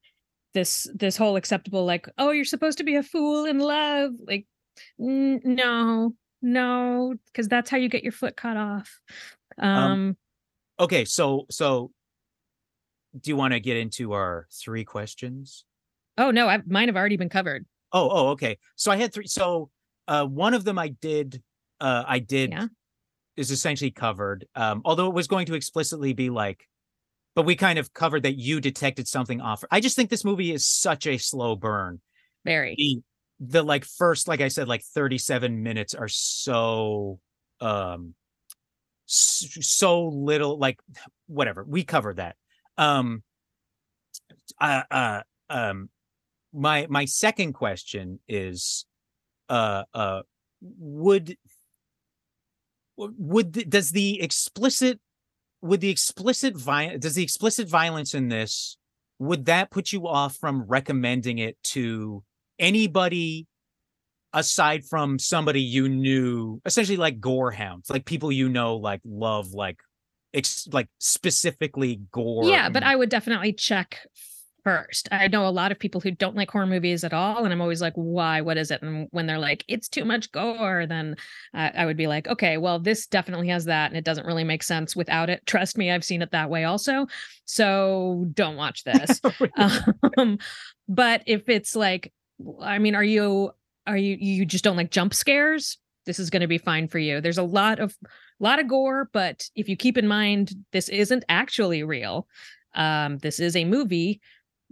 [0.53, 4.14] this this whole acceptable like, oh, you're supposed to be a fool in love.
[4.26, 4.47] Like,
[4.99, 8.99] n- no, no, because that's how you get your foot cut off.
[9.59, 10.18] Um,
[10.80, 11.91] okay, so so,
[13.19, 15.65] do you want to get into our three questions?
[16.18, 17.65] Oh no, I've, mine have already been covered.
[17.94, 18.57] Oh, oh, okay.
[18.76, 19.27] So I had three.
[19.27, 19.69] So
[20.07, 21.41] uh one of them I did
[21.80, 22.68] uh I did Yeah.
[23.35, 24.45] is essentially covered.
[24.56, 26.65] Um, although it was going to explicitly be like,
[27.35, 29.64] but we kind of covered that you detected something off.
[29.69, 32.02] I just think this movie is such a slow burn.
[32.45, 32.76] Very.
[32.77, 33.02] The
[33.39, 37.19] the like first, like I said, like 37 minutes are so
[37.61, 38.15] um
[39.06, 40.80] so little like
[41.27, 41.64] whatever.
[41.64, 42.35] We covered that.
[42.77, 43.23] Um
[44.60, 45.89] uh uh um
[46.57, 48.85] my my second question is
[49.49, 50.21] uh uh
[50.61, 51.38] would
[52.97, 54.99] would does the explicit
[55.61, 58.77] would the explicit violence does the explicit violence in this
[59.19, 62.23] would that put you off from recommending it to
[62.59, 63.47] anybody
[64.34, 69.53] aside from somebody you knew essentially like gore hounds like people you know like love
[69.53, 69.79] like
[70.34, 73.99] ex- like specifically gore Yeah, but I would definitely check
[74.68, 75.07] first.
[75.14, 77.61] I know a lot of people who don't like horror movies at all, and I'm
[77.61, 78.41] always like, "Why?
[78.41, 81.15] What is it?" And when they're like, "It's too much gore," then
[81.53, 84.44] uh, I would be like, "Okay, well, this definitely has that, and it doesn't really
[84.44, 87.07] make sense without it." Trust me, I've seen it that way also.
[87.45, 89.22] So don't watch this.
[90.18, 90.38] um,
[90.89, 92.11] but if it's like,
[92.61, 93.52] I mean, are you
[93.85, 95.77] are you you just don't like jump scares?
[96.06, 97.22] This is going to be fine for you.
[97.22, 100.89] There's a lot of a lot of gore, but if you keep in mind this
[100.89, 102.27] isn't actually real,
[102.77, 104.22] um, this is a movie,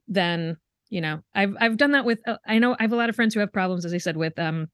[0.08, 0.58] then
[0.90, 2.20] you know I've I've done that with.
[2.28, 4.18] Uh, I know I have a lot of friends who have problems, as I said,
[4.18, 4.68] with um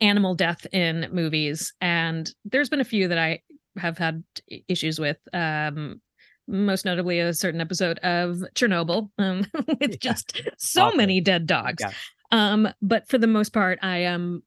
[0.00, 3.40] animal death in movies, and there's been a few that I
[3.78, 4.22] have had
[4.68, 5.18] issues with.
[5.32, 6.00] Um,
[6.48, 9.46] most notably a certain episode of Chernobyl, um,
[9.80, 9.96] with Yeah.
[10.00, 10.96] just so Awful.
[10.96, 11.82] many dead dogs.
[11.82, 11.92] Yeah.
[12.30, 14.42] Um, but for the most part, I am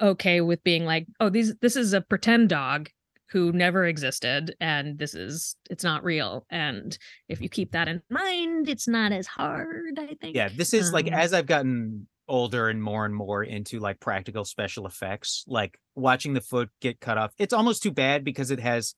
[0.00, 2.90] okay with being like, oh, these this is a pretend dog
[3.30, 6.44] who never existed, and this is it's not real.
[6.50, 6.96] And
[7.28, 9.98] if you keep that in mind, it's not as hard.
[9.98, 10.34] I think.
[10.36, 13.98] yeah this is like Um, as i've gotten older and more and more into like
[14.00, 18.50] practical special effects like watching the foot get cut off it's almost too bad because
[18.50, 18.94] it has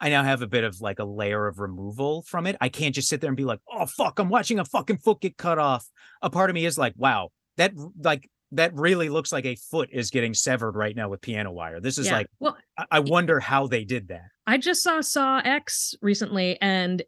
[0.00, 2.94] i now have a bit of like a layer of removal from it i can't
[2.94, 5.58] just sit there and be like oh fuck i'm watching a fucking foot get cut
[5.58, 5.86] off
[6.22, 7.72] a part of me is like wow that
[8.02, 11.80] like that really looks like a foot is getting severed right now with piano wire
[11.80, 12.18] this is Yeah.
[12.18, 16.58] like well, I- i wonder how they did that I just saw Saw X recently,
[16.60, 17.00] and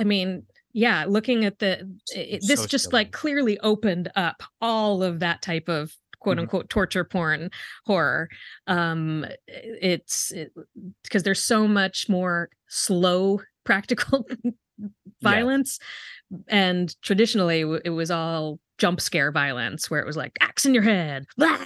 [0.00, 2.94] I mean, yeah, looking at the it, this so just silly.
[2.94, 6.40] like clearly opened up all of that type of quote Mhm.
[6.40, 7.50] unquote torture porn
[7.86, 8.28] horror.
[8.66, 10.32] Um, it's
[11.04, 14.26] because there's so much more slow practical
[15.22, 15.78] violence,
[16.48, 20.82] and traditionally it was all jump scare violence where it was like axe in your
[20.82, 21.56] head, blah,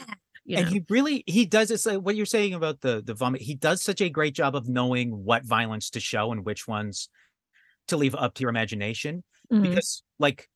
[0.44, 0.72] you and know?
[0.72, 3.82] he really he does it's like what you're saying about the the vomit he does
[3.82, 7.08] such a great job of knowing what violence to show and which ones
[7.88, 9.62] to leave up to your imagination Mhm.
[9.62, 10.48] because like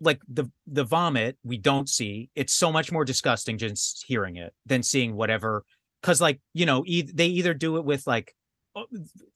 [0.00, 4.52] like the the vomit we don't see it's so much more disgusting just hearing it
[4.66, 5.62] than seeing whatever
[6.02, 8.34] because like you know e- they either do it with like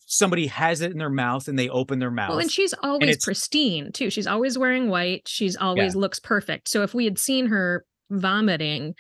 [0.07, 3.09] somebody has it in their mouth and they open their mouth Well, and she's always
[3.11, 4.11] it's- pristine too.
[4.11, 5.27] She's always wearing white.
[5.27, 6.69] She's always looks perfect.
[6.69, 8.95] So if we had seen her vomiting,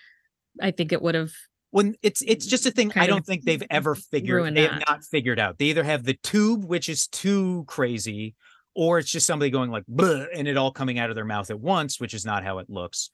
[0.60, 1.32] I think it would have.
[1.70, 4.88] when it's it's just a thing I don't think they've ever figured they have that.
[4.88, 5.58] not figured out.
[5.58, 8.34] They either have the tube, which is too crazy,
[8.74, 11.60] or it's just somebody going like and it all coming out of their mouth at
[11.60, 13.10] once, which is not how it looks.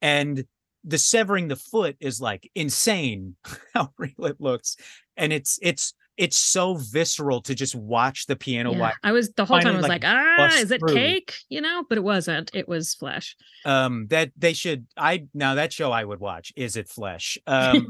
[0.00, 0.44] And
[0.84, 3.36] the severing the foot is like insane
[3.74, 4.76] how real it looks.
[5.16, 8.78] And it's it's it's so visceral to just watch the piano Yeah.
[8.78, 8.94] wire.
[9.02, 10.94] I was the whole time I was like, like, ah, is it through.
[10.94, 11.34] cake?
[11.48, 12.50] You know, but it wasn't.
[12.54, 13.36] It was flesh.
[13.64, 17.38] Um that they should I now that show I would watch, Is It Flesh?
[17.46, 17.88] Um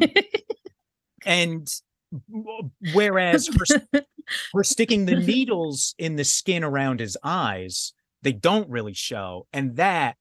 [1.27, 1.69] and
[2.95, 3.65] whereas for
[4.53, 7.93] for sticking the needles in the skin around his eyes
[8.23, 10.17] they don't really show and that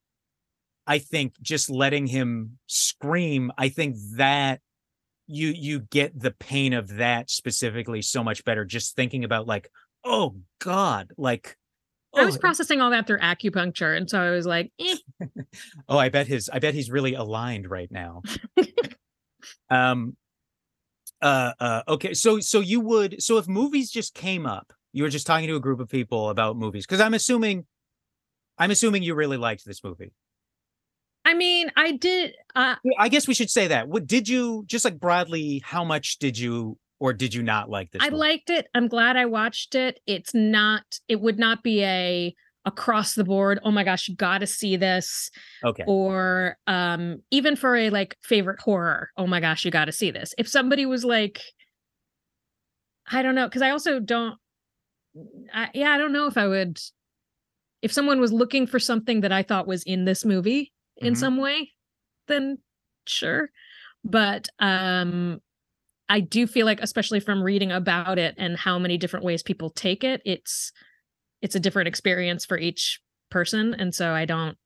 [0.88, 4.60] i think just letting him scream i think that
[5.28, 9.70] you you get the pain of that specifically so much better just thinking about like
[10.04, 11.58] oh god like
[12.16, 14.98] I was oh, processing all that through acupuncture, and so I was like, eh.
[15.90, 18.22] oh i bet his i bet he's really aligned right now
[19.70, 20.16] um
[21.22, 25.10] uh uh okay so so you would so if movies just came up you were
[25.10, 27.66] just talking to a group of people about movies because i'm assuming
[28.58, 30.12] i'm assuming you really liked this movie
[31.26, 32.34] I mean, I did.
[32.56, 36.20] Uh, i guess we should say that what did you just like broadly how much
[36.20, 38.18] did you or did you not like this I movie?
[38.18, 38.68] liked it.
[38.74, 40.00] I'm glad I watched it.
[40.08, 40.84] It's not.
[41.10, 42.34] It would not be a
[42.66, 43.60] across the board.
[43.64, 45.30] Oh my gosh, you got to see this.
[45.66, 49.10] okay Or um, even for a like favorite horror.
[49.18, 50.34] Oh my gosh, you got to see this.
[50.38, 51.42] If somebody was like,
[53.12, 54.36] I don't know, because I also don't.
[55.54, 56.80] I, yeah, I don't know if I would.
[57.82, 61.16] If someone was looking for something that I thought was in this movie in Mhm.
[61.16, 61.74] some way,
[62.28, 62.60] then
[63.08, 63.52] sure.
[64.04, 65.42] But um
[66.10, 69.70] I do feel like, especially from reading about it and how many different ways people
[69.72, 70.72] take it, it's
[71.42, 73.02] it's a different experience for each
[73.32, 74.58] person, and so I don't,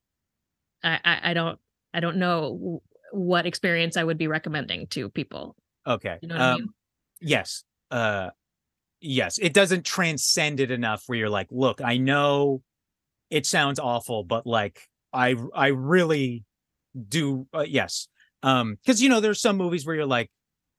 [0.84, 1.60] I I, I don't
[1.94, 2.82] I don't know
[3.12, 5.56] what experience I would be recommending to people.
[5.86, 6.74] okay You know what I um, mean?
[7.22, 8.30] yes uh
[9.02, 12.64] yes it doesn't transcend it enough where you're like look i know
[13.30, 14.84] it sounds awful but like
[15.14, 16.44] i i really
[17.08, 18.08] do uh, yes
[18.44, 20.30] um because you know there's some movies where you're like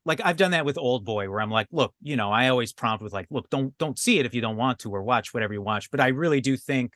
[0.05, 3.03] like i've done that with Oldboy where i'm like look you know i always prompt
[3.03, 5.53] with like look don't don't see it if you don't want to or watch whatever
[5.53, 6.93] you watch but i really do think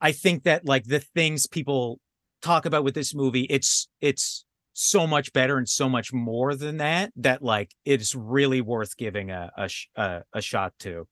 [0.00, 1.98] i think that like the things people
[2.42, 4.44] talk about with this movie it's it's
[4.74, 9.30] so much better and so much more than that that like it's really worth giving
[9.30, 11.06] a a, a, a shot to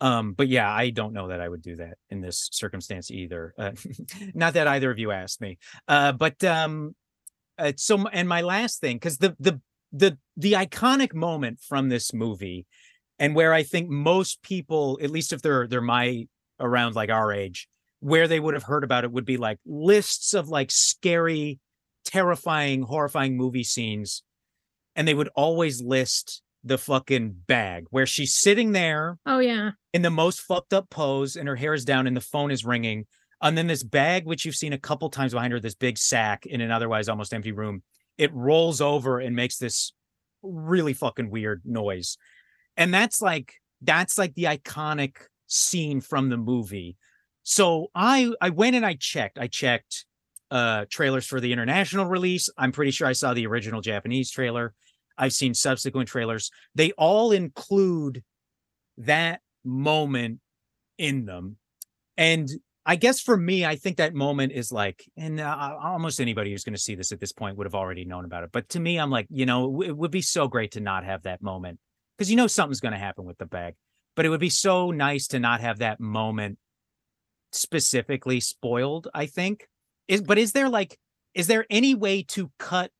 [0.00, 3.54] um but yeah i don't know that i would do that in this circumstance either
[3.58, 3.72] uh,
[4.34, 5.58] not that either of you asked me.
[5.88, 6.94] Uh but um
[7.58, 9.60] uh, so and my last thing because the the
[9.92, 12.66] the the iconic moment from this movie
[13.18, 16.26] and where i think most people at least if they're they're my
[16.60, 17.68] around like our age
[18.00, 21.58] where they would have heard about it would be like lists of like scary
[22.04, 24.22] terrifying horrifying movie scenes
[24.94, 30.02] and they would always list the fucking bag where she's sitting there Oh yeah, in
[30.02, 33.06] the most fucked up pose and her hair is down and the phone is ringing.
[33.40, 36.44] And then this bag which you've seen a couple times behind her this big sack
[36.46, 37.82] in an otherwise almost empty room
[38.18, 39.92] it rolls over and makes this
[40.42, 42.16] really fucking weird noise.
[42.76, 45.16] And that's like that's like the iconic
[45.46, 46.96] scene from the movie.
[47.44, 49.38] So i i went and i checked.
[49.38, 50.04] I checked
[50.50, 52.48] uh trailers for the international release.
[52.58, 54.74] I'm pretty sure i saw the original japanese trailer
[55.18, 56.50] i've seen subsequent trailers.
[56.74, 58.22] They all include
[58.98, 60.40] that moment
[60.98, 61.56] in them.
[62.16, 62.48] And
[62.88, 66.62] i guess for me i think that moment is like and uh, almost anybody who's
[66.62, 68.50] going to see this at this point would have already known about it.
[68.52, 71.24] But to me i'm like you know it, would be so great to not have
[71.24, 71.78] that moment
[72.16, 73.74] because you know something's going to happen with the bag.
[74.14, 76.58] But it would be so nice to not have that moment
[77.52, 79.68] specifically spoiled i think.
[80.08, 80.98] Is but is there like
[81.34, 82.90] is there any way to cut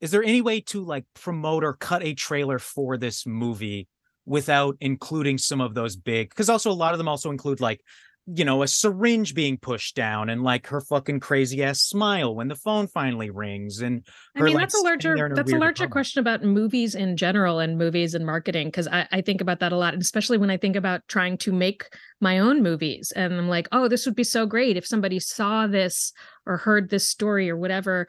[0.00, 3.88] is there any way to like promote or cut a trailer for this movie
[4.26, 7.80] without including some of those big because also a lot of them also include like
[8.26, 12.48] you know a syringe being pushed down and like her fucking crazy ass smile when
[12.48, 14.06] the phone finally rings and
[14.36, 18.14] I mean that's a larger that's a larger question about movies in general and movies
[18.14, 20.76] and marketing because I, I think about that a lot, and especially when I think
[20.76, 21.84] about trying to make
[22.20, 23.12] my own movies.
[23.16, 26.12] And I'm like, oh, this would be so great if somebody saw this
[26.46, 28.06] or heard this story or whatever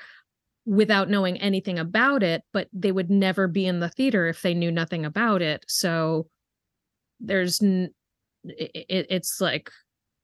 [0.66, 4.54] without knowing anything about it, but they would never be in the theater if they
[4.54, 5.64] knew nothing about it.
[5.68, 6.28] So
[7.20, 7.90] there's n-
[8.44, 9.70] it, it, it's like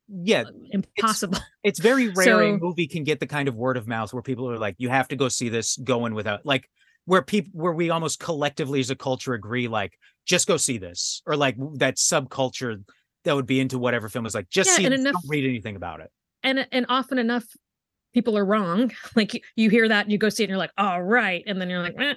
[0.09, 1.39] yeah, uh, impossible.
[1.64, 4.49] it's very rare a movie can get the kind of word of mouth where people
[4.49, 6.69] are like, you have to go see this going without like
[7.05, 9.93] where people where we almost collectively as a culture agree, like,
[10.26, 11.22] just go see this.
[11.26, 12.84] Or like that subculture
[13.23, 15.30] that would be into whatever film is like, just Yeah, see and this, enough- don't
[15.30, 16.09] read anything about it.
[16.43, 17.45] and and often enough
[18.13, 20.71] people are wrong like you, hear that and you go see it and you're like
[20.77, 22.13] all right and then you're like eh,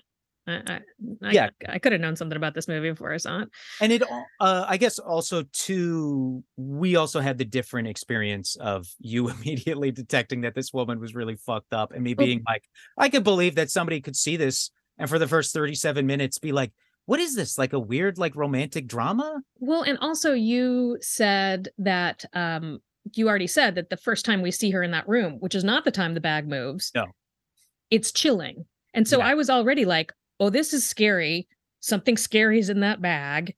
[0.47, 0.81] I, I,
[1.23, 1.51] I- Yeah.
[1.69, 3.49] I, could have known something about this movie before I saw it.
[3.81, 4.03] And it
[4.41, 10.41] uh I guess also too we also had the different experience of you immediately detecting
[10.43, 12.65] that this woman was really fucked up and me Well- being like,
[12.97, 16.53] I could believe that somebody could see this and for the first 37 minutes be
[16.53, 16.73] like,
[17.07, 17.59] what is this?
[17.59, 19.41] Like a weird like romantic drama?
[19.59, 22.81] Well, and also you said that um
[23.15, 25.65] you already said that the first time we see her in that room, which is
[25.65, 26.91] not the time the bag moves.
[26.95, 27.07] No.
[27.91, 28.67] It's chilling.
[28.95, 29.27] And so Yeah.
[29.29, 31.49] I was already like, oh, this is scary.
[31.81, 33.55] Something scary is in that bag.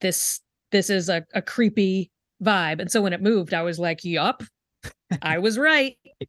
[0.00, 0.40] This
[0.72, 2.10] this is a, a creepy
[2.42, 2.80] vibe.
[2.80, 4.42] And so when it moved, I was like, yup,
[5.22, 5.96] I was right.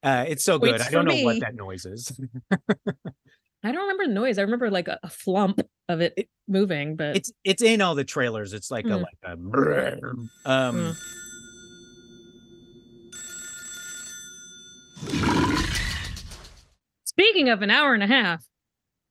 [0.00, 0.72] Uh it's so good.
[0.74, 2.12] Waits I don't know what that noise is.
[3.64, 4.38] I don't remember the noise.
[4.38, 7.96] I remember like a, a flump of it, It- moving, but it's it's in all
[7.96, 8.52] the trailers.
[8.52, 9.02] It's like a Mm.
[9.02, 10.96] like a um Mm.
[17.18, 18.44] Speaking of an hour and a half,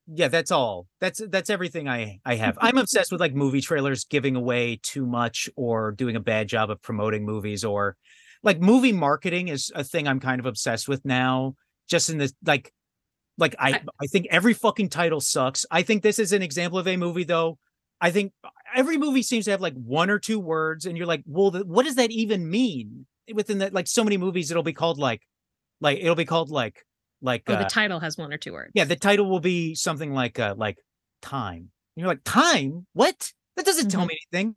[0.08, 0.88] yeah that's all.
[1.02, 2.58] That's that's everything i i have.
[2.62, 6.70] I'm obsessed with like movie trailers giving away too much or doing a bad job
[6.70, 7.98] of promoting movies or
[8.44, 11.56] like movie marketing is a thing i'm kind of obsessed with now
[11.90, 12.72] just in this like
[13.38, 15.66] like i I- think every fucking title sucks.
[15.70, 17.58] I think this is an example of a movie though.
[18.00, 18.32] I think
[18.76, 21.66] every movie seems to have like one or two words and you're like well th-
[21.66, 23.06] what does that even mean?
[23.34, 25.22] Within that like so many movies it'll be called like
[25.82, 26.86] like it'll be called like
[27.22, 28.72] like oh, uh, the title has one or two words.
[28.74, 30.78] yeah, the title will be something like uh like
[31.22, 31.56] time.
[31.96, 32.86] And you're like, time?
[32.94, 33.32] What?
[33.56, 34.10] That doesn't tell Mhm.
[34.10, 34.56] me anything.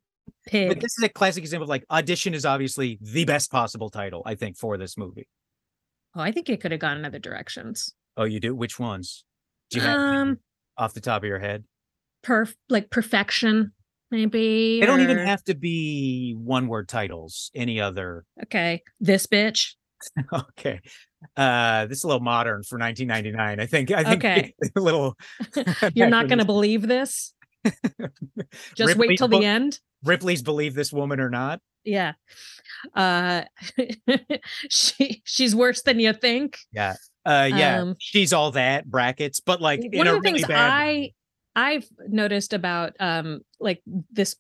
[0.53, 4.23] But this is a classic example of like audition is obviously the best possible title,
[4.27, 5.27] I think, for this movie.
[6.15, 7.95] Oh, I think it could have gone in other directions.
[8.17, 8.55] Oh, you do?
[8.55, 9.25] Which ones?
[9.71, 10.39] Do you have Um,
[10.77, 11.65] off the top of your head?
[12.25, 13.73] perf like perfection,
[14.11, 14.81] maybe.
[14.81, 17.51] They don't even have to be one word titles.
[17.55, 19.77] Any other Okay, this bitch.
[20.33, 20.81] okay.
[21.37, 23.61] Uh this is a little modern for 1999.
[23.61, 24.55] I think I think Okay.
[24.77, 25.17] a little
[25.95, 27.35] You're not going to believe this.
[28.75, 29.79] Just Ripley's wait till the end.
[30.05, 31.61] Ripley's believe this woman or not.
[31.85, 32.13] Yeah.
[32.95, 33.43] Uh,
[34.71, 36.59] she she's worse than you think.
[36.73, 36.95] Yeah.
[37.27, 40.49] Uh yeah, Um, she's all that brackets, but like in one of the really things
[40.49, 41.13] bad I.
[41.55, 44.37] I've noticed about um like this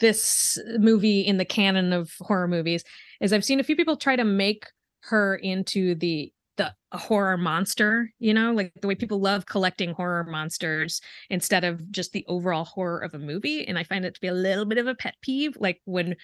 [0.00, 2.84] this movie in the canon of horror movies
[3.20, 4.66] is I've seen a few people try to make
[5.04, 9.00] her into the the a horror monster, you know, like the way mm-hmm.
[9.00, 11.00] people love collecting horror monsters
[11.30, 13.66] instead of just the overall horror of a movie.
[13.66, 16.16] And I find it to be a little bit of a pet peeve, like when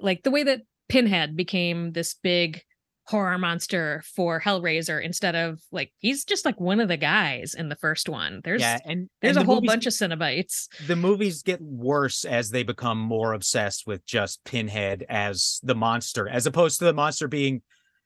[0.00, 2.62] like the way that Pinhead became this big
[3.08, 7.70] horror monster for Hellraiser instead of like he's just like one of the guys in
[7.70, 8.40] the first one.
[8.44, 10.66] There's yeah, and there's and a the whole movies- bunch of Cenobites.
[10.86, 16.28] the movies get worse as they become more obsessed with just Pinhead as the monster,
[16.28, 17.62] as opposed to the monster being,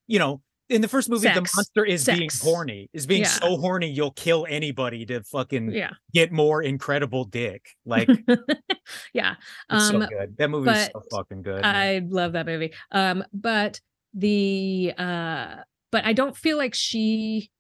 [0.07, 3.29] you know, in the first movie, the monster is being horny, is being Yeah.
[3.29, 5.91] so horny you'll kill anybody to fucking Yeah.
[6.15, 7.66] get more incredible dick.
[7.85, 8.09] Like
[9.12, 9.35] yeah.
[9.70, 10.37] it's Um so good.
[10.39, 11.62] That movie's so fucking good.
[11.62, 11.77] man.
[11.77, 12.73] I love that movie.
[12.91, 13.81] Um, but
[14.14, 15.56] the uh
[15.90, 17.51] but I don't feel like she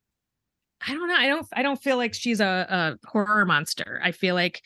[0.86, 1.14] I don't know.
[1.16, 4.00] I don't I don't feel like she's a, a horror monster.
[4.02, 4.62] I feel like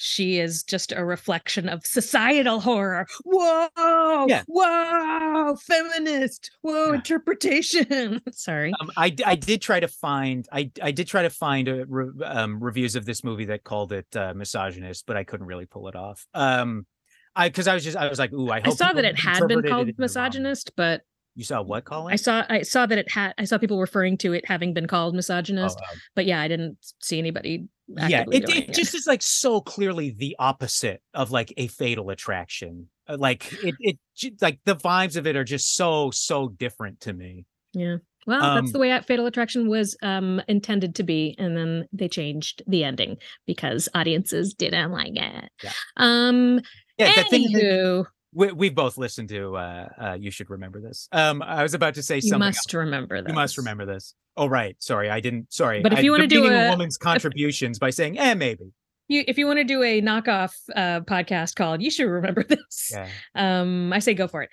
[0.00, 3.04] she is just a reflection of societal horror.
[3.24, 4.44] Whoa, Yeah.
[4.46, 6.94] whoa, feminist, whoa, Yeah.
[6.94, 8.20] interpretation.
[8.32, 8.72] Sorry.
[8.80, 12.24] Um, I, I did try to find I I did try to find a re-
[12.24, 15.88] um, reviews of this movie that called it uh, misogynist, but I couldn't really pull
[15.88, 16.24] it off.
[16.34, 16.86] Um,
[17.34, 19.48] I because I was just I was like, ooh, I, I saw that it had
[19.48, 19.94] been called in the wrong way.
[19.98, 21.00] misogynist, but
[21.38, 22.12] You saw what, Colin?
[22.12, 24.88] I saw I saw that it had I saw people referring to it having been
[24.88, 27.68] called Oh, misogynist, uh, but yeah, I didn't see anybody.
[27.86, 32.10] yeah, actively it, it just is like so clearly the opposite of like a fatal
[32.10, 32.88] attraction.
[33.08, 33.98] Uh, Like it, it
[34.42, 37.46] like the vibes of it are just so so different to me.
[37.72, 37.98] Yeah.
[38.26, 41.86] Well, Um, that's the way that Fatal Attraction was um intended to be, and then
[41.92, 45.50] they changed the ending because audiences didn't like it.
[45.62, 45.72] Yeah.
[45.96, 46.62] Um.
[46.98, 49.56] Yeah, the thing that Anywho, we, we both listened to.
[49.56, 51.08] Uh, uh, you should remember this.
[51.12, 52.40] Um, I was about to say you something.
[52.40, 53.28] must remember that.
[53.28, 54.14] You must remember this.
[54.36, 54.76] Oh, right.
[54.78, 55.52] Sorry, I didn't.
[55.52, 55.82] Sorry.
[55.82, 58.72] But if you wanna do demeaning a- woman's contributions by saying, "eh, maybe."
[59.10, 62.90] You, if you want to do a knockoff uh, podcast called, you should remember this.
[62.92, 63.08] Yeah.
[63.34, 64.50] Um, I say go for it.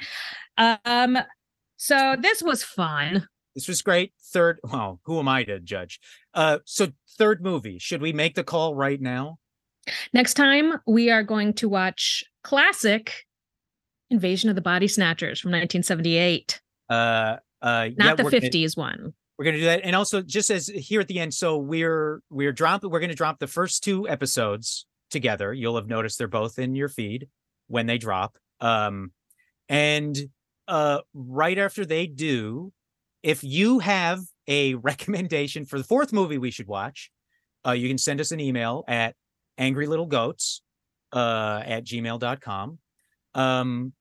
[0.57, 1.17] Um,
[1.75, 3.27] so this was fun.
[3.53, 4.13] This was great.
[4.31, 4.59] Third.
[4.63, 5.99] Well, who am I to judge?
[6.33, 6.87] Uh, so
[7.17, 7.79] third movie.
[7.79, 9.39] Should we make the call right now?
[10.13, 13.25] Next time we are going to watch classic
[14.09, 16.61] Invasion of the Body Snatchers from 1978.
[16.89, 19.13] Uh, uh, Not yeah, the we're gonna- 50s one.
[19.37, 22.51] we're gonna do that and also just as here at the end so we're we're
[22.53, 26.75] dropping we're gonna drop the first two episodes together you'll have noticed they're both in
[26.75, 27.27] your feed
[27.67, 29.11] when they drop um
[29.67, 30.17] and
[30.67, 32.71] uh right after they do
[33.23, 37.09] if you have a recommendation for the fourth movie we should watch
[37.67, 39.15] uh you can send us an email at
[39.57, 40.61] angry little goats
[41.13, 42.77] uh at gmail.com
[43.35, 43.93] um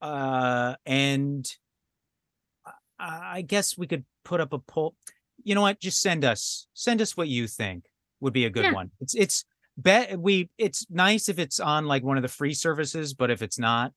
[0.00, 1.46] uh and
[2.98, 4.94] I I guess we could put up a poll.
[5.42, 5.80] You know what?
[5.80, 7.86] Just send us send us what you think
[8.20, 8.72] would be a good Yeah.
[8.74, 8.90] one.
[9.00, 9.44] It's it's
[9.76, 13.42] bet we it's nice if it's on like one of the free services, but if
[13.42, 13.92] it's not,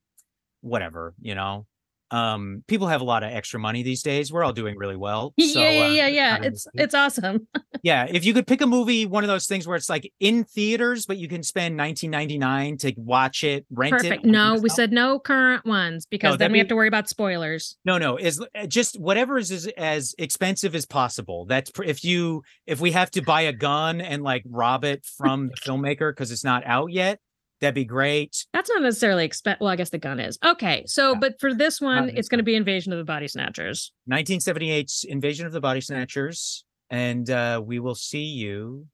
[0.62, 1.68] whatever, you know.
[2.12, 4.32] Um people have a lot of extra money these days.
[4.32, 5.34] We're all doing really well.
[5.40, 6.34] So, yeah, yeah, uh, yeah, yeah.
[6.36, 7.48] kinda It's miss it's awesome.
[7.84, 10.44] yeah, if you could pick a movie, one of those things where it's like in
[10.44, 14.02] theaters, but you can spend 19.99 to watch it, rent it.
[14.02, 14.26] Perfect.
[14.26, 17.10] on No, we said no current ones because then we be- have to worry about
[17.10, 17.78] spoilers.
[17.86, 21.46] No, no, is uh, just whatever is, is as expensive as possible.
[21.46, 25.50] That's if you if we have to buy a gun and like rob it from
[25.50, 27.20] the filmmaker because it's not out yet,
[27.62, 28.46] that'd be great.
[28.54, 29.62] That's not necessarily expect.
[29.62, 30.84] Well, I guess the gun is okay.
[30.88, 31.20] So, Yeah.
[31.20, 33.92] but for this one, it's going to be Invasion of the Body Snatchers.
[34.12, 38.88] 1978's Invasion of the Body Snatchers, and uh, we will see you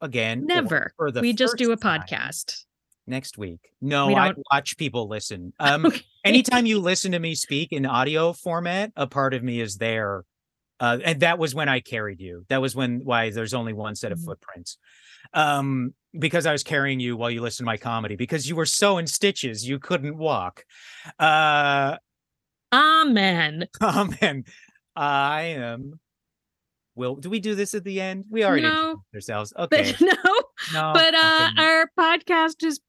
[0.00, 0.46] again.
[0.46, 0.92] Never.
[0.96, 2.64] for the we just do a podcast.
[3.06, 3.60] next week.
[3.80, 5.52] No, We I watch people listen.
[5.60, 6.02] Um, Okay.
[6.24, 10.24] anytime you listen to me speak in audio format, a part of me is there.
[10.80, 12.44] Uh, and that was when I carried you.
[12.50, 14.24] That was when why there's only one set of Mhm.
[14.26, 14.78] footprints.
[15.34, 18.66] Um, because I was carrying you while you listened to my comedy because you were
[18.66, 20.64] so in stitches you couldn't walk.
[21.18, 21.96] Uh
[22.72, 23.66] Amen.
[24.20, 24.44] man,
[24.94, 25.98] I am
[26.94, 28.24] Will do we do this at the end?
[28.28, 29.02] We already No.
[29.14, 29.52] ourselves.
[29.58, 29.92] Okay.
[29.92, 30.34] But no,
[30.72, 30.92] no.
[30.92, 31.62] but uh, okay.
[31.62, 32.80] our podcast is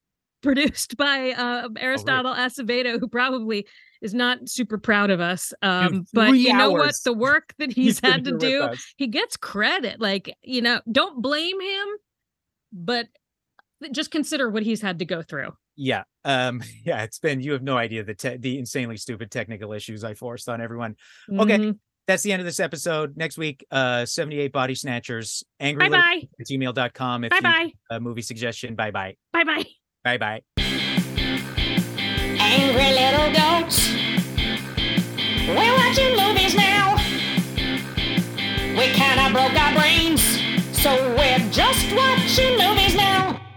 [0.42, 3.68] produced by uh, Oh, Aristotle Acevedo, who probably
[4.02, 5.54] is not super proud of us.
[5.62, 6.96] Um, but you know what?
[7.04, 8.94] The work that he's had to do, us.
[8.98, 10.00] he gets credit.
[10.00, 11.88] Like, you know, don't blame him,
[12.72, 13.08] but
[13.92, 15.52] just consider what he's had to go through.
[15.76, 16.04] Yeah.
[16.26, 20.04] Um yeah, it's been you have no idea the te- the insanely stupid technical issues
[20.04, 20.96] I forced on everyone.
[21.32, 21.58] Okay.
[21.58, 21.80] Mhm.
[22.08, 23.16] That's the end of this episode.
[23.16, 26.22] Next week, uh 78 body snatchers, angry Bye bye.
[26.40, 27.72] at gmail.com if Bye you bye.
[27.92, 28.76] a movie suggestion.
[28.76, 29.16] Bye bye.
[29.32, 29.64] Bye bye.
[30.04, 30.42] Bye bye.
[32.42, 33.90] Angry little goats.
[35.48, 36.96] We're watching movies now.
[38.78, 40.29] We kinda broke our brains,
[40.82, 43.49] so we're just watching movies now.